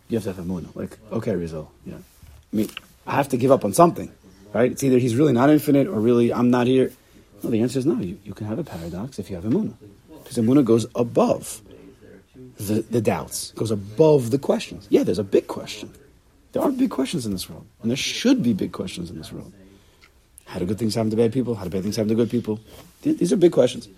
you 0.09 0.17
have 0.17 0.25
to 0.25 0.31
have 0.31 0.39
a 0.39 0.45
moon. 0.45 0.69
Like, 0.75 0.99
okay, 1.13 1.35
Rizal, 1.37 1.71
yeah. 1.85 1.97
I 1.97 2.57
mean, 2.57 2.71
I 3.07 3.13
have 3.13 3.29
to 3.29 3.37
give 3.37 3.53
up 3.53 3.65
on 3.65 3.73
something, 3.73 4.11
right? 4.53 4.73
It's 4.73 4.83
either 4.83 4.99
he's 4.99 5.15
really 5.15 5.33
not 5.33 5.51
infinite 5.51 5.87
or 5.89 6.01
really 6.01 6.33
I'm 6.33 6.51
not 6.51 6.67
here. 6.67 6.93
No, 7.43 7.51
the 7.51 7.61
answer 7.61 7.79
is 7.79 7.87
no. 7.87 8.01
You, 8.01 8.19
you 8.25 8.33
can 8.33 8.47
have 8.47 8.59
a 8.59 8.65
paradox 8.65 9.19
if 9.19 9.29
you 9.29 9.37
have 9.37 9.45
a 9.45 9.51
moon. 9.51 9.77
Because 10.23 10.37
the 10.37 10.43
moon 10.43 10.65
goes 10.65 10.87
above 10.95 11.61
the, 12.59 12.83
the 12.83 13.01
doubts, 13.01 13.53
goes 13.53 13.71
above 13.71 14.31
the 14.31 14.39
questions. 14.39 14.87
Yeah, 14.91 15.03
there's 15.03 15.19
a 15.19 15.25
big 15.25 15.47
question. 15.47 15.93
There 16.53 16.63
are 16.63 16.71
big 16.71 16.91
questions 16.91 17.27
in 17.27 17.33
this 17.33 17.51
world, 17.51 17.67
and 17.83 17.91
there 17.91 17.97
should 17.97 18.43
be 18.43 18.53
big 18.53 18.73
questions 18.73 19.11
in 19.11 19.19
this 19.19 19.33
world. 19.33 19.53
How 20.47 20.59
do 20.59 20.67
good 20.67 20.79
things 20.79 20.95
happen 20.95 21.11
to 21.11 21.17
bad 21.17 21.33
people? 21.33 21.55
How 21.55 21.65
do 21.65 21.71
bad 21.71 21.83
things 21.83 21.97
happen 21.97 22.11
to 22.11 22.15
good 22.15 22.31
people? 22.31 22.61
These 23.03 23.33
are 23.33 23.37
big 23.37 23.53
questions, 23.53 23.89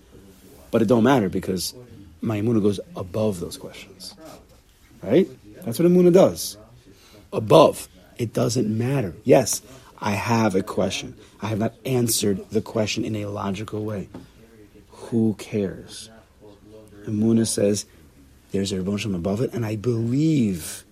but 0.71 0.81
it 0.81 0.87
don't 0.87 1.05
matter 1.05 1.29
because 1.29 1.75
Maimuna 2.23 2.61
goes 2.61 2.81
above 2.97 3.40
those 3.40 3.59
questions, 3.59 4.14
right? 5.03 5.29
That's 5.64 5.79
what 5.79 5.88
Amuna 5.88 6.12
does. 6.12 6.57
Above, 7.33 7.88
it 8.16 8.33
doesn't 8.33 8.66
matter. 8.66 9.14
Yes, 9.25 9.61
I 9.99 10.12
have 10.12 10.55
a 10.55 10.62
question. 10.62 11.14
I 11.40 11.49
have 11.49 11.59
not 11.59 11.75
answered 11.85 12.49
the 12.51 12.62
question 12.62 13.05
in 13.05 13.16
a 13.16 13.27
logical 13.27 13.85
way. 13.85 14.09
Who 14.88 15.35
cares? 15.38 16.09
Amuna 17.07 17.47
says, 17.47 17.85
there's 18.52 18.72
a 18.72 18.80
Rebbe 18.80 19.14
above 19.14 19.40
it, 19.40 19.52
and 19.52 19.64
I 19.64 19.76
believe. 19.76 20.85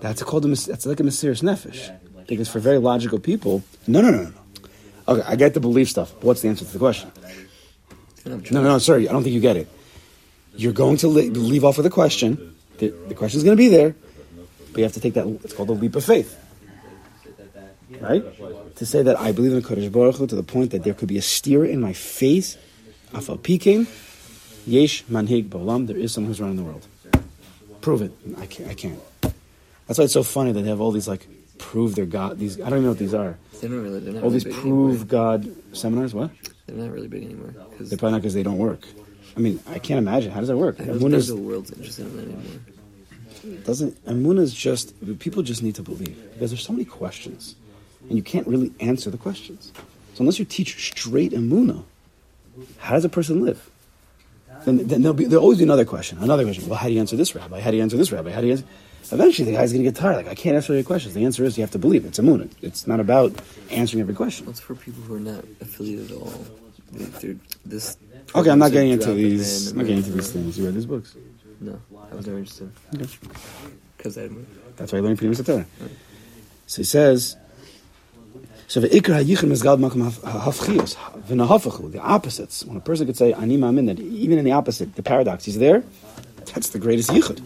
That's 0.00 0.22
called 0.22 0.46
a, 0.46 0.48
that's 0.48 0.86
like 0.86 1.00
a 1.00 1.04
mysterious 1.04 1.42
nefesh. 1.42 1.96
Because 2.26 2.48
for 2.48 2.58
very 2.58 2.78
logical 2.78 3.18
people, 3.18 3.62
no, 3.86 4.00
no, 4.00 4.10
no, 4.10 4.22
no. 4.24 4.32
Okay, 5.08 5.22
I 5.26 5.36
get 5.36 5.54
the 5.54 5.60
belief 5.60 5.90
stuff. 5.90 6.12
But 6.14 6.24
what's 6.24 6.42
the 6.42 6.48
answer 6.48 6.64
to 6.64 6.72
the 6.72 6.78
question? 6.78 7.10
No, 8.24 8.62
no, 8.62 8.78
sorry, 8.78 9.08
I 9.08 9.12
don't 9.12 9.22
think 9.22 9.34
you 9.34 9.40
get 9.40 9.56
it. 9.56 9.68
You're 10.54 10.72
going 10.72 10.96
to 10.98 11.08
li- 11.08 11.30
leave 11.30 11.64
off 11.64 11.76
with 11.76 11.86
a 11.86 11.90
question. 11.90 12.56
The, 12.78 12.88
the 13.08 13.14
question's 13.14 13.44
going 13.44 13.56
to 13.56 13.60
be 13.60 13.68
there, 13.68 13.94
but 14.72 14.78
you 14.78 14.84
have 14.84 14.92
to 14.92 15.00
take 15.00 15.14
that. 15.14 15.26
It's 15.44 15.52
called 15.52 15.70
a 15.70 15.72
leap 15.72 15.96
of 15.96 16.04
faith, 16.04 16.38
right? 18.00 18.24
To 18.76 18.86
say 18.86 19.02
that 19.02 19.18
I 19.18 19.32
believe 19.32 19.52
in 19.52 19.60
the 19.60 19.66
Kodesh 19.66 19.90
Baruch 19.90 20.16
Hu 20.16 20.26
to 20.26 20.36
the 20.36 20.42
point 20.42 20.70
that 20.70 20.84
there 20.84 20.94
could 20.94 21.08
be 21.08 21.18
a 21.18 21.22
steer 21.22 21.64
in 21.64 21.80
my 21.80 21.92
face, 21.92 22.56
afal 23.12 23.38
pikim, 23.38 23.86
yesh 24.66 25.04
manhig 25.04 25.48
ba'olam. 25.48 25.86
There 25.86 25.96
is 25.96 26.12
someone 26.12 26.30
who's 26.30 26.40
running 26.40 26.56
the 26.56 26.62
world. 26.62 26.86
Prove 27.80 28.02
it. 28.02 28.12
I 28.38 28.46
can't. 28.46 28.70
I 28.70 28.74
can't. 28.74 29.00
That's 29.86 29.98
why 29.98 30.04
it's 30.04 30.12
so 30.12 30.22
funny 30.22 30.52
that 30.52 30.62
they 30.62 30.68
have 30.68 30.80
all 30.80 30.92
these 30.92 31.08
like 31.08 31.26
prove 31.58 31.94
their 31.94 32.06
God. 32.06 32.38
These 32.38 32.60
I 32.60 32.64
don't 32.64 32.74
even 32.74 32.84
know 32.84 32.90
what 32.90 32.98
these 32.98 33.14
are. 33.14 33.38
They're 33.60 33.70
not 33.70 33.82
really. 33.82 34.00
They're 34.00 34.14
not 34.14 34.22
All 34.22 34.30
really 34.30 34.44
these 34.44 34.54
prove 34.54 34.90
anymore. 34.90 35.04
God 35.06 35.56
seminars. 35.76 36.14
What? 36.14 36.30
They're 36.66 36.76
not 36.76 36.92
really 36.92 37.08
big 37.08 37.24
anymore. 37.24 37.54
They're 37.78 37.98
probably 37.98 38.12
not 38.12 38.22
because 38.22 38.34
they 38.34 38.42
don't 38.42 38.58
work. 38.58 38.86
I 39.36 39.40
mean, 39.40 39.60
I 39.68 39.78
can't 39.78 39.98
imagine. 39.98 40.32
How 40.32 40.40
does 40.40 40.48
that 40.48 40.56
work? 40.56 40.80
I 40.80 40.84
don't 40.84 40.98
think 40.98 41.24
the 41.24 41.36
world's 41.36 41.70
interested 41.70 42.06
in 42.06 42.16
that 42.16 42.22
anymore. 42.24 43.62
doesn't 43.64 44.04
Amuna 44.04 44.40
is 44.40 44.52
just 44.52 44.94
people 45.18 45.42
just 45.42 45.62
need 45.62 45.74
to 45.76 45.82
believe 45.82 46.16
because 46.34 46.50
there's 46.50 46.64
so 46.64 46.72
many 46.72 46.84
questions, 46.84 47.54
and 48.08 48.16
you 48.16 48.22
can't 48.22 48.46
really 48.46 48.72
answer 48.80 49.10
the 49.10 49.18
questions. 49.18 49.72
So 50.14 50.20
unless 50.20 50.38
you 50.38 50.44
teach 50.44 50.90
straight 50.90 51.32
Amuna, 51.32 51.84
how 52.78 52.94
does 52.94 53.04
a 53.04 53.08
person 53.08 53.42
live? 53.42 53.70
Then, 54.64 54.86
then 54.86 55.02
there'll 55.02 55.14
be 55.14 55.24
there'll 55.24 55.42
always 55.42 55.58
be 55.58 55.64
another 55.64 55.84
question, 55.84 56.18
another 56.18 56.44
question. 56.44 56.68
Well, 56.68 56.78
how 56.78 56.88
do 56.88 56.94
you 56.94 57.00
answer 57.00 57.16
this 57.16 57.34
rabbi? 57.34 57.60
How 57.60 57.70
do 57.70 57.76
you 57.76 57.82
answer 57.82 57.96
this 57.96 58.12
rabbi? 58.12 58.30
How 58.30 58.40
do 58.40 58.46
you 58.46 58.52
answer? 58.52 58.66
Eventually, 59.12 59.50
the 59.50 59.56
guy's 59.56 59.72
going 59.72 59.82
to 59.84 59.90
get 59.90 59.98
tired. 59.98 60.16
Like 60.16 60.28
I 60.28 60.34
can't 60.34 60.54
answer 60.54 60.74
your 60.74 60.82
questions. 60.84 61.14
The 61.14 61.24
answer 61.24 61.44
is 61.44 61.56
you 61.56 61.62
have 61.62 61.70
to 61.72 61.78
believe. 61.78 62.04
It's 62.04 62.18
a 62.18 62.22
moon. 62.22 62.50
It's 62.62 62.86
not 62.86 63.00
about 63.00 63.32
answering 63.70 64.02
every 64.02 64.14
question. 64.14 64.46
Well, 64.46 64.52
it's 64.52 64.60
for 64.60 64.74
people 64.74 65.02
who 65.02 65.16
are 65.16 65.20
not 65.20 65.44
affiliated 65.60 66.12
at 66.12 66.16
all. 66.16 66.32
This. 67.64 67.96
Okay, 68.34 68.50
I'm 68.50 68.58
not 68.58 68.72
getting 68.72 68.90
into 68.90 69.12
these. 69.12 69.68
in 69.68 69.72
I'm 69.72 69.78
not 69.78 69.86
getting 69.86 70.04
into 70.04 70.12
these 70.12 70.30
things. 70.30 70.58
You 70.58 70.66
read 70.66 70.74
these 70.74 70.86
books. 70.86 71.16
No, 71.60 71.80
I 72.10 72.14
was 72.14 72.26
never 72.26 72.38
interested. 72.38 72.70
Okay. 72.94 73.08
Because 73.96 74.18
I. 74.18 74.28
That's 74.76 74.92
why 74.92 74.98
I 74.98 75.02
learned 75.02 75.18
Pneumis 75.18 75.44
Torah. 75.44 75.66
So 76.66 76.76
he 76.78 76.84
says, 76.84 77.36
so 78.70 78.78
the 78.78 78.88
ikra 78.88 79.24
hayichim 79.24 79.50
is 79.50 79.64
gad 79.64 79.80
makom 79.80 80.08
hafchios 80.12 80.94
v'nahafachu, 81.26 81.90
the 81.90 81.98
opposites. 81.98 82.64
When 82.64 82.76
a 82.76 82.80
person 82.80 83.04
could 83.04 83.16
say 83.16 83.32
ani 83.32 83.58
ma'amin, 83.58 83.86
that 83.86 83.98
even 83.98 84.38
in 84.38 84.44
the 84.44 84.52
opposite, 84.52 84.94
the 84.94 85.02
paradox, 85.02 85.44
he's 85.44 85.58
there. 85.58 85.82
That's 86.54 86.68
the 86.68 86.78
greatest 86.78 87.10
yichud. 87.10 87.42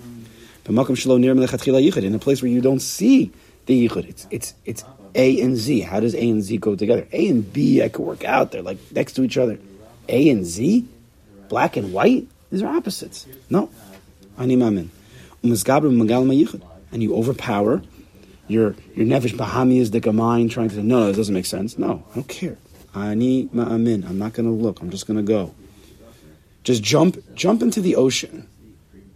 But 0.65 0.75
makom 0.75 0.97
shelo 0.97 1.19
nir 1.19 1.35
melechatchila 1.35 1.83
yichud, 1.83 2.05
in 2.05 2.15
a 2.15 2.19
place 2.19 2.43
where 2.43 2.51
you 2.51 2.61
don't 2.61 2.81
see 2.81 3.33
the 3.65 3.89
yichud, 3.89 4.07
it's 4.07 4.27
it's 4.31 4.53
it's 4.67 4.85
A 5.15 5.41
and 5.41 5.57
Z. 5.57 5.81
How 5.81 5.99
does 5.99 6.15
A 6.15 6.29
and 6.29 6.43
Z 6.43 6.59
go 6.59 6.77
together? 6.77 7.09
A 7.11 7.29
and 7.31 7.51
B, 7.51 7.83
I 7.83 7.89
could 7.89 8.05
work 8.05 8.23
out. 8.25 8.53
They're 8.53 8.61
like 8.61 8.77
next 8.93 9.15
to 9.15 9.23
each 9.25 9.39
other. 9.39 9.59
A 10.11 10.29
and 10.29 10.45
Z, 10.45 10.87
black 11.49 11.79
and 11.79 11.95
white, 11.95 12.29
these 12.51 12.63
are 12.63 12.77
opposites. 12.77 13.27
No, 13.49 13.71
ani 14.37 14.59
ma'amin. 14.59 14.89
Umizgabra 15.43 15.91
magal 15.91 16.27
mayichud, 16.27 16.61
and 16.93 17.03
you 17.03 17.17
overpower 17.17 17.83
your 18.49 18.75
your 18.95 19.07
nefesh 19.07 19.35
bahami 19.35 19.79
is 19.81 19.91
the 19.91 20.13
mind 20.13 20.51
trying 20.51 20.69
to 20.69 20.77
say 20.77 20.83
no, 20.83 21.01
no, 21.01 21.09
it 21.11 21.17
doesn't 21.17 21.35
make 21.35 21.47
sense. 21.47 21.79
No, 21.79 22.05
I 22.11 22.15
don't 22.15 22.29
care. 22.29 22.59
Ani 22.95 23.47
ma'amin. 23.49 24.09
I'm 24.09 24.19
not 24.19 24.35
going 24.35 24.47
to 24.47 24.53
look. 24.53 24.81
I'm 24.81 24.91
just 24.91 25.07
going 25.07 25.17
to 25.17 25.23
go. 25.23 25.55
Just 26.63 26.83
jump 26.83 27.19
jump 27.35 27.63
into 27.63 27.81
the 27.81 27.97
ocean. 27.97 28.49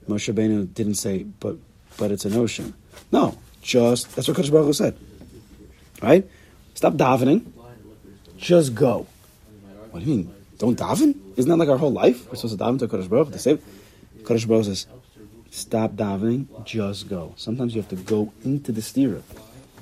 Moshe 0.08 0.32
Rabbeinu 0.32 0.72
didn't 0.74 0.94
say, 0.94 1.24
but 1.24 1.56
but 1.96 2.10
it's 2.10 2.24
an 2.24 2.34
ocean. 2.34 2.74
No, 3.12 3.38
just 3.62 4.14
that's 4.14 4.28
what 4.28 4.36
Kodesh 4.36 4.50
Baruch 4.50 4.66
Hu 4.66 4.72
said. 4.72 4.96
Right? 6.02 6.28
Stop 6.74 6.94
davening. 6.94 7.44
Just 8.36 8.74
go. 8.74 9.06
What 9.90 10.04
do 10.04 10.10
you 10.10 10.16
mean? 10.16 10.34
Don't 10.58 10.78
daven? 10.78 11.14
Isn't 11.36 11.48
that 11.48 11.56
like 11.56 11.68
our 11.68 11.78
whole 11.78 11.92
life? 11.92 12.28
We're 12.28 12.36
supposed 12.36 12.58
to 12.58 12.64
daven 12.64 12.78
to 12.80 12.88
Kodesh 12.88 13.08
Baruch 13.08 13.28
Hu 13.28 13.32
to 13.32 13.38
save. 13.38 13.62
Kodesh 14.22 14.46
Baruch 14.46 14.66
Hu 14.66 14.74
says, 14.74 14.86
stop 15.50 15.92
davening, 15.92 16.46
just 16.64 17.08
go. 17.08 17.34
Sometimes 17.36 17.74
you 17.74 17.80
have 17.80 17.90
to 17.90 17.96
go 17.96 18.32
into 18.44 18.72
the 18.72 18.80
stira. 18.80 19.22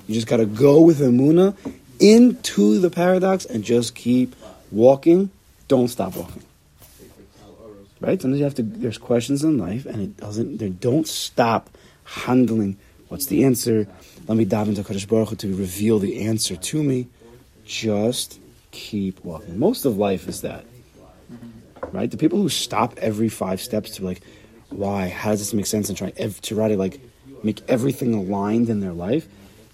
You 0.07 0.13
just 0.13 0.27
got 0.27 0.37
to 0.37 0.45
go 0.45 0.81
with 0.81 0.99
Amuna 0.99 1.55
into 1.99 2.79
the 2.79 2.89
paradox 2.89 3.45
and 3.45 3.63
just 3.63 3.95
keep 3.95 4.35
walking. 4.71 5.29
Don't 5.67 5.89
stop 5.89 6.15
walking. 6.15 6.43
Right? 7.99 8.21
Sometimes 8.21 8.39
you 8.39 8.43
have 8.45 8.55
to. 8.55 8.63
There's 8.63 8.97
questions 8.97 9.43
in 9.43 9.57
life, 9.57 9.85
and 9.85 10.01
it 10.01 10.17
doesn't. 10.17 10.57
They 10.57 10.69
don't 10.69 11.07
stop 11.07 11.69
handling. 12.03 12.77
What's 13.09 13.25
the 13.25 13.43
answer? 13.43 13.87
Let 14.27 14.37
me 14.37 14.45
dive 14.45 14.67
into 14.67 14.83
Kodesh 14.83 15.07
Baruch 15.07 15.29
Hu 15.29 15.35
to 15.37 15.55
reveal 15.55 15.97
the 15.97 16.21
answer 16.21 16.55
to 16.55 16.83
me. 16.83 17.07
Just 17.65 18.39
keep 18.71 19.23
walking. 19.25 19.57
Most 19.57 19.85
of 19.85 19.97
life 19.97 20.27
is 20.27 20.41
that. 20.41 20.65
Right? 21.91 22.11
The 22.11 22.17
people 22.17 22.39
who 22.39 22.49
stop 22.49 22.97
every 22.99 23.29
five 23.29 23.61
steps 23.61 23.91
to 23.95 24.05
like, 24.05 24.21
why? 24.69 25.09
How 25.09 25.31
does 25.31 25.39
this 25.39 25.53
make 25.53 25.65
sense? 25.65 25.89
And 25.89 25.97
try 25.97 26.13
ev- 26.17 26.41
to 26.41 26.55
try 26.55 26.67
to 26.67 26.77
like 26.77 26.99
make 27.43 27.61
everything 27.67 28.13
aligned 28.13 28.69
in 28.69 28.79
their 28.79 28.93
life. 28.93 29.27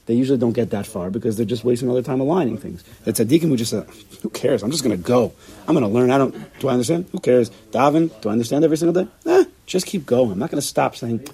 they 0.05 0.13
usually 0.13 0.37
don't 0.37 0.51
get 0.53 0.69
that 0.71 0.85
far 0.85 1.09
because 1.09 1.37
they're 1.37 1.45
just 1.45 1.63
wasting 1.63 1.87
all 1.87 1.93
their 1.93 2.03
time 2.03 2.19
aligning 2.19 2.57
things. 2.57 2.83
The 3.05 3.13
tzaddikim 3.13 3.47
who 3.47 3.55
just 3.55 3.71
say, 3.71 3.83
who 4.21 4.29
cares? 4.29 4.61
I'm 4.61 4.69
just 4.71 4.83
going 4.83 4.97
to 4.97 5.01
go. 5.01 5.31
I'm 5.67 5.73
going 5.75 5.85
to 5.85 5.89
learn. 5.89 6.11
I 6.11 6.17
don't. 6.17 6.35
Do 6.59 6.67
I 6.67 6.73
understand? 6.73 7.07
Who 7.11 7.19
cares? 7.19 7.49
Davin? 7.71 8.09
Do 8.21 8.29
I 8.29 8.33
understand 8.33 8.65
every 8.65 8.77
single 8.77 9.03
day? 9.03 9.09
Eh, 9.25 9.45
just 9.65 9.85
keep 9.85 10.05
going. 10.05 10.31
I'm 10.31 10.39
not 10.39 10.51
going 10.51 10.61
to 10.61 10.67
stop 10.67 10.95
saying, 10.95 11.25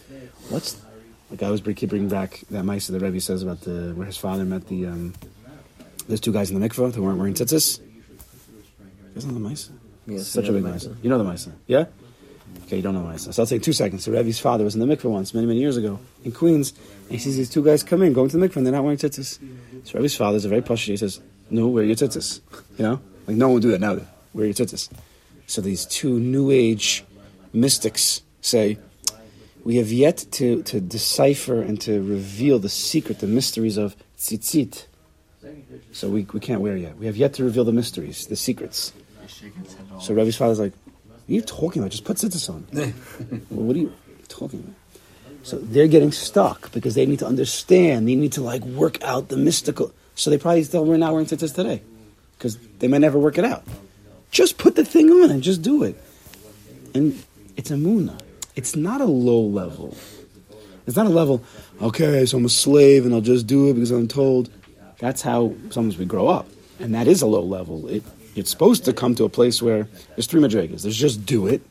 what's. 0.50 0.80
Like 1.32 1.43
I 1.43 1.52
was 1.52 1.62
keep 1.62 1.89
bringing 1.89 2.10
back 2.10 2.41
that 2.50 2.63
mice 2.63 2.88
that 2.88 2.93
the 2.98 3.06
Rebbe 3.06 3.22
says 3.22 3.43
about 3.43 3.62
the 3.62 3.93
where 3.95 4.08
his 4.08 4.17
father 4.17 4.45
met 4.45 4.67
the 4.67 4.88
um, 4.88 5.13
those 6.08 6.19
two 6.19 6.34
guys 6.34 6.50
in 6.50 6.60
the 6.60 6.67
mikvah 6.67 6.93
who 6.93 7.04
weren't 7.04 7.19
wearing 7.19 7.36
tzitzis. 7.36 7.80
You 7.80 9.13
guys 9.13 9.26
know 9.26 9.34
the 9.36 9.39
mice? 9.39 9.69
Yes, 10.08 10.28
Such 10.28 10.48
a 10.48 10.52
big 10.52 10.63
mice. 10.63 10.88
You 11.04 11.10
know 11.10 11.19
the 11.19 11.24
mice, 11.24 11.48
yeah? 11.67 11.86
Okay, 12.69 12.77
you 12.77 12.84
don't 12.84 12.93
know 12.93 13.01
mice. 13.01 13.23
So 13.23 13.41
I'll 13.41 13.47
take 13.47 13.63
two 13.63 13.73
seconds. 13.73 14.03
So 14.03 14.12
Rebbe's 14.12 14.38
father 14.38 14.63
was 14.63 14.75
in 14.75 14.79
the 14.79 14.86
mikvah 14.86 15.10
once, 15.10 15.34
many 15.34 15.47
many 15.47 15.60
years 15.60 15.75
ago 15.75 15.99
in 16.23 16.32
Queens, 16.32 16.71
and 17.03 17.13
he 17.13 17.17
sees 17.17 17.36
these 17.36 17.49
two 17.49 17.65
guys 17.65 17.82
come 17.82 18.03
in, 18.03 18.13
going 18.13 18.29
to 18.29 18.38
the 18.38 18.47
mikvah, 18.47 18.58
and 18.58 18.65
they're 18.67 18.73
not 18.73 18.84
wearing 18.84 18.99
tzitzis. 18.99 19.39
So 19.86 19.95
Rebbe's 19.95 20.15
father 20.15 20.38
is 20.38 20.45
a 20.45 20.49
very 20.49 20.62
posh. 20.62 20.86
He 20.86 20.95
says, 20.95 21.19
"No, 21.49 21.67
wear 21.67 21.84
your 21.84 21.95
tzitzis." 21.95 22.41
You 22.77 22.84
know, 22.84 23.01
like 23.25 23.38
no 23.38 23.47
one 23.47 23.55
would 23.55 23.63
do 23.63 23.71
that 23.71 23.82
now. 23.82 23.97
Wear 24.36 24.45
your 24.45 24.53
tzitzis. 24.53 24.88
So 25.47 25.62
these 25.62 25.88
two 25.88 26.19
new 26.19 26.51
age 26.51 27.03
mystics 27.53 28.21
say, 28.41 28.77
we 29.63 29.77
have 29.77 29.91
yet 29.91 30.25
to, 30.34 30.62
to 30.63 30.79
decipher 30.79 31.62
and 31.62 31.82
to 31.82 32.03
reveal 32.03 32.60
the 32.60 32.69
secret, 32.69 33.17
the 33.17 33.27
mysteries 33.27 33.77
of 33.77 33.95
tzitzit. 34.17 34.86
So 35.91 36.10
we, 36.10 36.27
we 36.32 36.39
can't 36.39 36.62
wear 36.62 36.77
yet. 36.77 36.97
We 36.97 37.08
have 37.08 37.17
yet 37.17 37.34
to 37.36 37.43
reveal 37.43 37.63
the 37.63 37.71
mysteries, 37.71 38.27
the 38.27 38.36
secrets. 38.36 38.93
So 39.99 40.13
Rebbe's 40.13 40.36
father's 40.36 40.60
like, 40.60 40.73
what 41.30 41.34
are 41.34 41.36
you 41.36 41.42
talking 41.44 41.84
about? 41.84 41.92
Just 41.92 42.06
put 42.06 42.18
tzitzis 42.18 42.50
on. 42.50 42.65
well, 43.52 43.65
what 43.68 43.76
are 43.76 43.80
you 43.80 43.94
talking 44.30 44.62
about? 44.62 44.74
So 45.44 45.60
they're 45.60 45.88
getting 45.88 46.12
stuck 46.12 46.72
because 46.72 46.96
they 46.96 47.06
need 47.06 47.20
to 47.20 47.28
understand. 47.28 48.08
They 48.08 48.15
need 48.15 48.32
to 48.32 48.42
like 48.42 48.63
work 48.63 49.00
out 49.04 49.30
the 49.30 49.38
mystical. 49.38 49.94
So 50.15 50.32
they 50.32 50.39
probably 50.39 50.63
still 50.63 50.84
we're 50.84 50.98
not 50.98 51.12
wearing 51.12 51.28
tzitzis 51.28 51.54
today 51.54 51.84
because 52.36 52.58
they 52.80 52.88
might 52.88 53.02
never 53.02 53.20
work 53.20 53.38
it 53.38 53.46
out. 53.46 53.63
Just 54.32 54.58
put 54.58 54.76
the 54.76 54.84
thing 54.84 55.12
on 55.12 55.30
and 55.30 55.44
just 55.44 55.62
do 55.62 55.84
it. 55.84 56.04
And 56.96 57.24
it's 57.56 57.70
a 57.70 57.76
muna. 57.76 58.20
It's 58.56 58.76
not 58.76 59.00
a 59.00 59.06
low 59.06 59.42
level. 59.42 59.96
It's 60.88 60.98
not 60.98 61.06
a 61.06 61.10
level, 61.10 61.44
okay, 61.80 62.26
so 62.26 62.39
I'm 62.39 62.46
a 62.46 62.50
slave 62.50 63.06
and 63.06 63.13
I'll 63.13 63.22
just 63.22 63.46
do 63.46 63.70
it 63.70 63.76
because 63.76 63.92
I'm 63.92 64.08
told. 64.08 64.50
That's 64.98 65.22
how 65.22 65.54
sometimes 65.70 66.00
we 66.00 66.06
grow 66.06 66.28
up. 66.28 66.48
And 66.80 66.96
that 66.96 67.08
is 67.08 67.22
a 67.22 67.28
low 67.28 67.44
level. 67.44 67.88
It, 67.88 68.04
it's 68.39 68.49
supposed 68.49 68.86
to 68.86 68.93
come 68.93 69.15
to 69.15 69.25
a 69.25 69.30
place 69.30 69.62
where 69.62 69.88
there's 70.15 70.28
three 70.28 70.41
madrigas. 70.41 70.84
There's 70.84 70.97
just 70.97 71.25
do 71.25 71.47
it. 71.47 71.62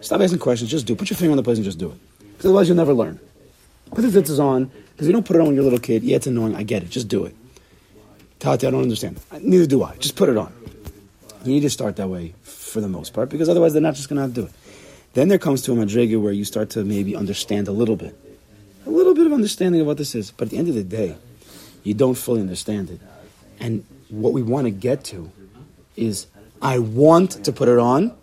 Stop 0.00 0.20
asking 0.20 0.38
questions, 0.38 0.70
just 0.70 0.86
do 0.86 0.92
it. 0.92 0.98
Put 0.98 1.10
your 1.10 1.16
finger 1.16 1.32
on 1.32 1.36
the 1.36 1.42
place 1.42 1.58
and 1.58 1.64
just 1.64 1.78
do 1.78 1.90
it. 1.90 1.98
Because 2.18 2.46
otherwise 2.46 2.68
you'll 2.68 2.76
never 2.76 2.92
learn. 2.92 3.20
Put 3.90 4.02
the 4.02 4.08
tzitzis 4.08 4.40
on, 4.40 4.70
because 4.92 5.06
you 5.06 5.12
don't 5.12 5.24
put 5.24 5.36
it 5.36 5.40
on 5.40 5.46
when 5.46 5.54
you're 5.54 5.62
a 5.62 5.64
little 5.64 5.78
kid. 5.78 6.02
Yeah, 6.02 6.16
it's 6.16 6.26
annoying. 6.26 6.56
I 6.56 6.62
get 6.62 6.82
it. 6.82 6.90
Just 6.90 7.08
do 7.08 7.24
it. 7.24 7.34
Tati, 8.38 8.66
I 8.66 8.70
don't 8.70 8.82
understand. 8.82 9.20
Neither 9.40 9.66
do 9.66 9.82
I. 9.84 9.96
Just 9.96 10.16
put 10.16 10.28
it 10.28 10.36
on. 10.36 10.52
You 11.44 11.52
need 11.52 11.60
to 11.60 11.70
start 11.70 11.96
that 11.96 12.08
way 12.08 12.34
for 12.42 12.80
the 12.80 12.88
most 12.88 13.12
part, 13.12 13.28
because 13.28 13.48
otherwise 13.48 13.72
they're 13.72 13.82
not 13.82 13.94
just 13.94 14.08
going 14.08 14.20
to 14.20 14.34
to 14.34 14.40
do 14.40 14.46
it. 14.46 14.52
Then 15.14 15.28
there 15.28 15.38
comes 15.38 15.62
to 15.62 15.72
a 15.72 15.76
madriga 15.76 16.20
where 16.20 16.32
you 16.32 16.44
start 16.44 16.70
to 16.70 16.84
maybe 16.84 17.14
understand 17.14 17.68
a 17.68 17.72
little 17.72 17.96
bit. 17.96 18.18
A 18.86 18.90
little 18.90 19.14
bit 19.14 19.26
of 19.26 19.32
understanding 19.32 19.80
of 19.80 19.86
what 19.86 19.98
this 19.98 20.14
is. 20.14 20.30
But 20.30 20.46
at 20.46 20.50
the 20.50 20.58
end 20.58 20.68
of 20.68 20.74
the 20.74 20.82
day, 20.82 21.16
you 21.84 21.94
don't 21.94 22.14
fully 22.14 22.40
understand 22.40 22.90
it. 22.90 23.00
And 23.60 23.84
what 24.08 24.32
we 24.32 24.42
want 24.42 24.66
to 24.66 24.70
get 24.70 25.04
to 25.04 25.30
is 25.96 26.26
I 26.60 26.78
want 26.78 27.44
to 27.44 27.52
put 27.52 27.68
it 27.68 27.78
on. 27.78 28.14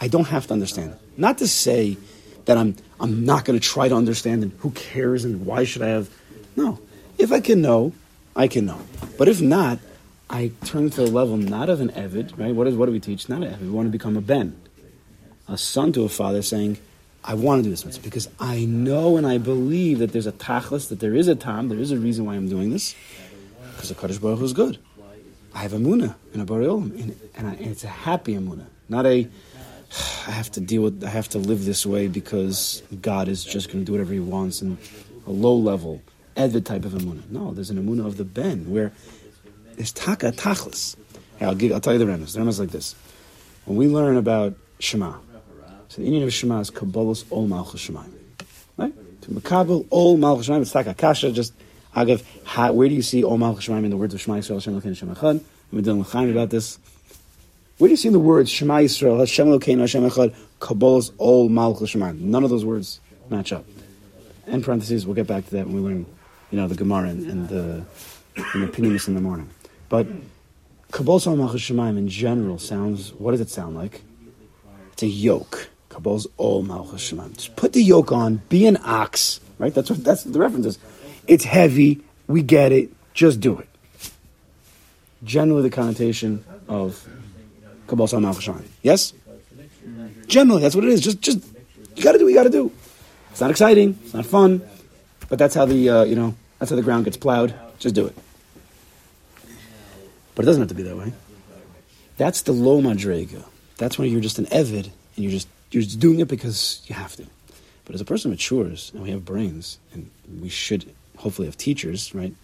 I 0.00 0.08
don't 0.08 0.28
have 0.28 0.46
to 0.48 0.52
understand. 0.52 0.94
Not 1.16 1.38
to 1.38 1.48
say 1.48 1.96
that 2.44 2.56
I'm 2.56 2.76
I'm 3.00 3.24
not 3.24 3.44
going 3.44 3.58
to 3.58 3.64
try 3.66 3.88
to 3.88 3.94
understand 3.94 4.42
and 4.42 4.52
who 4.58 4.70
cares 4.70 5.24
and 5.24 5.46
why 5.46 5.64
should 5.64 5.82
I 5.82 5.88
have 5.88 6.10
no. 6.56 6.80
If 7.16 7.32
I 7.32 7.40
can 7.40 7.60
know, 7.62 7.92
I 8.34 8.48
can 8.48 8.66
know. 8.66 8.80
But 9.16 9.28
if 9.28 9.40
not, 9.40 9.78
I 10.30 10.52
turn 10.64 10.90
to 10.90 11.02
the 11.02 11.10
level 11.10 11.36
not 11.36 11.68
of 11.68 11.80
an 11.80 11.90
Evid, 11.90 12.38
right? 12.38 12.54
What 12.54 12.66
is 12.66 12.74
what 12.74 12.86
do 12.86 12.92
we 12.92 13.00
teach? 13.00 13.28
Not 13.28 13.42
an 13.42 13.54
Evid. 13.54 13.62
We 13.62 13.70
want 13.70 13.86
to 13.86 13.92
become 13.92 14.16
a 14.16 14.20
Ben. 14.20 14.60
A 15.48 15.56
son 15.56 15.92
to 15.94 16.04
a 16.04 16.08
father 16.08 16.42
saying, 16.42 16.78
I 17.24 17.34
want 17.34 17.60
to 17.60 17.62
do 17.64 17.70
this 17.70 17.84
mitzvah 17.84 18.02
because 18.02 18.28
I 18.38 18.64
know 18.64 19.16
and 19.16 19.26
I 19.26 19.38
believe 19.38 19.98
that 19.98 20.12
there's 20.12 20.26
a 20.26 20.32
tachlis, 20.32 20.88
that 20.88 21.00
there 21.00 21.14
is 21.14 21.28
a 21.28 21.34
time, 21.34 21.68
there 21.68 21.78
is 21.78 21.90
a 21.90 21.98
reason 21.98 22.26
why 22.26 22.34
I'm 22.34 22.48
doing 22.48 22.70
this. 22.70 22.94
Because 23.72 23.88
the 23.88 23.94
Kaddish 23.94 24.18
Baruch 24.18 24.38
Hu 24.38 24.44
is 24.44 24.52
good. 24.52 24.78
I 25.58 25.62
have 25.62 25.72
a 25.72 25.78
munah 25.78 26.14
in 26.32 26.40
a 26.40 26.46
bariol, 26.46 26.84
and, 26.84 27.20
and, 27.34 27.48
I, 27.48 27.54
and 27.54 27.66
it's 27.66 27.82
a 27.82 27.88
happy 27.88 28.36
munah, 28.36 28.66
not 28.88 29.04
a 29.06 29.28
I 30.28 30.30
have 30.30 30.52
to 30.52 30.60
deal 30.60 30.82
with, 30.82 31.02
I 31.02 31.08
have 31.08 31.28
to 31.30 31.38
live 31.38 31.64
this 31.64 31.84
way 31.84 32.06
because 32.06 32.80
God 33.02 33.26
is 33.26 33.42
just 33.42 33.66
going 33.66 33.80
to 33.80 33.84
do 33.84 33.90
whatever 33.90 34.12
He 34.12 34.20
wants, 34.20 34.62
and 34.62 34.78
a 35.26 35.32
low 35.32 35.56
level, 35.56 36.00
Edvid 36.36 36.64
type 36.64 36.84
of 36.84 36.92
emunah. 36.92 37.28
No, 37.28 37.52
there's 37.54 37.70
an 37.70 37.84
emunah 37.84 38.06
of 38.06 38.18
the 38.18 38.24
Ben 38.24 38.70
where 38.70 38.92
there's 39.74 39.90
taka 39.90 40.30
tachlis. 40.30 40.94
Hey, 41.38 41.46
I'll 41.46 41.56
give, 41.56 41.72
I'll 41.72 41.80
tell 41.80 41.92
you 41.92 41.98
the 41.98 42.04
remes. 42.04 42.34
The 42.34 42.40
remes 42.40 42.60
like 42.60 42.70
this: 42.70 42.94
when 43.64 43.76
we 43.76 43.88
learn 43.88 44.16
about 44.16 44.54
Shema, 44.78 45.14
so 45.88 46.02
the 46.02 46.04
Indian 46.04 46.22
of 46.22 46.32
Shema 46.32 46.60
is 46.60 46.70
kabbalas 46.70 47.24
ol 47.32 47.48
malchus 47.48 47.84
Shemayim, 47.84 48.12
right? 48.76 48.94
To 49.22 49.30
makabel 49.30 49.88
ol 49.90 50.18
malchus 50.18 50.46
Shemayim, 50.46 50.62
it's 50.62 50.70
taka 50.70 50.94
kasha. 50.94 51.32
Just 51.32 51.52
how, 52.44 52.72
where 52.72 52.88
do 52.88 52.94
you 52.94 53.02
see 53.02 53.24
ol 53.24 53.38
malchus 53.38 53.66
Shemayim 53.66 53.84
in 53.84 53.90
the 53.90 53.96
words 53.96 54.14
of 54.14 54.20
Shema 54.20 54.38
Yisrael 54.38 54.54
Hashem 54.54 54.80
Elokeinu 54.80 54.88
Hashem 54.88 55.14
Echad? 55.14 55.42
Been 55.72 55.82
dealing 55.82 55.98
with 55.98 56.12
Chaim 56.12 56.30
about 56.30 56.50
this. 56.50 56.78
Where 57.78 57.88
do 57.88 57.92
you 57.92 57.96
see 57.96 58.08
the 58.08 58.18
words 58.18 58.50
Shema 58.50 58.78
Yisrael, 58.78 59.18
Hashem 59.18 59.46
Elokeinu, 59.48 59.80
Hashem 59.80 60.08
Echad, 60.08 60.34
Kabbalas 60.60 61.12
Ol 61.18 61.48
Malchus 61.48 61.92
Shemayim? 61.92 62.20
None 62.20 62.44
of 62.44 62.50
those 62.50 62.64
words 62.64 63.00
match 63.30 63.52
up. 63.52 63.64
In 64.46 64.62
parentheses, 64.62 65.06
we'll 65.06 65.14
get 65.14 65.26
back 65.26 65.44
to 65.46 65.50
that 65.52 65.66
when 65.66 65.76
we 65.76 65.80
learn, 65.80 66.06
you 66.50 66.58
know, 66.58 66.66
the 66.66 66.74
Gemara 66.74 67.08
and, 67.10 67.30
and 67.30 67.48
the 67.48 67.84
and 68.54 68.62
the 68.62 68.68
Pinimus 68.68 69.08
in 69.08 69.14
the 69.14 69.20
morning. 69.20 69.50
But 69.88 70.06
Kabbalas 70.92 71.26
Ol 71.26 71.36
Malchus 71.36 71.62
Shemayim 71.62 71.98
in 71.98 72.08
general 72.08 72.58
sounds. 72.58 73.12
What 73.12 73.32
does 73.32 73.40
it 73.40 73.50
sound 73.50 73.76
like? 73.76 74.02
It's 74.92 75.02
a 75.02 75.06
yoke. 75.06 75.68
Kabbalas 75.90 76.26
Ol 76.38 76.62
Malchus 76.62 77.12
Shemayim. 77.12 77.34
Just 77.34 77.56
put 77.56 77.72
the 77.74 77.82
yoke 77.82 78.12
on. 78.12 78.36
Be 78.48 78.66
an 78.66 78.78
ox. 78.82 79.40
Right. 79.58 79.74
That's 79.74 79.90
what 79.90 80.02
that's 80.02 80.24
what 80.24 80.32
the 80.32 80.38
reference 80.38 80.66
is. 80.66 80.78
It's 81.28 81.44
heavy. 81.44 82.00
We 82.26 82.42
get 82.42 82.72
it. 82.72 82.90
Just 83.14 83.40
do 83.40 83.58
it. 83.58 83.68
Generally, 85.22 85.62
the 85.62 85.70
connotation 85.70 86.44
of 86.68 87.06
Kabbalah 87.86 88.08
Sal 88.08 88.20
Malchus 88.20 88.48
Yes? 88.82 89.12
Generally, 90.26 90.62
that's 90.62 90.74
what 90.74 90.84
it 90.84 90.90
is. 90.90 91.00
Just, 91.00 91.20
just 91.20 91.40
you 91.96 92.02
got 92.02 92.12
to 92.12 92.18
do 92.18 92.24
what 92.24 92.30
you 92.30 92.36
got 92.36 92.44
to 92.44 92.50
do. 92.50 92.72
It's 93.30 93.40
not 93.40 93.50
exciting. 93.50 93.98
It's 94.04 94.14
not 94.14 94.26
fun. 94.26 94.62
But 95.28 95.38
that's 95.38 95.54
how 95.54 95.66
the 95.66 95.88
uh, 95.88 96.04
you 96.04 96.16
know 96.16 96.34
that's 96.58 96.70
how 96.70 96.76
the 96.76 96.82
ground 96.82 97.04
gets 97.04 97.16
plowed. 97.16 97.54
Just 97.78 97.94
do 97.94 98.06
it. 98.06 98.16
But 100.34 100.44
it 100.44 100.46
doesn't 100.46 100.62
have 100.62 100.68
to 100.68 100.74
be 100.74 100.84
that 100.84 100.96
way. 100.96 101.12
That's 102.16 102.42
the 102.42 102.52
low 102.52 102.80
madrega. 102.80 103.44
That's 103.76 103.98
when 103.98 104.10
you're 104.10 104.20
just 104.20 104.38
an 104.38 104.46
evid 104.46 104.86
and 104.86 104.92
you're 105.16 105.30
just 105.30 105.48
you're 105.70 105.82
just 105.82 106.00
doing 106.00 106.20
it 106.20 106.28
because 106.28 106.82
you 106.86 106.94
have 106.94 107.14
to. 107.16 107.26
But 107.84 107.94
as 107.94 108.00
a 108.00 108.04
person 108.04 108.30
matures 108.30 108.90
and 108.94 109.02
we 109.02 109.10
have 109.10 109.24
brains 109.24 109.78
and 109.92 110.10
we 110.40 110.48
should 110.48 110.92
hopefully 111.18 111.46
have 111.46 111.56
teachers, 111.56 112.14
right? 112.14 112.34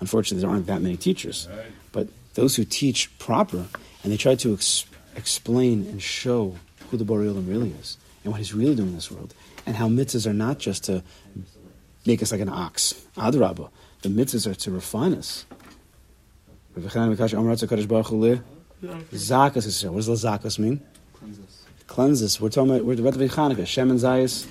Unfortunately, 0.00 0.40
there 0.42 0.50
aren't 0.50 0.66
that 0.66 0.82
many 0.82 0.96
teachers. 0.96 1.48
But 1.92 2.08
those 2.34 2.56
who 2.56 2.64
teach 2.64 3.16
proper 3.18 3.66
and 4.02 4.12
they 4.12 4.16
try 4.16 4.34
to 4.36 4.54
ex- 4.54 4.84
explain 5.16 5.86
and 5.86 6.02
show 6.02 6.56
who 6.90 6.96
the 6.96 7.04
Boreolim 7.04 7.48
really 7.48 7.70
is 7.80 7.98
and 8.24 8.32
what 8.32 8.38
he's 8.38 8.54
really 8.54 8.74
doing 8.74 8.88
in 8.90 8.94
this 8.94 9.10
world 9.10 9.34
and 9.66 9.76
how 9.76 9.88
mitzvahs 9.88 10.26
are 10.26 10.32
not 10.32 10.58
just 10.58 10.84
to 10.84 11.02
make 12.06 12.22
us 12.22 12.32
like 12.32 12.40
an 12.40 12.48
ox. 12.48 12.94
Adrabah. 13.16 13.70
The 14.02 14.08
mitzvahs 14.08 14.50
are 14.50 14.54
to 14.54 14.70
refine 14.70 15.14
us. 15.14 15.46
Zakas 19.12 19.66
is 19.66 19.84
What 19.84 19.96
does 19.96 20.06
the 20.06 20.28
zakas 20.28 20.58
mean? 20.58 20.80
Cleanse 21.86 22.22
us. 22.22 22.40
We're 22.40 22.48
talking 22.48 22.70
about 22.70 22.84
we're 22.84 22.94
about 22.94 23.12
to 23.12 23.18
be 23.18 23.28
Chanukah. 23.28 23.66
Shem 23.66 23.90
and 23.90 24.00
Zayas. 24.00 24.46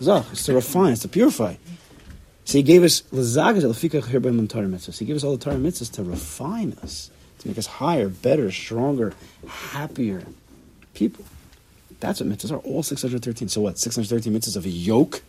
Zach. 0.00 0.24
It's 0.32 0.46
to 0.46 0.54
refine. 0.54 0.92
It's 0.92 1.02
to 1.02 1.08
purify. 1.08 1.54
So 2.50 2.58
he 2.58 2.64
gave 2.64 2.82
us 2.82 3.02
mitzvahs. 3.02 4.98
He 4.98 5.04
gave 5.04 5.14
us 5.14 5.22
all 5.22 5.36
the 5.36 5.44
Torah 5.44 5.54
mitzvahs 5.54 5.92
to 5.92 6.02
refine 6.02 6.76
us, 6.82 7.08
to 7.38 7.46
make 7.46 7.56
us 7.56 7.66
higher, 7.66 8.08
better, 8.08 8.50
stronger, 8.50 9.14
happier 9.46 10.24
people. 10.92 11.24
That's 12.00 12.18
what 12.18 12.28
mitzvahs 12.28 12.50
are. 12.50 12.56
All 12.56 12.82
613. 12.82 13.48
So 13.48 13.60
what? 13.60 13.78
613 13.78 14.32
mitzvahs 14.32 14.56
of 14.56 14.64
a 14.64 14.68
yoke 14.68 15.22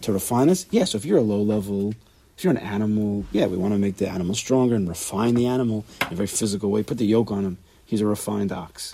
to 0.00 0.12
refine 0.12 0.50
us? 0.50 0.66
Yeah, 0.72 0.82
so 0.82 0.96
if 0.96 1.04
you're 1.04 1.18
a 1.18 1.22
low 1.22 1.40
level, 1.40 1.94
if 2.36 2.42
you're 2.42 2.50
an 2.50 2.56
animal, 2.56 3.24
yeah, 3.30 3.46
we 3.46 3.56
want 3.56 3.72
to 3.72 3.78
make 3.78 3.98
the 3.98 4.08
animal 4.08 4.34
stronger 4.34 4.74
and 4.74 4.88
refine 4.88 5.36
the 5.36 5.46
animal 5.46 5.84
in 6.08 6.14
a 6.14 6.16
very 6.16 6.26
physical 6.26 6.72
way. 6.72 6.82
Put 6.82 6.98
the 6.98 7.06
yoke 7.06 7.30
on 7.30 7.44
him. 7.44 7.58
He's 7.84 8.00
a 8.00 8.06
refined 8.06 8.50
ox. 8.50 8.92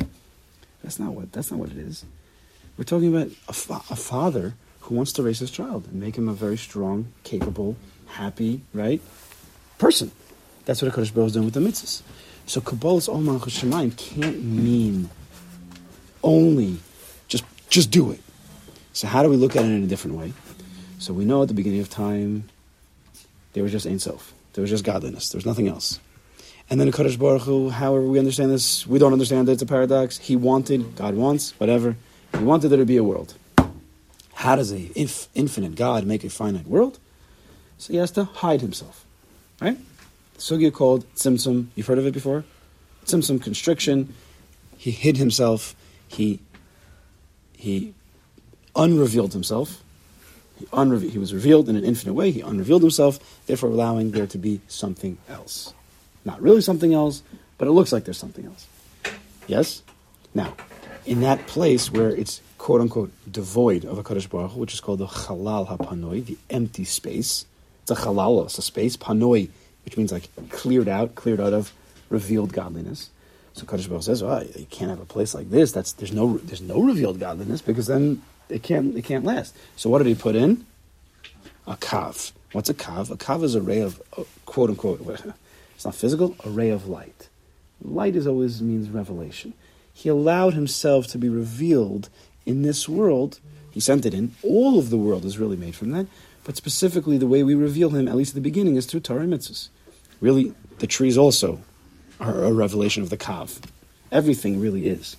That's 0.85 0.99
not 0.99 1.15
what. 1.15 1.33
That's 1.33 1.51
not 1.51 1.59
what 1.59 1.71
it 1.71 1.79
is. 1.79 2.05
We're 2.77 2.85
talking 2.85 3.17
about 3.17 3.29
a, 3.49 3.55
fa- 3.55 3.81
a 3.89 3.97
father 3.97 4.57
who 4.83 4.95
wants 4.95 5.13
to 5.13 5.23
raise 5.23 5.39
his 5.39 5.51
child 5.51 5.87
and 5.87 6.01
make 6.01 6.17
him 6.17 6.29
a 6.29 6.33
very 6.33 6.59
strong, 6.59 7.07
capable, 7.25 7.77
happy, 8.07 8.61
right 8.73 9.01
person. 9.79 10.11
That's 10.65 10.83
what 10.83 10.93
a 10.93 10.97
Kodesh 10.97 11.13
Baruch 11.13 11.29
is 11.29 11.33
doing 11.33 11.45
with 11.45 11.55
the 11.55 11.61
mitzvahs. 11.61 12.03
So 12.47 12.61
Kabbalas 12.61 13.09
Ol 13.09 13.21
Malchus 13.21 13.61
can't 13.97 14.45
mean 14.45 15.11
only 16.23 16.77
just 17.29 17.45
just 17.69 17.91
do 17.91 18.11
it. 18.13 18.21
So 18.93 19.07
how 19.07 19.23
do 19.23 19.29
we 19.29 19.37
look 19.37 19.57
at 19.57 19.65
it 19.65 19.71
in 19.71 19.83
a 19.83 19.87
different 19.87 20.17
way? 20.17 20.33
So 20.99 21.13
we 21.13 21.25
know 21.25 21.43
at 21.43 21.49
the 21.49 21.55
beginning 21.55 21.81
of 21.81 21.89
time 21.89 22.49
there 23.55 23.63
was 23.63 23.73
just 23.73 23.87
Ein 23.87 23.99
Sof. 23.99 24.33
There 24.53 24.63
was 24.63 24.71
just 24.71 24.85
godliness. 24.85 25.31
There 25.31 25.39
was 25.39 25.47
nothing 25.47 25.69
else. 25.69 25.99
And 26.71 26.79
then 26.81 26.91
the 26.91 26.97
Kadosh 26.97 27.19
Baruch 27.19 27.43
Hu, 27.43 27.71
however 27.71 28.07
we 28.07 28.19
understand 28.19 28.51
this, 28.51 28.87
we 28.87 28.99
don't 28.99 29.13
understand 29.13 29.49
it. 29.49 29.53
It's 29.53 29.63
a 29.63 29.67
paradox. 29.67 30.19
He 30.19 30.37
wanted, 30.37 30.97
God 30.97 31.15
wants, 31.15 31.59
whatever. 31.59 31.97
He 32.37 32.45
wanted 32.45 32.69
there 32.69 32.79
to 32.79 32.87
be 32.87 32.97
a 32.97 33.05
world. 33.05 33.35
How 34.43 34.57
does 34.57 34.73
a 34.73 34.91
inf- 34.99 35.29
infinite 35.37 35.77
God 35.77 36.05
make 36.05 36.25
a 36.25 36.29
finite 36.29 36.67
world? 36.67 36.99
So 37.79 37.93
he 37.93 37.99
has 38.01 38.11
to 38.13 38.25
hide 38.25 38.61
himself, 38.61 39.05
right? 39.61 39.79
Sugya 40.37 40.73
called 40.73 41.07
tzimtzum. 41.15 41.69
You've 41.77 41.87
heard 41.87 41.99
of 41.99 42.07
it 42.09 42.13
before? 42.13 42.43
Tzimtzum 43.05 43.41
constriction. 43.41 44.13
He 44.77 44.91
hid 44.91 45.17
himself. 45.17 45.77
He 46.09 46.41
he 47.57 47.95
unrevealed 48.75 49.33
himself. 49.33 49.85
He, 50.59 50.67
unreve- 50.73 51.13
he 51.13 51.19
was 51.19 51.33
revealed 51.33 51.69
in 51.69 51.77
an 51.77 51.85
infinite 51.85 52.15
way. 52.15 52.33
He 52.33 52.41
unrevealed 52.41 52.83
himself, 52.83 53.21
therefore 53.47 53.71
allowing 53.71 54.11
there 54.11 54.27
to 54.27 54.39
be 54.39 54.61
something 54.67 55.19
else. 55.29 55.73
Not 56.25 56.43
really 56.43 56.63
something 56.63 56.93
else, 56.93 57.23
but 57.59 57.69
it 57.69 57.71
looks 57.71 57.93
like 57.93 58.07
there's 58.07 58.19
something 58.19 58.47
else. 58.47 58.67
Yes? 59.47 59.85
Now, 60.35 60.57
in 61.07 61.21
that 61.21 61.47
place 61.47 61.93
where 61.93 62.11
it's 62.11 62.41
quote 62.63 62.81
unquote 62.81 63.11
devoid 63.29 63.85
of 63.85 63.99
a 63.99 64.05
Kaddish 64.05 64.29
Baruch 64.29 64.55
which 64.55 64.73
is 64.73 64.81
called 64.81 65.01
the 65.01 65.09
Chalal 65.09 65.67
HaPanoi, 65.67 66.25
the 66.25 66.39
empty 66.49 66.85
space. 66.85 67.45
It's 67.83 67.91
a 67.91 67.97
Chalal, 67.97 68.45
it's 68.45 68.57
a 68.57 68.63
space, 68.63 68.97
Panoi, 68.97 69.49
which 69.85 69.97
means 69.97 70.13
like 70.13 70.29
cleared 70.51 70.87
out, 70.87 71.17
cleared 71.17 71.41
out 71.41 71.53
of 71.53 71.73
revealed 72.09 72.53
godliness. 72.53 73.11
So 73.55 73.67
Kaddish 73.67 73.89
Baruch 73.89 74.05
says, 74.05 74.23
oh, 74.23 74.47
you 74.55 74.67
can't 74.67 74.91
have 74.91 75.01
a 75.01 75.05
place 75.05 75.35
like 75.35 75.51
this. 75.51 75.73
That's 75.73 75.91
there's 75.95 76.13
no 76.13 76.39
there's 76.39 76.61
no 76.61 76.81
revealed 76.81 77.19
godliness 77.19 77.61
because 77.61 77.89
then 77.89 78.23
it 78.49 78.63
can't 78.63 78.97
it 78.97 79.03
can't 79.03 79.25
last. 79.25 79.57
So 79.75 79.91
what 79.91 79.99
did 79.99 80.07
he 80.07 80.15
put 80.15 80.37
in? 80.37 80.65
A 81.67 81.75
kav. 81.75 82.31
What's 82.53 82.71
a 82.71 82.75
kav? 82.75 83.11
A 83.11 83.17
kav 83.17 83.43
is 83.43 83.57
a 83.57 83.61
ray 83.61 83.81
of 83.81 84.01
uh, 84.17 84.23
quote 84.47 84.71
unquote. 84.71 85.01
It's 85.75 85.85
not 85.85 85.97
physical. 85.97 86.37
A 86.45 86.49
ray 86.49 86.71
of 86.71 86.87
light. 86.87 87.29
Light 87.83 88.15
is 88.15 88.25
always 88.25 88.63
means 88.63 88.89
revelation. 88.89 89.53
He 89.93 90.09
allowed 90.09 90.55
himself 90.55 91.09
to 91.09 91.19
be 91.19 91.29
revealed 91.29 92.09
in 92.47 92.63
this 92.63 92.89
world. 92.89 93.41
He 93.71 93.81
sent 93.81 94.05
it 94.05 94.15
in. 94.15 94.35
All 94.43 94.79
of 94.79 94.91
the 94.91 94.97
world 94.97 95.25
is 95.25 95.39
really 95.39 95.57
made 95.57 95.75
from 95.75 95.91
that. 95.91 96.07
But 96.45 96.57
specifically, 96.57 97.19
the 97.19 97.27
way 97.27 97.43
we 97.43 97.55
reveal 97.55 97.91
him, 97.91 98.09
at 98.09 98.17
least 98.17 98.33
at 98.33 98.35
the 98.35 98.41
beginning, 98.41 98.77
is 98.77 98.87
through 98.87 99.01
Torah 99.01 99.25
mitzvahs. 99.25 99.69
Really, 100.21 100.55
the 100.79 100.87
trees 100.87 101.17
also 101.17 101.61
are 102.21 102.45
a 102.45 102.53
revelation 102.53 103.03
of 103.03 103.11
the 103.11 103.17
kav. 103.17 103.61
Everything 104.11 104.61
really 104.61 104.87
is. 104.87 105.17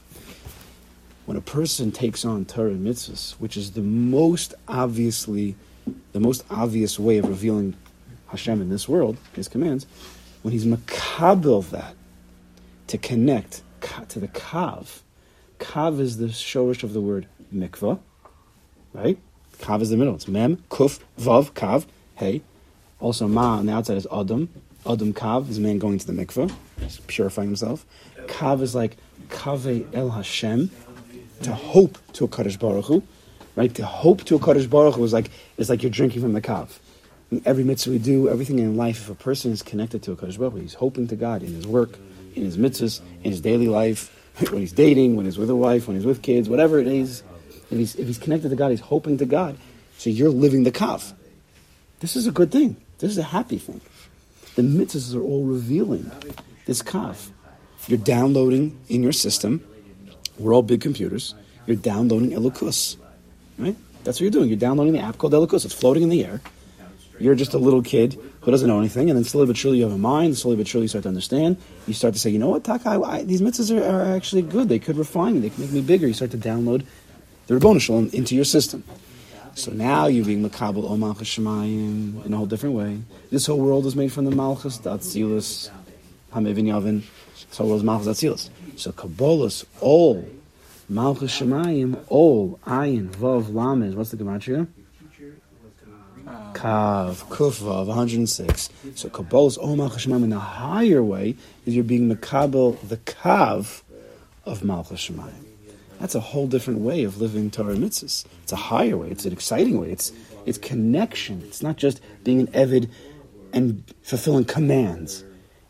When 1.25 1.37
a 1.37 1.41
person 1.41 1.91
takes 1.91 2.25
on 2.25 2.45
Torah 2.45 2.71
mitzvahs, 2.71 3.33
which 3.33 3.55
is 3.55 3.71
the 3.71 3.81
most 3.81 4.53
obviously, 4.67 5.55
the 6.11 6.19
most 6.19 6.43
obvious 6.49 6.99
way 6.99 7.17
of 7.17 7.27
revealing 7.27 7.75
Hashem 8.27 8.61
in 8.61 8.69
this 8.69 8.89
world, 8.89 9.17
His 9.33 9.47
commands, 9.47 9.85
when 10.41 10.51
he's 10.51 10.65
makabel 10.65 11.67
that 11.71 11.95
to 12.87 12.97
connect 12.97 13.61
to 14.09 14.19
the 14.19 14.27
kav, 14.27 14.99
kav 15.63 15.99
is 15.99 16.17
the 16.17 16.27
shorish 16.27 16.83
of 16.83 16.93
the 16.93 16.99
word 16.99 17.27
mikvah, 17.53 17.97
right? 18.91 19.17
Kav 19.59 19.81
is 19.81 19.89
the 19.89 19.97
middle. 19.97 20.13
It's 20.13 20.27
mem, 20.27 20.57
kuf, 20.69 20.99
vav, 21.17 21.51
kav, 21.53 21.85
hey. 22.15 22.41
Also, 22.99 23.27
ma 23.27 23.57
on 23.57 23.65
the 23.65 23.73
outside 23.73 23.97
is 23.97 24.07
adam. 24.11 24.49
Adam 24.85 25.13
kav 25.13 25.49
is 25.49 25.57
a 25.57 25.61
man 25.61 25.79
going 25.79 25.97
to 25.97 26.05
the 26.05 26.13
mikvah, 26.13 26.53
purifying 27.07 27.47
himself. 27.47 27.85
Kav 28.27 28.61
is 28.61 28.75
like 28.75 28.97
kave 29.29 29.87
el 29.95 30.09
Hashem, 30.09 30.69
to 31.43 31.53
hope 31.53 31.97
to 32.13 32.25
a 32.25 32.27
Kaddish 32.27 32.57
Baruch 32.57 32.85
Hu, 32.85 33.01
right? 33.55 33.73
To 33.75 33.85
hope 33.85 34.25
to 34.25 34.35
a 34.35 34.39
Kaddish 34.39 34.67
Baruch 34.67 34.95
Hu 34.95 35.03
is 35.05 35.13
like 35.13 35.31
it's 35.57 35.69
like 35.69 35.81
you're 35.81 35.89
drinking 35.89 36.21
from 36.21 36.33
the 36.33 36.41
kav. 36.41 36.77
Every 37.45 37.63
mitzvah 37.63 37.89
we 37.89 37.97
do, 37.97 38.29
everything 38.29 38.59
in 38.59 38.77
life, 38.77 38.99
if 38.99 39.09
a 39.09 39.15
person 39.15 39.51
is 39.51 39.63
connected 39.63 40.03
to 40.03 40.11
a 40.11 40.15
Kaddish 40.17 40.37
Baruch 40.37 40.53
Hu, 40.53 40.59
he's 40.59 40.73
hoping 40.75 41.07
to 41.07 41.15
God 41.15 41.41
in 41.41 41.53
his 41.53 41.65
work, 41.65 41.97
in 42.35 42.43
his 42.43 42.57
mitzvahs, 42.57 42.99
in 43.23 43.31
his 43.31 43.39
daily 43.39 43.67
life, 43.67 44.12
when 44.49 44.61
he's 44.61 44.71
dating, 44.71 45.15
when 45.15 45.25
he's 45.25 45.37
with 45.37 45.49
a 45.49 45.55
wife, 45.55 45.87
when 45.87 45.95
he's 45.95 46.05
with 46.05 46.21
kids, 46.21 46.49
whatever 46.49 46.79
it 46.79 46.87
is. 46.87 47.23
If 47.69 47.77
he's, 47.77 47.95
if 47.95 48.07
he's 48.07 48.17
connected 48.17 48.49
to 48.49 48.55
God, 48.55 48.71
he's 48.71 48.79
hoping 48.79 49.17
to 49.17 49.25
God. 49.25 49.57
So 49.97 50.09
you're 50.09 50.29
living 50.29 50.63
the 50.63 50.71
kav. 50.71 51.13
This 51.99 52.15
is 52.15 52.27
a 52.27 52.31
good 52.31 52.51
thing. 52.51 52.75
This 52.99 53.11
is 53.11 53.17
a 53.17 53.23
happy 53.23 53.57
thing. 53.57 53.81
The 54.55 54.61
mitzvahs 54.61 55.15
are 55.15 55.21
all 55.21 55.45
revealing 55.45 56.11
this 56.65 56.81
kav. 56.81 57.29
You're 57.87 57.99
downloading 57.99 58.79
in 58.89 59.03
your 59.03 59.11
system. 59.11 59.63
We're 60.37 60.53
all 60.53 60.61
big 60.61 60.81
computers. 60.81 61.35
You're 61.65 61.77
downloading 61.77 62.31
Elokus, 62.31 62.97
right? 63.57 63.75
That's 64.03 64.17
what 64.17 64.21
you're 64.21 64.31
doing. 64.31 64.49
You're 64.49 64.57
downloading 64.57 64.93
the 64.93 64.99
app 64.99 65.17
called 65.17 65.33
Elokus. 65.33 65.65
It's 65.65 65.73
floating 65.73 66.03
in 66.03 66.09
the 66.09 66.25
air. 66.25 66.41
You're 67.23 67.35
just 67.35 67.53
a 67.53 67.57
little 67.57 67.81
kid 67.81 68.19
who 68.41 68.51
doesn't 68.51 68.67
know 68.67 68.79
anything, 68.79 69.09
and 69.09 69.17
then 69.17 69.23
slowly 69.23 69.47
but 69.47 69.55
surely 69.55 69.77
you 69.77 69.85
have 69.85 69.93
a 69.93 69.97
mind. 69.97 70.37
Slowly 70.37 70.57
but 70.57 70.67
surely 70.67 70.83
you 70.83 70.87
start 70.89 71.03
to 71.03 71.07
understand. 71.07 71.55
You 71.87 71.93
start 71.93 72.13
to 72.15 72.19
say, 72.19 72.29
you 72.29 72.37
know 72.37 72.49
what, 72.49 72.65
Taka, 72.65 72.89
I, 72.89 73.01
I, 73.01 73.23
these 73.23 73.41
mitzvahs 73.41 73.71
are, 73.73 73.81
are 73.81 74.13
actually 74.13 74.41
good. 74.41 74.67
They 74.67 74.77
could 74.77 74.97
refine 74.97 75.35
me. 75.35 75.39
They 75.39 75.49
can 75.49 75.61
make 75.61 75.71
me 75.71 75.79
bigger. 75.79 76.05
You 76.05 76.13
start 76.13 76.31
to 76.31 76.37
download 76.37 76.85
the 77.47 77.53
Rabboni 77.53 77.79
into 78.11 78.35
your 78.35 78.43
system. 78.43 78.83
So 79.55 79.71
now 79.71 80.07
you're 80.07 80.25
being 80.25 80.43
makabel 80.43 80.97
malchus 80.99 81.37
shemayim 81.37 82.25
in 82.25 82.33
a 82.33 82.35
whole 82.35 82.45
different 82.45 82.75
way. 82.75 82.99
This 83.31 83.45
whole 83.45 83.59
world 83.59 83.85
is 83.85 83.95
made 83.95 84.11
from 84.11 84.25
the 84.25 84.35
malchus 84.35 84.79
datzilus 84.79 85.69
hamevin 86.33 86.65
yavin. 86.65 87.03
This 87.47 87.57
whole 87.57 87.67
world 87.69 87.79
is 87.79 87.85
malchus 87.85 88.07
datzilus. 88.07 88.49
So 88.75 88.91
kabbalas 88.91 89.63
all 89.79 90.27
malchus 90.89 91.39
shemayim 91.39 91.99
all 92.09 92.59
ayin 92.65 93.11
vav 93.11 93.53
lamed. 93.53 93.95
What's 93.95 94.11
the 94.11 94.17
gematria? 94.17 94.67
Kav 96.25 97.27
kuf 97.29 97.61
of 97.67 97.87
106. 97.87 98.69
So 98.95 99.09
kabbalas 99.09 99.57
all 99.57 99.71
oh, 99.71 99.75
malchus 99.75 100.05
shemayim 100.05 100.23
in 100.23 100.29
the 100.29 100.39
higher 100.39 101.03
way 101.03 101.35
is 101.65 101.75
you're 101.75 101.83
being 101.83 102.13
makabel 102.13 102.79
the 102.87 102.97
kav 102.97 103.81
of 104.45 104.63
malchus 104.63 105.09
shemayim. 105.09 105.45
That's 105.99 106.15
a 106.15 106.19
whole 106.19 106.47
different 106.47 106.79
way 106.79 107.03
of 107.03 107.19
living 107.21 107.49
Torah 107.49 107.75
mitzvahs. 107.75 108.25
It's 108.43 108.51
a 108.51 108.57
higher 108.57 108.97
way. 108.97 109.09
It's 109.09 109.25
an 109.25 109.33
exciting 109.33 109.79
way. 109.79 109.91
It's 109.91 110.11
it's 110.45 110.57
connection. 110.57 111.41
It's 111.45 111.63
not 111.63 111.77
just 111.77 112.01
being 112.23 112.41
an 112.41 112.47
evid 112.47 112.89
and 113.53 113.83
fulfilling 114.01 114.45
commands. 114.45 115.23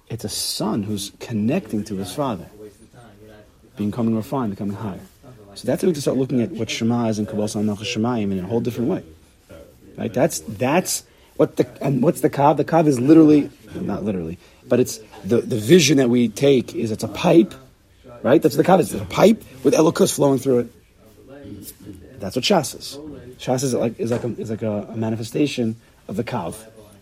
It's 0.09 0.23
a 0.23 0.29
son 0.29 0.83
who's 0.83 1.11
connecting 1.19 1.83
to 1.85 1.95
his 1.95 2.13
father, 2.13 2.47
becoming 3.77 4.15
refined, 4.15 4.51
becoming 4.51 4.75
higher. 4.75 4.99
So 5.55 5.67
that's 5.67 5.81
how 5.81 5.87
we 5.87 5.93
to 5.93 6.01
start 6.01 6.17
looking 6.17 6.41
at 6.41 6.51
what 6.51 6.69
Shema 6.69 7.07
is 7.07 7.19
in 7.19 7.25
Kabbalah 7.25 7.61
Malchus 7.63 7.95
Shemayim 7.95 8.31
in 8.31 8.39
a 8.39 8.47
whole 8.47 8.59
different 8.59 8.89
way. 8.89 9.03
Right? 9.97 10.13
That's 10.13 10.39
that's 10.39 11.03
what 11.37 11.57
the 11.57 11.67
and 11.81 12.01
what's 12.01 12.21
the 12.21 12.29
kav? 12.29 12.57
The 12.57 12.65
kav 12.65 12.87
is 12.87 12.99
literally 12.99 13.49
not 13.75 14.03
literally, 14.03 14.37
but 14.67 14.79
it's 14.79 14.99
the, 15.23 15.41
the 15.41 15.57
vision 15.57 15.97
that 15.97 16.09
we 16.09 16.29
take 16.29 16.75
is 16.75 16.91
it's 16.91 17.03
a 17.03 17.07
pipe 17.07 17.53
right? 18.23 18.41
That's 18.41 18.55
the 18.55 18.63
kav. 18.63 18.79
It's 18.79 18.93
a 18.93 19.05
pipe 19.05 19.43
with 19.63 19.73
elokus 19.73 20.15
flowing 20.15 20.39
through 20.39 20.59
it. 20.59 22.19
That's 22.19 22.35
what 22.35 22.45
shas 22.45 22.75
is. 22.75 22.97
Shas 23.37 23.63
is 23.63 23.73
like 23.73 23.99
is 23.99 24.11
like 24.11 24.23
a, 24.23 24.27
is 24.39 24.49
like 24.49 24.63
a, 24.63 24.87
a 24.89 24.95
manifestation 24.95 25.75
of 26.07 26.15
the 26.15 26.23
kav. 26.23 26.55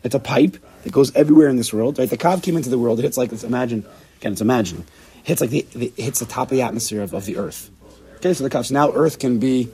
It's 0.03 0.15
a 0.15 0.19
pipe 0.19 0.57
that 0.83 0.91
goes 0.91 1.15
everywhere 1.15 1.47
in 1.47 1.57
this 1.57 1.71
world, 1.71 1.99
right? 1.99 2.09
The 2.09 2.17
kav 2.17 2.43
came 2.43 2.57
into 2.57 2.69
the 2.69 2.79
world. 2.79 2.99
It 2.99 3.03
hits 3.03 3.17
like 3.17 3.31
it's 3.31 3.43
imagine 3.43 3.85
again. 4.19 4.33
It's 4.33 4.41
imagining. 4.41 4.85
Hits 5.23 5.39
like 5.39 5.51
the, 5.51 5.65
the 5.73 5.93
hits 5.95 6.19
the 6.19 6.25
top 6.25 6.51
of 6.51 6.57
the 6.57 6.63
atmosphere 6.63 7.03
of, 7.03 7.13
of 7.13 7.25
the 7.25 7.37
earth. 7.37 7.69
Okay, 8.17 8.33
so 8.33 8.43
the 8.43 8.49
kav. 8.49 8.65
So 8.65 8.73
now 8.73 8.91
earth 8.91 9.19
can 9.19 9.39
be 9.39 9.69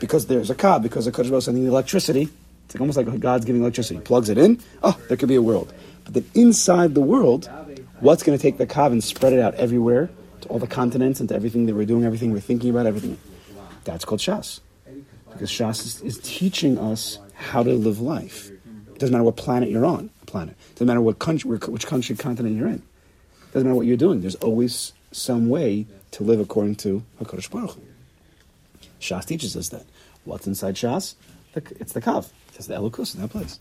because 0.00 0.26
there's 0.26 0.50
a 0.50 0.54
kav 0.54 0.82
because 0.82 1.04
the 1.04 1.12
Kodesh 1.12 1.28
Baruch 1.28 1.44
sending 1.44 1.64
the 1.64 1.70
electricity. 1.70 2.28
It's 2.66 2.80
almost 2.80 2.96
like 2.96 3.20
God's 3.20 3.44
giving 3.44 3.62
electricity. 3.62 3.96
He 3.96 4.00
Plugs 4.00 4.28
it 4.28 4.38
in. 4.38 4.60
Oh, 4.82 4.98
there 5.08 5.16
could 5.16 5.28
be 5.28 5.34
a 5.34 5.42
world. 5.42 5.72
But 6.04 6.14
then 6.14 6.24
inside 6.34 6.94
the 6.94 7.00
world, 7.00 7.50
what's 8.00 8.22
going 8.22 8.36
to 8.36 8.42
take 8.42 8.58
the 8.58 8.66
kav 8.66 8.92
and 8.92 9.02
spread 9.02 9.32
it 9.32 9.40
out 9.40 9.54
everywhere 9.54 10.10
to 10.42 10.48
all 10.48 10.58
the 10.58 10.66
continents 10.66 11.20
and 11.20 11.28
to 11.28 11.34
everything 11.34 11.66
that 11.66 11.74
we're 11.74 11.84
doing, 11.84 12.04
everything 12.04 12.32
we're 12.32 12.40
thinking 12.40 12.70
about, 12.70 12.86
everything. 12.86 13.18
That's 13.84 14.04
called 14.04 14.20
Shas. 14.20 14.60
Because 15.32 15.50
Shas 15.50 15.84
is, 15.84 16.00
is 16.02 16.18
teaching 16.22 16.78
us 16.78 17.18
how 17.34 17.62
to 17.62 17.70
live 17.72 18.00
life. 18.00 18.50
It 18.50 18.98
doesn't 18.98 19.12
matter 19.12 19.24
what 19.24 19.36
planet 19.36 19.70
you're 19.70 19.86
on, 19.86 20.10
planet. 20.26 20.56
It 20.70 20.74
doesn't 20.74 20.86
matter 20.86 21.00
what 21.00 21.18
country, 21.18 21.50
which 21.50 21.86
country, 21.86 22.16
continent 22.16 22.56
you're 22.56 22.68
in. 22.68 22.74
It 22.74 23.52
doesn't 23.52 23.66
matter 23.66 23.74
what 23.74 23.86
you're 23.86 23.96
doing. 23.96 24.20
There's 24.20 24.36
always 24.36 24.92
some 25.12 25.48
way 25.48 25.86
to 26.12 26.22
live 26.22 26.40
according 26.40 26.76
to 26.76 27.02
HaKadosh 27.20 27.50
Baruch 27.50 27.70
Hu. 27.72 27.82
Shas 29.00 29.26
teaches 29.26 29.56
us 29.56 29.70
that. 29.70 29.84
What's 30.24 30.46
inside 30.46 30.74
Shas? 30.74 31.14
It's 31.54 31.92
the 31.92 32.00
Kav. 32.00 32.30
It's 32.54 32.66
the 32.66 32.74
Elokus 32.74 33.14
in 33.14 33.22
that 33.22 33.28
place. 33.28 33.58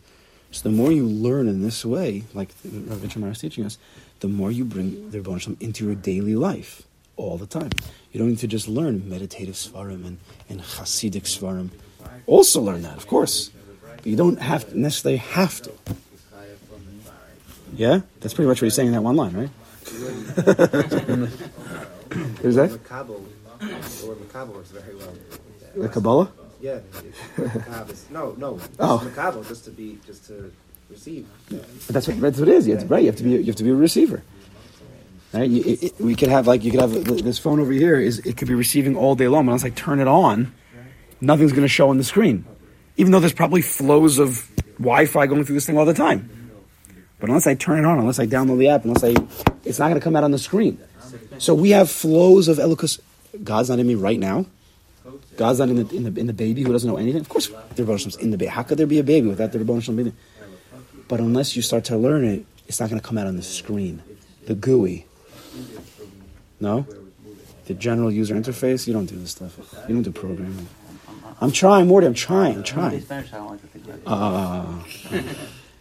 So 0.52 0.70
the 0.70 0.76
more 0.76 0.92
you 0.92 1.06
learn 1.06 1.48
in 1.48 1.62
this 1.62 1.86
way, 1.86 2.24
like 2.34 2.50
Rav 2.66 3.00
Vitramar 3.00 3.32
is 3.32 3.40
teaching 3.40 3.66
us, 3.66 3.78
the 4.20 4.28
more 4.28 4.52
you 4.52 4.66
bring 4.66 5.12
the 5.12 5.20
Rebbeinu 5.20 5.62
into 5.62 5.86
your 5.86 5.96
daily 5.96 6.36
life 6.36 6.84
all 7.16 7.38
the 7.38 7.46
time. 7.46 7.70
You 8.12 8.20
don't 8.20 8.30
need 8.30 8.40
to 8.40 8.48
just 8.48 8.68
learn 8.68 9.08
meditative 9.08 9.56
svarim 9.56 10.06
and, 10.06 10.18
and 10.50 10.62
Hasidic 10.62 11.24
svarim. 11.24 11.70
Also 12.26 12.62
learn 12.62 12.82
that, 12.82 12.98
of 12.98 13.08
course. 13.08 13.52
But 13.98 14.06
you 14.06 14.16
don't 14.16 14.40
have 14.40 14.74
necessarily 14.76 15.18
have 15.18 15.62
to. 15.64 15.72
Yeah? 17.76 18.02
That's 18.20 18.34
pretty 18.34 18.48
much 18.48 18.62
what 18.62 18.66
he's 18.66 18.74
saying 18.74 18.88
in 18.88 18.94
that 18.94 19.04
one 19.04 19.16
line, 19.16 19.34
right? 19.34 19.50
Who's 22.42 22.56
that? 22.56 22.80
The 23.60 24.06
word 24.08 24.18
makabel 24.20 24.56
works 24.56 24.72
very 24.72 24.96
well. 24.96 25.14
The 25.76 25.90
Kabbalah? 25.90 26.32
Yeah, 26.62 26.80
no, 28.10 28.34
no. 28.38 28.60
Oh. 28.80 29.02
Makabel, 29.16 29.48
just 29.48 29.64
to 29.66 29.72
be, 29.72 29.98
just 30.06 30.26
to 30.28 30.52
receive. 30.90 31.28
But 31.50 31.64
that's 31.88 32.08
what 32.08 32.20
that's 32.20 32.40
what 32.40 32.50
it 32.50 32.56
is. 32.56 32.68
You 32.68 32.74
have 32.76 32.84
to, 32.84 32.90
right. 32.90 33.02
You 33.02 33.08
have 33.08 33.16
to 33.18 33.24
be 33.24 33.30
you 33.32 33.44
have 33.46 33.56
to 33.56 33.64
be 33.64 33.70
a 33.70 33.76
receiver. 33.76 34.24
Right. 35.34 35.50
You, 35.50 35.62
it, 35.64 35.84
it- 35.84 36.00
we 36.02 36.16
could 36.16 36.30
have 36.30 36.48
like 36.48 36.64
you 36.64 36.72
could 36.72 36.82
have 36.82 36.92
this 37.24 37.38
phone 37.40 37.60
over 37.60 37.72
here 37.72 37.96
is 38.00 38.20
it 38.20 38.36
could 38.38 38.48
be 38.48 38.56
receiving 38.56 38.96
all 38.98 39.16
day 39.16 39.28
long. 39.28 39.46
But 39.46 39.52
unless 39.52 39.64
I 39.66 39.70
turn 39.70 40.00
it 40.00 40.08
on, 40.08 40.54
nothing's 41.22 41.52
going 41.52 41.62
to 41.64 41.68
show 41.70 41.90
on 41.90 41.98
the 41.98 42.04
screen, 42.04 42.46
even 42.98 43.12
though 43.12 43.20
there's 43.20 43.32
probably 43.34 43.62
flows 43.62 44.18
of 44.20 44.50
Wi-Fi 44.80 45.28
going 45.28 45.44
through 45.46 45.56
this 45.56 45.66
thing 45.66 45.78
all 45.78 45.86
the 45.86 45.94
time. 45.94 46.30
But 47.20 47.30
unless 47.30 47.48
I 47.48 47.56
turn 47.56 47.80
it 47.80 47.86
on, 47.86 48.00
unless 48.00 48.18
I 48.20 48.26
download 48.26 48.60
the 48.60 48.70
app, 48.70 48.86
unless 48.86 49.04
I, 49.04 49.14
it's 49.66 49.78
not 49.78 49.90
going 49.90 50.00
to 50.00 50.04
come 50.04 50.16
out 50.16 50.24
on 50.24 50.32
the 50.32 50.38
screen. 50.40 50.80
So 51.38 51.54
we 51.54 51.72
have 51.72 51.90
flows 51.92 52.48
of 52.48 52.58
Elokus. 52.58 53.00
God's 53.44 53.70
not 53.70 53.80
in 53.80 53.88
me 53.88 53.96
right 53.96 54.20
now. 54.20 54.46
God's 55.38 55.60
not 55.60 55.70
in 55.70 55.76
the, 55.78 55.96
in 55.96 56.04
the 56.04 56.20
in 56.20 56.28
the 56.28 56.34
baby 56.34 56.64
who 56.64 56.72
doesn't 56.72 56.90
know 56.90 56.98
anything. 56.98 57.22
Of 57.22 57.30
course, 57.30 57.48
the 57.48 57.84
Rebbe 57.84 57.98
Shalom's 57.98 58.18
in 58.18 58.32
the 58.32 58.38
baby. 58.38 58.50
How 58.50 58.64
could 58.64 58.78
there 58.78 58.88
be 58.88 59.00
a 59.00 59.04
baby 59.04 59.28
without 59.28 59.52
the 59.52 59.60
Rebbe 59.60 59.74
being? 59.74 60.14
But 61.08 61.20
unless 61.20 61.56
you 61.56 61.62
start 61.62 61.86
to 61.86 61.98
learn 61.98 62.24
it, 62.26 62.46
it's 62.68 62.80
not 62.80 62.90
going 62.90 63.02
to 63.02 63.08
come 63.08 63.18
out 63.18 63.26
on 63.26 63.36
the 63.36 63.44
screen. 63.44 64.04
The 64.46 64.56
GUI. 64.56 65.06
No? 66.60 66.86
The 67.66 67.74
general 67.74 68.12
user 68.12 68.36
interface? 68.36 68.88
You 68.88 68.94
don't 68.94 69.06
do 69.06 69.16
this 69.16 69.32
stuff. 69.32 69.58
You 69.88 69.96
don't 69.96 70.04
do 70.04 70.12
programming. 70.12 70.68
I'm 71.42 71.52
trying, 71.52 71.88
Morty. 71.88 72.06
I'm 72.06 72.14
trying. 72.14 72.58
I'm 72.58 72.64
trying. 72.64 73.02
Spanish, 73.02 73.34
I 73.34 73.38
don't 73.38 73.52
like 73.52 73.62
to 73.62 73.68
think 73.68 73.86
about 73.86 74.82
it. 75.12 75.16
Uh, 75.16 75.24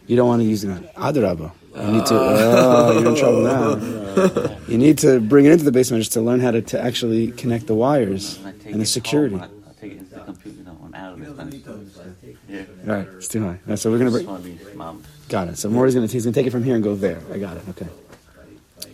you 0.07 0.15
don't 0.15 0.27
want 0.27 0.41
to 0.41 0.47
use 0.47 0.63
it. 0.63 0.95
Adarabba. 0.95 1.51
You 1.75 1.91
need 1.91 2.05
to. 2.07 2.15
Oh, 2.15 2.99
you're 2.99 3.09
in 3.09 3.15
trouble 3.15 3.41
now. 3.41 4.55
You 4.67 4.77
need 4.77 4.97
to 4.99 5.19
bring 5.21 5.45
it 5.45 5.51
into 5.51 5.63
the 5.63 5.71
basement 5.71 6.01
just 6.01 6.13
to 6.13 6.21
learn 6.21 6.41
how 6.41 6.51
to, 6.51 6.61
to 6.61 6.79
actually 6.79 7.31
connect 7.31 7.67
the 7.67 7.73
wires 7.73 8.37
When 8.39 8.47
I 8.53 8.57
take 8.57 8.71
and 8.73 8.81
the 8.81 8.85
security. 8.85 9.37
Home, 9.37 9.63
I, 9.65 9.69
I 9.69 9.73
take 9.79 9.91
it 9.93 9.97
into 9.99 10.15
the 10.15 10.21
computer, 10.21 10.57
you 10.57 10.63
know, 10.65 10.77
I'm 10.83 10.93
out 10.93 11.13
of 11.13 11.19
the 11.19 11.89
Spanish. 11.89 12.37
Yeah. 12.49 12.63
Right, 12.83 13.07
it's 13.07 13.27
too 13.29 13.43
high. 13.43 13.59
Right, 13.65 13.79
so 13.79 13.89
we're 13.89 13.97
gonna 13.97 14.11
bring. 14.11 14.25
want 14.25 14.43
to 14.43 14.49
be 14.49 14.73
mom. 14.75 15.03
Got 15.29 15.47
it. 15.49 15.57
So 15.57 15.69
Morty's 15.69 15.95
gonna 15.95 16.07
he's 16.07 16.25
gonna 16.25 16.33
take 16.33 16.47
it 16.47 16.51
from 16.51 16.63
here 16.63 16.75
and 16.75 16.83
go 16.83 16.95
there. 16.95 17.21
I 17.31 17.37
got 17.37 17.57
it. 17.57 17.63
Okay. 17.69 17.87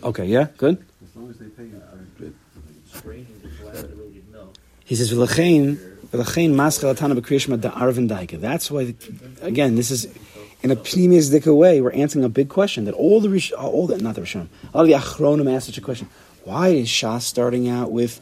Okay. 0.02 0.24
Yeah. 0.26 0.46
Good. 0.56 0.78
As 1.02 1.16
long 1.16 1.30
as 1.30 1.38
they 1.38 1.46
pay 1.46 1.64
you 1.64 1.82
for 2.90 3.12
it. 3.12 3.26
He 4.84 4.94
says, 4.94 5.12
"V'lachein, 5.12 5.76
v'lachein 6.12 6.52
maschel 6.54 6.94
atana 6.94 7.18
b'kriyashma 7.18 7.60
da 7.60 7.70
arvin 7.72 8.08
daika." 8.08 8.40
That's 8.40 8.70
why, 8.70 8.94
again, 9.42 9.74
this 9.74 9.90
is 9.90 10.06
in 10.62 10.70
a 10.70 10.76
pneumistic 10.76 11.46
way. 11.54 11.80
We're 11.80 11.92
answering 11.92 12.24
a 12.24 12.28
big 12.28 12.48
question 12.48 12.84
that 12.84 12.94
all 12.94 13.20
the 13.20 13.28
Rish- 13.28 13.52
all 13.52 13.86
the 13.86 13.98
not 13.98 14.14
the 14.14 14.22
Rishonim, 14.22 14.48
all 14.74 14.84
the 14.84 14.92
Achronim 14.92 15.52
asked 15.54 15.66
such 15.66 15.78
a 15.78 15.80
question. 15.80 16.08
Why 16.44 16.68
is 16.68 16.88
Shas 16.88 17.22
starting 17.22 17.68
out 17.68 17.90
with 17.90 18.20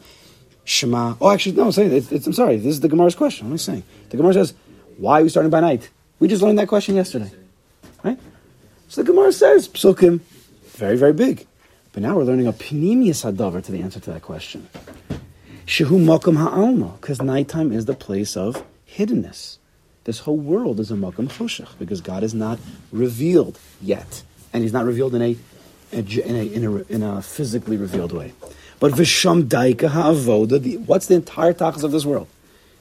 Shema? 0.63 1.15
Oh, 1.21 1.31
actually, 1.31 1.55
no. 1.55 1.65
I'm 1.65 1.71
saying 1.71 1.91
it's, 1.93 2.11
it's, 2.11 2.27
I'm 2.27 2.33
sorry. 2.33 2.57
This 2.57 2.73
is 2.73 2.79
the 2.79 2.89
Gemara's 2.89 3.15
question. 3.15 3.47
What 3.47 3.51
am 3.51 3.53
I 3.53 3.57
saying? 3.57 3.83
The 4.09 4.17
Gemara 4.17 4.33
says, 4.33 4.53
"Why 4.97 5.19
are 5.19 5.23
we 5.23 5.29
starting 5.29 5.51
by 5.51 5.61
night?" 5.61 5.89
We 6.19 6.27
just 6.27 6.41
learned 6.41 6.59
that 6.59 6.67
question 6.67 6.95
yesterday, 6.95 7.31
right? 8.03 8.19
So 8.87 9.03
the 9.03 9.11
Gemara 9.11 9.31
says, 9.31 9.67
"Psukim, 9.67 10.21
very 10.65 10.97
very 10.97 11.13
big." 11.13 11.45
But 11.93 12.03
now 12.03 12.17
we're 12.17 12.23
learning 12.23 12.47
a 12.47 12.53
pneumius 12.53 13.23
hadavar 13.23 13.63
to 13.63 13.71
the 13.71 13.81
answer 13.81 14.01
to 14.01 14.11
that 14.11 14.21
question. 14.21 14.67
Shehu 15.65 15.97
Makom 15.97 16.35
Ha'alma, 16.35 16.97
because 16.99 17.21
nighttime 17.21 17.71
is 17.71 17.85
the 17.85 17.93
place 17.93 18.35
of 18.35 18.63
hiddenness. 18.85 19.57
This 20.05 20.19
whole 20.19 20.37
world 20.37 20.79
is 20.79 20.91
a 20.91 20.93
Makom 20.93 21.27
Choshech, 21.27 21.77
because 21.79 21.99
God 21.99 22.23
is 22.23 22.33
not 22.33 22.59
revealed 22.91 23.59
yet. 23.81 24.23
And 24.53 24.63
He's 24.63 24.71
not 24.71 24.85
revealed 24.85 25.15
in 25.15 25.21
a, 25.21 25.35
in 25.91 26.35
a, 26.35 26.41
in 26.41 26.63
a, 26.63 26.75
in 26.93 27.03
a 27.03 27.21
physically 27.21 27.75
revealed 27.75 28.11
way. 28.11 28.33
But 28.79 28.93
Visham 28.93 29.43
Daika 29.43 29.89
Ha'avoda, 29.89 30.85
what's 30.85 31.07
the 31.07 31.15
entire 31.15 31.53
tachas 31.53 31.83
of 31.83 31.91
this 31.91 32.05
world? 32.05 32.27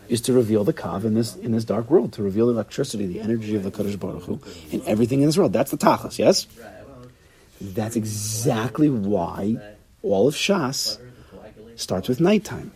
Is 0.07 0.21
to 0.23 0.35
reveal 0.35 0.65
the 0.65 0.75
Kav 0.75 1.05
in 1.05 1.15
this, 1.15 1.35
in 1.37 1.53
this 1.53 1.65
dark 1.65 1.89
world, 1.89 2.13
to 2.13 2.23
reveal 2.23 2.49
the 2.49 2.53
electricity, 2.53 3.07
the 3.07 3.21
energy 3.21 3.57
of 3.57 3.63
the 3.63 3.71
Kadosh 3.71 3.99
Baruch 3.99 4.25
Hu, 4.25 4.39
and 4.71 4.83
everything 4.83 5.21
in 5.21 5.27
this 5.27 5.39
world. 5.39 5.55
That's 5.55 5.71
the 5.71 5.79
tachas, 5.79 6.19
yes? 6.19 6.47
That's 7.59 7.97
exactly 7.97 8.91
why 8.91 9.57
all 10.03 10.29
of 10.29 10.35
Shas 10.35 10.99
starts 11.77 12.07
with 12.07 12.21
nighttime, 12.21 12.73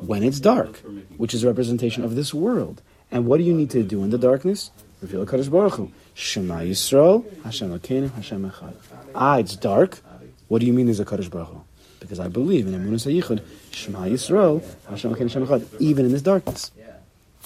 when 0.00 0.24
it's 0.24 0.40
dark, 0.40 0.78
which 1.16 1.32
is 1.32 1.44
a 1.44 1.46
representation 1.46 2.02
of 2.02 2.16
this 2.16 2.34
world. 2.34 2.82
And 3.14 3.26
what 3.26 3.38
do 3.38 3.44
you 3.44 3.54
need 3.54 3.70
to 3.70 3.82
do 3.82 4.02
in 4.02 4.10
the 4.10 4.18
darkness? 4.18 4.70
Reveal 5.00 5.24
Kadosh 5.24 5.50
Baruch 5.50 5.74
Hu. 5.74 5.92
Shema 6.14 6.58
Yisrael, 6.58 7.24
Hashem 7.42 7.70
Elokeinu, 7.70 8.12
Hashem 8.12 8.50
Echad. 8.50 8.74
Ah, 9.14 9.38
it's 9.38 9.56
dark. 9.56 10.00
What 10.48 10.58
do 10.60 10.66
you 10.66 10.72
mean 10.72 10.86
there's 10.86 11.00
a 11.00 11.04
Kadosh 11.04 11.30
Baruch 11.30 11.48
Hu? 11.48 11.64
Because 12.00 12.20
I 12.20 12.28
believe 12.28 12.66
in 12.66 12.74
Emunahs 12.74 13.06
Hayichud, 13.06 13.42
Shema 13.70 14.00
Yisrael, 14.00 14.62
Hashem 14.90 15.14
Elokeinu, 15.14 15.32
Hashem 15.32 15.46
Echad, 15.46 15.80
even 15.80 16.04
in 16.04 16.12
this 16.12 16.22
darkness. 16.22 16.70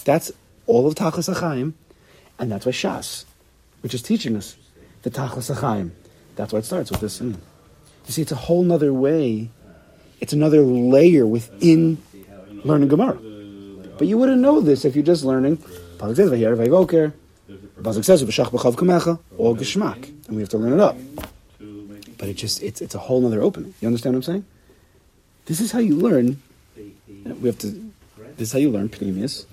That's 0.04 0.32
all 0.66 0.86
of 0.86 0.94
Tachas 0.94 1.32
Achaim, 1.32 1.74
and 2.38 2.50
that's 2.50 2.66
why 2.66 2.72
Shas, 2.72 3.24
which 3.82 3.94
is 3.94 4.02
teaching 4.02 4.36
us 4.36 4.56
the 5.02 5.10
Tachas 5.10 5.54
Achaim. 5.54 5.90
That's 6.34 6.52
why 6.52 6.60
it 6.60 6.64
starts 6.64 6.90
with 6.90 7.00
this. 7.00 7.20
mm. 7.20 7.34
You 8.06 8.12
see, 8.12 8.22
it's 8.22 8.32
a 8.32 8.36
whole 8.36 8.62
nother 8.62 8.92
way 8.92 9.50
it's 10.20 10.32
another 10.32 10.62
layer 10.62 11.26
within 11.26 11.98
learning 12.64 12.88
Gemara. 12.88 13.18
But 13.98 14.06
you 14.06 14.16
wouldn't 14.16 14.40
know 14.40 14.60
this 14.60 14.84
if 14.84 14.94
you're 14.94 15.04
just 15.04 15.24
learning 15.24 15.58
Pasuk 15.98 18.04
says 18.04 18.22
Kamecha, 18.22 19.18
Geshmak, 19.56 20.04
and 20.26 20.36
we 20.36 20.42
have 20.42 20.48
to 20.50 20.58
learn 20.58 20.74
it 20.74 20.80
up. 20.80 20.96
But 22.18 22.28
it 22.28 22.34
just 22.34 22.62
it's 22.62 22.80
it's 22.80 22.94
a 22.94 22.98
whole 22.98 23.24
other 23.26 23.42
opening. 23.42 23.74
You 23.80 23.88
understand 23.88 24.14
what 24.14 24.18
I'm 24.18 24.22
saying? 24.22 24.44
This 25.46 25.60
is 25.60 25.72
how 25.72 25.78
you 25.78 25.96
learn. 25.96 26.42
We 27.24 27.48
have 27.48 27.58
to. 27.58 27.92
This 28.36 28.48
is 28.48 28.52
how 28.52 28.58
you 28.58 28.70
learn 28.70 28.88
Pneumius 28.88 29.46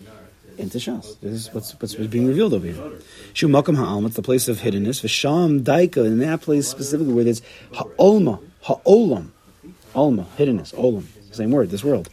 into 0.57 0.77
Shas. 0.77 1.19
This 1.21 1.33
is 1.33 1.53
what's 1.53 1.73
what's 1.79 1.95
being 1.95 2.27
revealed 2.27 2.53
over 2.53 2.65
here. 2.65 2.91
Shu 3.33 3.47
Makam 3.47 3.77
Ha'alma, 3.77 4.07
it's 4.07 4.15
the 4.15 4.21
place 4.21 4.47
of 4.47 4.59
hiddenness. 4.59 5.01
V'sham 5.01 5.61
Daika, 5.61 6.05
in 6.05 6.19
that 6.19 6.41
place 6.41 6.67
specifically 6.67 7.13
where 7.13 7.23
there's 7.23 7.41
Ha'olma, 7.73 8.39
Ha'olam, 8.61 9.29
Alma, 9.95 10.25
hiddenness, 10.37 10.73
Olam, 10.75 11.05
same 11.31 11.51
word, 11.51 11.69
this 11.69 11.83
world. 11.83 12.09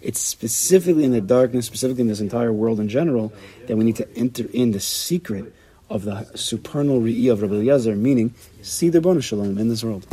It's 0.00 0.20
specifically 0.20 1.04
in 1.04 1.12
the 1.12 1.20
darkness, 1.20 1.66
specifically 1.66 2.02
in 2.02 2.08
this 2.08 2.20
entire 2.20 2.52
world 2.52 2.78
in 2.78 2.88
general, 2.88 3.32
that 3.66 3.76
we 3.76 3.84
need 3.84 3.96
to 3.96 4.16
enter 4.16 4.46
in 4.52 4.70
the 4.70 4.80
secret 4.80 5.52
of 5.88 6.04
the 6.04 6.26
supernal 6.36 7.00
Ri'iyah 7.00 7.32
of 7.32 7.42
Rabbi 7.42 7.54
Eliezer, 7.54 7.96
meaning 7.96 8.34
see 8.62 8.88
the 8.88 9.00
Bona 9.00 9.20
Shalom 9.20 9.58
in 9.58 9.68
this 9.68 9.82
world. 9.82 10.06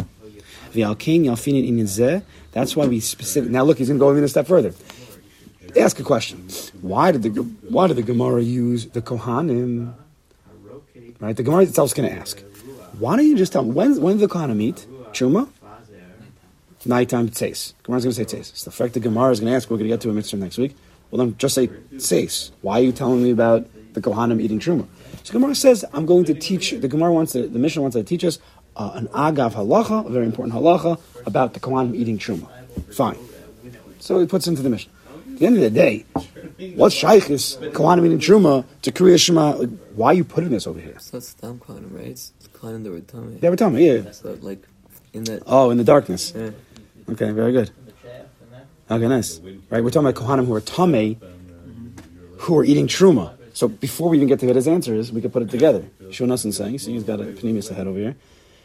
That's 0.73 2.75
why 2.75 2.88
we 2.88 2.99
specific. 2.99 3.51
Now 3.51 3.63
look, 3.63 3.78
he's 3.78 3.88
going 3.88 3.99
to 3.99 4.03
go 4.03 4.11
even 4.11 4.23
a 4.23 4.28
step 4.28 4.47
further. 4.47 4.73
Ask 5.80 5.99
a 5.99 6.03
question. 6.03 6.47
Why 6.82 7.11
did 7.11 7.21
the 7.21 7.30
Why 7.69 7.88
did 7.88 7.97
the 7.97 8.03
Gemara 8.03 8.41
use 8.41 8.88
the 8.88 9.01
Kohanim? 9.01 9.93
Right, 11.19 11.36
the 11.36 11.43
Gemara 11.43 11.63
itself 11.63 11.89
is 11.89 11.93
going 11.93 12.09
to 12.09 12.15
ask. 12.15 12.39
Why 12.97 13.15
don't 13.15 13.28
you 13.28 13.38
just 13.38 13.53
tell 13.53 13.63
me 13.63 13.71
when 13.71 14.01
when 14.01 14.17
did 14.17 14.28
the 14.28 14.34
Kohanim 14.34 14.61
eat? 14.61 14.88
Chuma? 15.11 15.47
Nighttime 16.88 17.29
tzeis. 17.29 17.73
Gemara's 17.83 18.03
going 18.05 18.15
to 18.15 18.25
say 18.25 18.38
tzeis. 18.38 18.55
So 18.55 18.69
the 18.69 18.75
fact 18.75 18.93
that 18.93 19.01
Gemara 19.01 19.31
is 19.31 19.39
going 19.39 19.51
to 19.51 19.55
ask, 19.55 19.69
we're 19.69 19.77
going 19.77 19.89
to 19.89 19.93
get 19.93 20.01
to 20.01 20.09
a 20.09 20.13
mitzvah 20.13 20.38
next 20.38 20.57
week. 20.57 20.75
Well, 21.11 21.19
then 21.19 21.38
just 21.38 21.55
say 21.55 21.67
tzeis. 21.67 22.51
Why 22.61 22.79
are 22.79 22.83
you 22.83 22.91
telling 22.91 23.23
me 23.23 23.31
about 23.31 23.67
the 23.93 24.01
Kohanim 24.01 24.41
eating 24.41 24.59
truma? 24.59 24.88
So 25.23 25.33
Gemara 25.33 25.55
says, 25.55 25.85
I'm 25.93 26.05
going 26.05 26.25
to 26.25 26.33
teach. 26.33 26.71
The 26.71 26.88
Gemara 26.88 27.11
wants 27.11 27.33
to, 27.33 27.47
the 27.47 27.59
Mishnah 27.59 27.81
wants 27.81 27.95
to 27.95 28.03
teach 28.03 28.23
us 28.23 28.39
uh, 28.75 28.91
an 28.95 29.07
agav 29.07 29.53
halacha, 29.53 30.05
a 30.05 30.09
very 30.09 30.25
important 30.25 30.55
halacha 30.55 30.99
about 31.25 31.53
the 31.53 31.59
Kohanim 31.59 31.95
eating 31.95 32.17
truma. 32.17 32.47
Fine. 32.93 33.17
So 33.99 34.19
he 34.19 34.25
puts 34.25 34.47
into 34.47 34.61
the 34.61 34.69
Mishnah. 34.69 34.91
At 35.33 35.39
the 35.39 35.45
end 35.45 35.55
of 35.57 35.61
the 35.61 35.69
day, 35.69 36.05
what's 36.75 36.95
shaykh 36.95 37.29
is 37.29 37.57
Kohanim 37.61 38.05
eating 38.05 38.19
truma 38.19 38.65
to 38.83 38.91
Kriya 38.91 39.19
Shema? 39.19 39.51
Like, 39.51 39.69
why 39.95 40.07
are 40.07 40.13
you 40.13 40.23
putting 40.23 40.49
this 40.49 40.65
over 40.65 40.79
here? 40.79 40.93
It's 40.95 41.13
not 41.13 41.23
Stam 41.23 41.59
Khan, 41.59 41.88
right? 41.93 42.07
It's 42.07 42.31
Khan 42.53 42.83
that 42.83 42.91
were 42.91 43.01
tummy. 43.01 43.35
They 43.35 43.49
were 43.49 43.55
telling 43.55 43.75
me, 43.75 43.88
yeah. 43.88 44.11
So, 44.11 44.38
like, 44.41 44.63
in 45.13 45.25
that. 45.25 45.43
Oh, 45.45 45.69
in 45.69 45.77
the 45.77 45.83
darkness. 45.83 46.33
Yeah. 46.35 46.51
Okay, 47.10 47.32
very 47.32 47.51
good. 47.51 47.72
Okay, 48.89 49.08
nice. 49.08 49.39
Right, 49.70 49.84
we're 49.84 49.89
talking 49.89 50.08
about 50.08 50.22
Kohanim 50.22 50.45
who 50.45 50.53
are 50.55 50.62
Tame, 50.62 51.20
who 52.38 52.58
are 52.58 52.64
eating 52.64 52.88
Truma. 52.88 53.34
So 53.53 53.68
before 53.68 54.10
we 54.10 54.18
even 54.18 54.28
get 54.28 54.39
to 54.41 54.45
what 54.45 54.55
his 54.55 54.68
answers, 54.68 55.12
we 55.12 55.22
could 55.22 55.34
put 55.34 55.41
it 55.41 55.49
together. 55.49 55.86
Shonassan 56.03 56.53
saying, 56.53 56.80
see, 56.80 56.93
he's 56.93 57.03
got 57.03 57.20
a 57.20 57.24
Pneumius 57.24 57.72
ahead 57.72 57.88
over 57.88 57.97
here, 57.97 58.16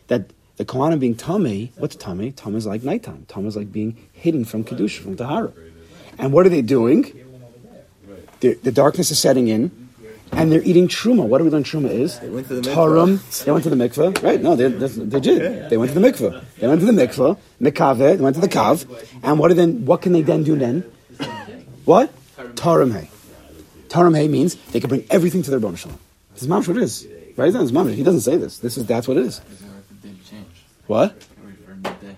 that 0.08 0.30
the 0.56 0.64
Kohanim 0.64 1.00
being 1.00 1.14
Tame, 1.14 1.70
what's 1.78 1.96
Tame? 1.96 2.32
Tame 2.32 2.56
is 2.56 2.66
like 2.66 2.82
nighttime. 2.82 3.24
Tame 3.26 3.46
is 3.46 3.56
like 3.56 3.72
being 3.72 3.96
hidden 4.12 4.44
from 4.44 4.64
Kedusha, 4.64 5.00
from 5.00 5.16
Tahara. 5.16 5.52
And 6.18 6.32
what 6.32 6.44
are 6.46 6.50
they 6.50 6.62
doing? 6.62 7.12
The, 8.40 8.54
the 8.54 8.72
darkness 8.72 9.10
is 9.10 9.18
setting 9.18 9.48
in, 9.48 9.81
and 10.32 10.50
they're 10.50 10.62
eating 10.62 10.88
Truma. 10.88 11.24
What 11.24 11.38
do 11.38 11.44
we 11.44 11.50
learn 11.50 11.64
Truma 11.64 11.90
is? 11.90 12.18
They 12.18 12.28
went 12.28 12.48
to 12.48 12.54
the. 12.54 12.62
They 13.44 13.52
went 13.52 13.64
to 13.64 13.70
the 13.70 13.76
mikveh, 13.76 14.22
right? 14.22 14.40
No, 14.40 14.56
they, 14.56 14.68
they, 14.68 15.20
did. 15.20 15.70
They 15.70 15.76
went 15.76 15.92
to 15.92 15.98
the 15.98 16.06
mikveh. 16.06 16.42
They 16.58 16.66
went 16.66 16.80
to 16.80 16.86
the 16.86 16.92
mikveh, 16.92 17.38
mikaveh, 17.60 18.16
they 18.16 18.22
went 18.22 18.34
to 18.36 18.40
the 18.40 18.48
kav, 18.48 18.86
and 19.22 19.38
what, 19.38 19.50
are 19.50 19.54
then, 19.54 19.84
what 19.84 20.02
can 20.02 20.12
they 20.12 20.22
then 20.22 20.42
do 20.42 20.56
then? 20.56 20.84
What? 21.84 22.12
Tarum 22.56 22.92
hay. 22.92 23.10
Tarum 23.88 24.14
hay 24.14 24.28
means 24.28 24.54
they 24.72 24.80
can 24.80 24.88
bring 24.88 25.04
everything 25.10 25.42
to 25.42 25.50
their 25.50 25.60
bonus 25.60 25.80
shalom. 25.80 25.98
This 26.32 26.42
is 26.42 26.48
mamish 26.48 26.68
what 26.68 26.76
it 26.76 26.82
is. 26.82 27.06
Right? 27.36 27.54
It's 27.54 27.70
mamish. 27.70 27.94
He 27.94 28.02
doesn't 28.02 28.20
say 28.20 28.36
this. 28.36 28.58
This 28.58 28.76
is, 28.76 28.86
that's 28.86 29.06
what 29.08 29.16
it 29.16 29.26
is. 29.26 29.38
What 29.38 29.88
the 30.02 30.08
day 30.08 30.14
changed? 30.28 30.60
What? 30.86 31.10
Or 31.12 31.52
for 31.66 31.74
midday? 31.74 32.16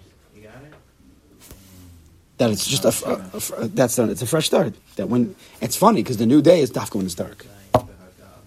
That 2.39 2.51
it's 2.51 2.67
just 2.67 2.85
a, 2.85 3.09
a, 3.09 3.63
a- 3.63 3.69
that's 3.69 3.99
a, 3.99 4.11
it's 4.11 4.23
a 4.23 4.27
fresh 4.27 4.47
start. 4.47 4.75
That 4.97 5.09
when 5.09 5.35
it's 5.61 5.77
funny 5.77 6.03
because 6.03 6.17
the 6.17 6.27
new 6.27 6.43
day 6.43 6.61
is 6.61 6.71
dafka 6.71 6.97
when 6.97 7.07
it's 7.07 7.15
dark. 7.15 7.47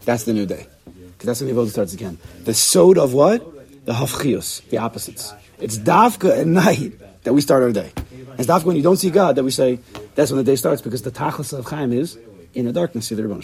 That's 0.07 0.23
the 0.23 0.31
new 0.31 0.45
day 0.45 0.65
because 0.85 1.25
that's 1.27 1.41
when 1.41 1.53
the 1.53 1.61
avoda 1.61 1.69
starts 1.69 1.93
again. 1.93 2.17
The 2.45 2.53
sod 2.53 2.97
of 2.97 3.13
what? 3.13 3.43
The 3.85 3.91
hafchios, 3.91 4.65
the 4.69 4.77
opposites. 4.77 5.33
It's 5.59 5.77
dafka 5.77 6.39
at 6.39 6.47
night 6.47 6.93
that 7.23 7.33
we 7.33 7.41
start 7.41 7.61
our 7.61 7.73
day. 7.73 7.91
It's 8.37 8.47
dafka 8.47 8.63
when 8.63 8.77
you 8.77 8.81
don't 8.83 8.95
see 8.95 9.09
God 9.09 9.35
that 9.35 9.43
we 9.43 9.51
say 9.51 9.79
that's 10.15 10.31
when 10.31 10.37
the 10.37 10.45
day 10.45 10.55
starts 10.55 10.81
because 10.81 11.01
the 11.01 11.11
tachlis 11.11 11.51
of 11.51 11.65
Chaim 11.65 11.91
is 11.91 12.17
in 12.53 12.63
the 12.63 12.71
darkness. 12.71 13.07
See 13.07 13.15
the 13.15 13.27
Rebbe. 13.27 13.43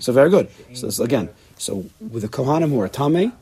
So 0.00 0.12
very 0.12 0.28
good. 0.28 0.50
So 0.74 0.86
this, 0.86 0.98
again, 0.98 1.28
so 1.56 1.84
with 2.00 2.22
the 2.22 2.28
Kohanim 2.28 2.70
who 2.70 2.80
are 2.80 2.88
Tameh, 2.88 3.32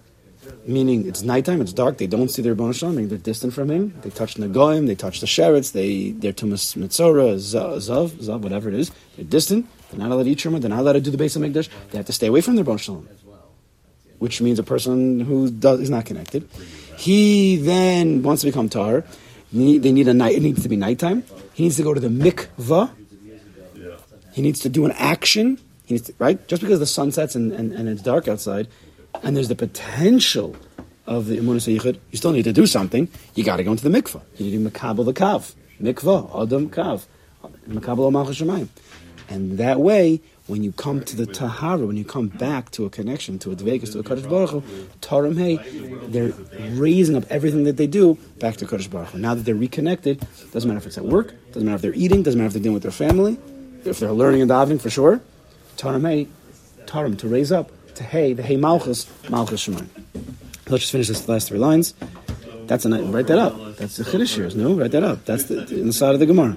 meaning 0.66 1.08
it's 1.08 1.22
nighttime, 1.22 1.62
it's 1.62 1.72
dark, 1.72 1.96
they 1.96 2.06
don't 2.06 2.28
see 2.28 2.42
their 2.42 2.52
Rebbe 2.52 2.74
Shalom, 2.74 2.96
meaning 2.96 3.08
they're 3.08 3.16
distant 3.16 3.54
from 3.54 3.70
him. 3.70 3.98
They 4.02 4.10
touch 4.10 4.34
Nagoim, 4.34 4.86
they 4.86 4.96
touch 4.96 5.20
the 5.20 5.26
Sheretz, 5.26 5.72
they, 5.72 6.10
they're 6.10 6.34
Tumas 6.34 6.76
Mitzora, 6.76 7.36
Zav, 7.36 8.10
Zav, 8.10 8.40
whatever 8.40 8.68
it 8.68 8.74
is. 8.74 8.90
They're 9.16 9.24
distant, 9.24 9.66
they're 9.90 10.00
not 10.00 10.10
allowed 10.10 10.24
to 10.24 10.30
eat 10.30 10.38
Truma, 10.38 10.60
they're 10.60 10.70
not 10.70 10.80
allowed 10.80 10.94
to 10.94 11.00
do 11.00 11.10
the 11.10 11.18
base 11.18 11.36
of 11.36 11.42
Mikdash, 11.42 11.68
they 11.90 11.98
have 11.98 12.06
to 12.06 12.12
stay 12.12 12.26
away 12.26 12.40
from 12.40 12.56
their 12.56 12.64
Rebbe 12.64 12.78
Shalom. 12.78 13.08
Which 14.18 14.40
means 14.40 14.58
a 14.58 14.64
person 14.64 15.20
who 15.20 15.50
does, 15.50 15.80
is 15.80 15.90
not 15.90 16.04
connected. 16.04 16.48
He 16.96 17.56
then 17.56 18.22
wants 18.22 18.42
to 18.42 18.48
become 18.48 18.68
Tar. 18.68 19.04
They 19.52 19.78
need 19.78 20.08
a 20.08 20.14
night. 20.14 20.34
It 20.34 20.42
needs 20.42 20.62
to 20.64 20.68
be 20.68 20.76
nighttime. 20.76 21.22
He 21.54 21.62
needs 21.62 21.76
to 21.76 21.84
go 21.84 21.94
to 21.94 22.00
the 22.00 22.08
mikvah. 22.08 22.90
He 24.32 24.42
needs 24.42 24.60
to 24.60 24.68
do 24.68 24.84
an 24.84 24.92
action. 24.92 25.58
He 25.86 25.94
needs 25.94 26.08
to, 26.08 26.14
right? 26.18 26.46
Just 26.48 26.62
because 26.62 26.80
the 26.80 26.86
sun 26.86 27.12
sets 27.12 27.34
and, 27.34 27.52
and, 27.52 27.72
and 27.72 27.88
it's 27.88 28.02
dark 28.02 28.28
outside, 28.28 28.68
and 29.22 29.36
there's 29.36 29.48
the 29.48 29.54
potential 29.54 30.54
of 31.06 31.26
the 31.26 31.38
Emunah 31.38 31.78
Yichud, 31.78 31.98
you 32.10 32.18
still 32.18 32.32
need 32.32 32.44
to 32.44 32.52
do 32.52 32.66
something. 32.66 33.08
You 33.34 33.42
got 33.42 33.56
to 33.56 33.64
go 33.64 33.70
into 33.70 33.88
the 33.88 34.02
mikvah. 34.02 34.20
You 34.36 34.58
need 34.58 34.64
to 34.64 34.70
makabel 34.70 35.04
the 35.04 35.14
kav. 35.14 35.54
Mikvah, 35.80 36.42
adam 36.42 36.68
kav. 36.68 37.06
Makabel 37.68 38.12
al. 38.14 38.68
And 39.28 39.58
that 39.58 39.80
way, 39.80 40.20
when 40.46 40.62
you 40.64 40.72
come 40.72 41.04
to 41.04 41.16
the 41.16 41.26
Tahara, 41.26 41.84
when 41.84 41.96
you 41.96 42.04
come 42.04 42.28
back 42.28 42.70
to 42.72 42.86
a 42.86 42.90
connection, 42.90 43.38
to 43.40 43.52
a 43.52 43.56
Dvekas, 43.56 43.92
to 43.92 43.98
a 43.98 44.02
Kaddish 44.02 44.24
Baruch 44.24 44.50
Hu, 44.50 44.62
Taram 45.02 45.36
Hey, 45.36 45.56
they're 46.08 46.32
raising 46.70 47.14
up 47.16 47.24
everything 47.28 47.64
that 47.64 47.76
they 47.76 47.86
do 47.86 48.14
back 48.38 48.56
to 48.56 48.66
Kaddish 48.66 48.88
Baruch 48.88 49.10
Hu. 49.10 49.18
Now 49.18 49.34
that 49.34 49.44
they're 49.44 49.54
reconnected, 49.54 50.26
doesn't 50.52 50.66
matter 50.66 50.78
if 50.78 50.86
it's 50.86 50.96
at 50.96 51.04
work, 51.04 51.34
doesn't 51.48 51.64
matter 51.64 51.76
if 51.76 51.82
they're 51.82 51.94
eating, 51.94 52.22
doesn't 52.22 52.38
matter 52.38 52.46
if 52.46 52.52
they're 52.54 52.62
dealing 52.62 52.74
with 52.74 52.82
their 52.82 52.92
family, 52.92 53.38
if 53.84 54.00
they're 54.00 54.12
learning 54.12 54.40
and 54.40 54.50
davening 54.50 54.80
for 54.80 54.90
sure. 54.90 55.20
Taram 55.76 56.08
Hey, 56.08 56.28
Taram, 56.86 57.18
to 57.18 57.28
raise 57.28 57.52
up, 57.52 57.70
to 57.96 58.02
Hey, 58.02 58.32
the 58.32 58.42
Hey 58.42 58.56
Malchus, 58.56 59.06
Malchus 59.28 59.66
Shemayim. 59.66 59.88
Let's 60.68 60.82
just 60.82 60.92
finish 60.92 61.08
this 61.08 61.28
last 61.28 61.48
three 61.48 61.58
lines. 61.58 61.94
That's 62.66 62.84
a 62.84 62.90
night. 62.90 63.02
Write 63.04 63.26
that 63.28 63.38
up. 63.38 63.76
That's 63.76 63.96
the 63.96 64.04
Chiddush 64.04 64.34
here. 64.34 64.50
No, 64.54 64.74
write 64.74 64.90
that 64.90 65.02
up. 65.02 65.24
That's 65.24 65.44
the, 65.44 65.60
inside 65.80 66.12
of 66.12 66.20
the 66.20 66.26
Gemara. 66.26 66.52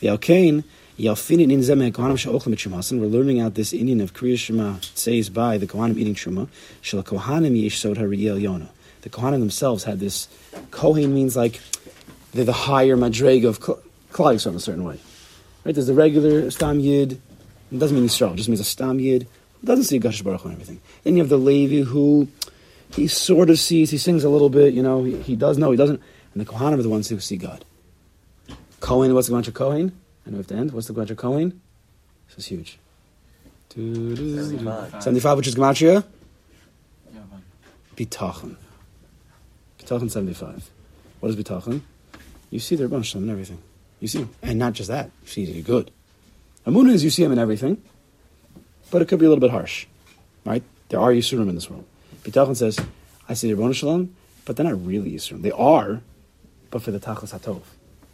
The 0.00 0.06
Yalkain, 0.06 0.62
Yalfinin 0.98 1.52
in 1.52 1.60
Zemek 1.60 1.92
Kohanim 1.92 2.16
Shumasin. 2.16 3.00
We're 3.00 3.06
learning 3.06 3.38
out 3.38 3.54
this 3.54 3.74
Indian 3.74 4.00
of 4.00 4.14
Kriya 4.14 4.38
Shema. 4.38 4.76
Says 4.94 5.28
by 5.28 5.58
the 5.58 5.66
Kohanim 5.66 5.98
eating 5.98 6.14
Shema. 6.14 6.46
Shel 6.80 7.02
Kohanim 7.02 7.60
Yesh 7.60 7.78
Sod 7.78 7.98
HaRiyel 7.98 8.40
Yona. 8.40 8.68
The 9.02 9.10
Kohanim 9.10 9.40
themselves 9.40 9.84
had 9.84 10.00
this. 10.00 10.26
Kohen 10.70 11.12
means 11.12 11.36
like 11.36 11.60
they're 12.32 12.46
the 12.46 12.52
higher 12.54 12.96
madrega 12.96 13.46
of 13.46 13.60
Kl- 13.60 13.78
Klal 14.10 14.46
in 14.46 14.54
a 14.54 14.58
certain 14.58 14.84
way. 14.84 14.98
Right? 15.66 15.74
There's 15.74 15.86
the 15.86 15.92
regular 15.92 16.50
Stam 16.50 16.80
Yid. 16.80 17.20
It 17.70 17.78
doesn't 17.78 17.94
mean 17.94 18.06
Yisrael. 18.06 18.32
It 18.32 18.36
just 18.36 18.48
means 18.48 18.60
a 18.60 18.64
Stam 18.64 18.98
Yid. 18.98 19.22
It 19.24 19.66
doesn't 19.66 19.84
see 19.84 19.98
Gash 19.98 20.22
Baruch 20.22 20.44
and 20.44 20.54
everything. 20.54 20.80
Then 21.04 21.16
you 21.16 21.22
have 21.22 21.28
the 21.28 21.36
Levi 21.36 21.82
who 21.82 22.28
he 22.94 23.06
sort 23.06 23.50
of 23.50 23.58
sees, 23.58 23.90
he 23.90 23.98
sings 23.98 24.24
a 24.24 24.30
little 24.30 24.48
bit, 24.48 24.72
you 24.72 24.82
know, 24.82 25.04
he, 25.04 25.20
he 25.20 25.36
does 25.36 25.58
know, 25.58 25.70
he 25.72 25.76
doesn't. 25.76 26.00
And 26.32 26.40
the 26.40 26.50
Kohanim 26.50 26.78
are 26.78 26.82
the 26.82 26.88
ones 26.88 27.10
who 27.10 27.20
see 27.20 27.36
God. 27.36 27.66
Kohen, 28.80 29.12
what's 29.12 29.28
the 29.28 29.34
Gematria 29.34 29.52
Kohen? 29.52 29.92
Know 30.26 30.32
we 30.32 30.38
have 30.38 30.46
to 30.48 30.54
end. 30.54 30.72
What's 30.72 30.88
the 30.88 30.94
Gematria 30.94 31.16
Kohen? 31.16 31.60
This 32.28 32.38
is 32.38 32.46
huge. 32.46 32.78
75. 33.70 35.02
75, 35.02 35.36
which 35.36 35.46
is 35.46 35.54
Gematria? 35.54 36.04
Bitachon. 37.96 38.56
Bitachon 39.78 40.10
75. 40.10 40.70
What 41.20 41.30
is 41.30 41.36
Bitachon? 41.36 41.80
You 42.50 42.58
see 42.58 42.76
their 42.76 42.88
bunch 42.88 43.14
and 43.14 43.30
everything. 43.30 43.58
You 44.00 44.08
see, 44.08 44.26
and 44.42 44.58
not 44.58 44.74
just 44.74 44.88
that, 44.88 45.10
you 45.22 45.28
see 45.28 45.50
they're 45.50 45.62
good. 45.62 45.90
Amunah 46.66 46.90
is 46.90 47.04
you 47.04 47.10
see 47.10 47.22
him 47.22 47.32
in 47.32 47.38
everything, 47.38 47.80
but 48.90 49.00
it 49.00 49.08
could 49.08 49.18
be 49.18 49.26
a 49.26 49.28
little 49.28 49.40
bit 49.40 49.50
harsh, 49.50 49.86
right? 50.44 50.62
There 50.88 51.00
are 51.00 51.12
Yisurim 51.12 51.48
in 51.48 51.54
this 51.54 51.70
world. 51.70 51.84
Bitachon 52.22 52.56
says, 52.56 52.78
I 53.28 53.34
see 53.34 53.52
the 53.52 53.72
Shalom, 53.72 54.14
but 54.44 54.56
they're 54.56 54.66
not 54.66 54.84
really 54.84 55.12
Yisurim. 55.12 55.42
They 55.42 55.52
are, 55.52 56.02
but 56.70 56.82
for 56.82 56.90
the 56.90 57.00
Tachlis 57.00 57.38
HaTov. 57.38 57.62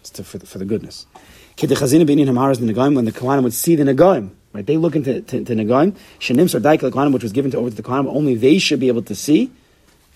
It's 0.01 0.11
to, 0.11 0.25
for, 0.25 0.39
the, 0.39 0.47
for 0.47 0.59
the 0.59 0.65
goodness. 0.65 1.07
Kidechazina 1.57 2.07
b'inin 2.07 2.27
hamaras 2.29 2.59
the 2.59 2.95
when 2.95 3.05
the 3.05 3.13
Kohanim 3.13 3.43
would 3.43 3.53
see 3.53 3.77
the 3.77 3.85
Nagaim, 3.85 4.31
right? 4.53 4.65
They 4.65 4.77
look 4.77 4.97
into 4.97 5.21
to, 5.21 5.45
to 5.45 5.55
Nagaim. 5.55 5.97
Shenim 6.19 6.49
Sardaik 6.49 6.81
the 6.81 6.91
Kohanim, 6.91 7.13
which 7.13 7.23
was 7.23 7.33
given 7.33 7.51
to 7.51 7.59
over 7.59 7.71
to 7.71 7.77
the 7.77 7.83
Kohanim, 7.83 8.07
only 8.09 8.35
they 8.35 8.59
should 8.59 8.81
be 8.81 8.89
able 8.89 9.03
to 9.03 9.15
see. 9.15 9.51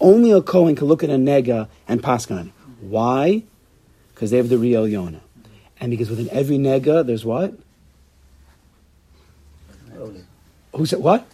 Only 0.01 0.32
a 0.32 0.43
Kohen 0.43 0.76
can 0.76 0.89
look 0.89 1.03
at 1.03 1.11
a 1.11 1.14
Nega 1.14 1.68
and 1.89 2.03
Paskan. 2.03 2.53
Why? 2.80 3.43
Because 4.14 4.30
they 4.30 4.37
have 4.37 4.49
the 4.49 4.59
real 4.59 4.84
Yona. 4.87 5.20
And 5.80 5.91
because 5.91 6.11
within 6.11 6.28
every 6.30 6.59
Nega, 6.59 7.07
there's 7.07 7.24
what? 7.24 7.55
Who 10.74 10.87
said 10.87 11.01
what? 11.01 11.26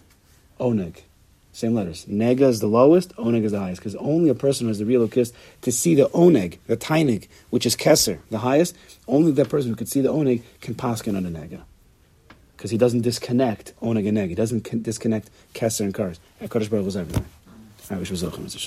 Oneg. 0.61 1.03
Same 1.53 1.75
letters. 1.75 2.07
Nega 2.07 2.49
is 2.49 2.61
the 2.61 2.67
lowest, 2.67 3.15
Oneg 3.17 3.45
is 3.45 3.53
the 3.53 3.61
highest. 3.61 3.81
Because 3.81 3.95
only 3.97 4.31
a 4.31 4.35
person 4.35 4.65
who 4.65 4.69
has 4.69 4.79
the 4.79 4.87
real 4.87 5.07
kiss 5.07 5.33
to 5.61 5.71
see 5.71 5.95
the 5.95 6.09
Oneg, 6.09 6.59
the 6.67 6.79
Tainig, 6.79 7.29
which 7.51 7.67
is 7.67 7.77
Keser, 7.77 8.19
the 8.31 8.39
highest, 8.39 8.75
only 9.07 9.33
that 9.33 9.51
person 9.51 9.71
who 9.71 9.77
could 9.77 9.89
see 9.89 10.01
the 10.01 10.09
Oneg 10.09 10.43
can 10.63 10.75
paskin 10.75 11.15
on 11.17 11.25
the 11.25 11.31
Nega. 11.31 11.61
Because 12.57 12.71
he 12.71 12.79
doesn't 12.79 13.03
disconnect 13.03 13.75
Oneg 13.83 14.07
and 14.07 14.15
Neg. 14.15 14.31
He 14.31 14.35
doesn't 14.35 14.63
con- 14.65 14.83
disconnect 14.83 15.29
Keser 15.53 15.81
and 15.81 15.93
Kars. 15.93 16.21
HaKadosh 16.41 16.71
Baruch 16.71 16.87
is 16.87 16.97
everywhere. 16.97 17.27
I 17.91 17.97
wish 17.97 18.11
was 18.11 18.23
Zochim, 18.23 18.47
Mr. 18.47 18.59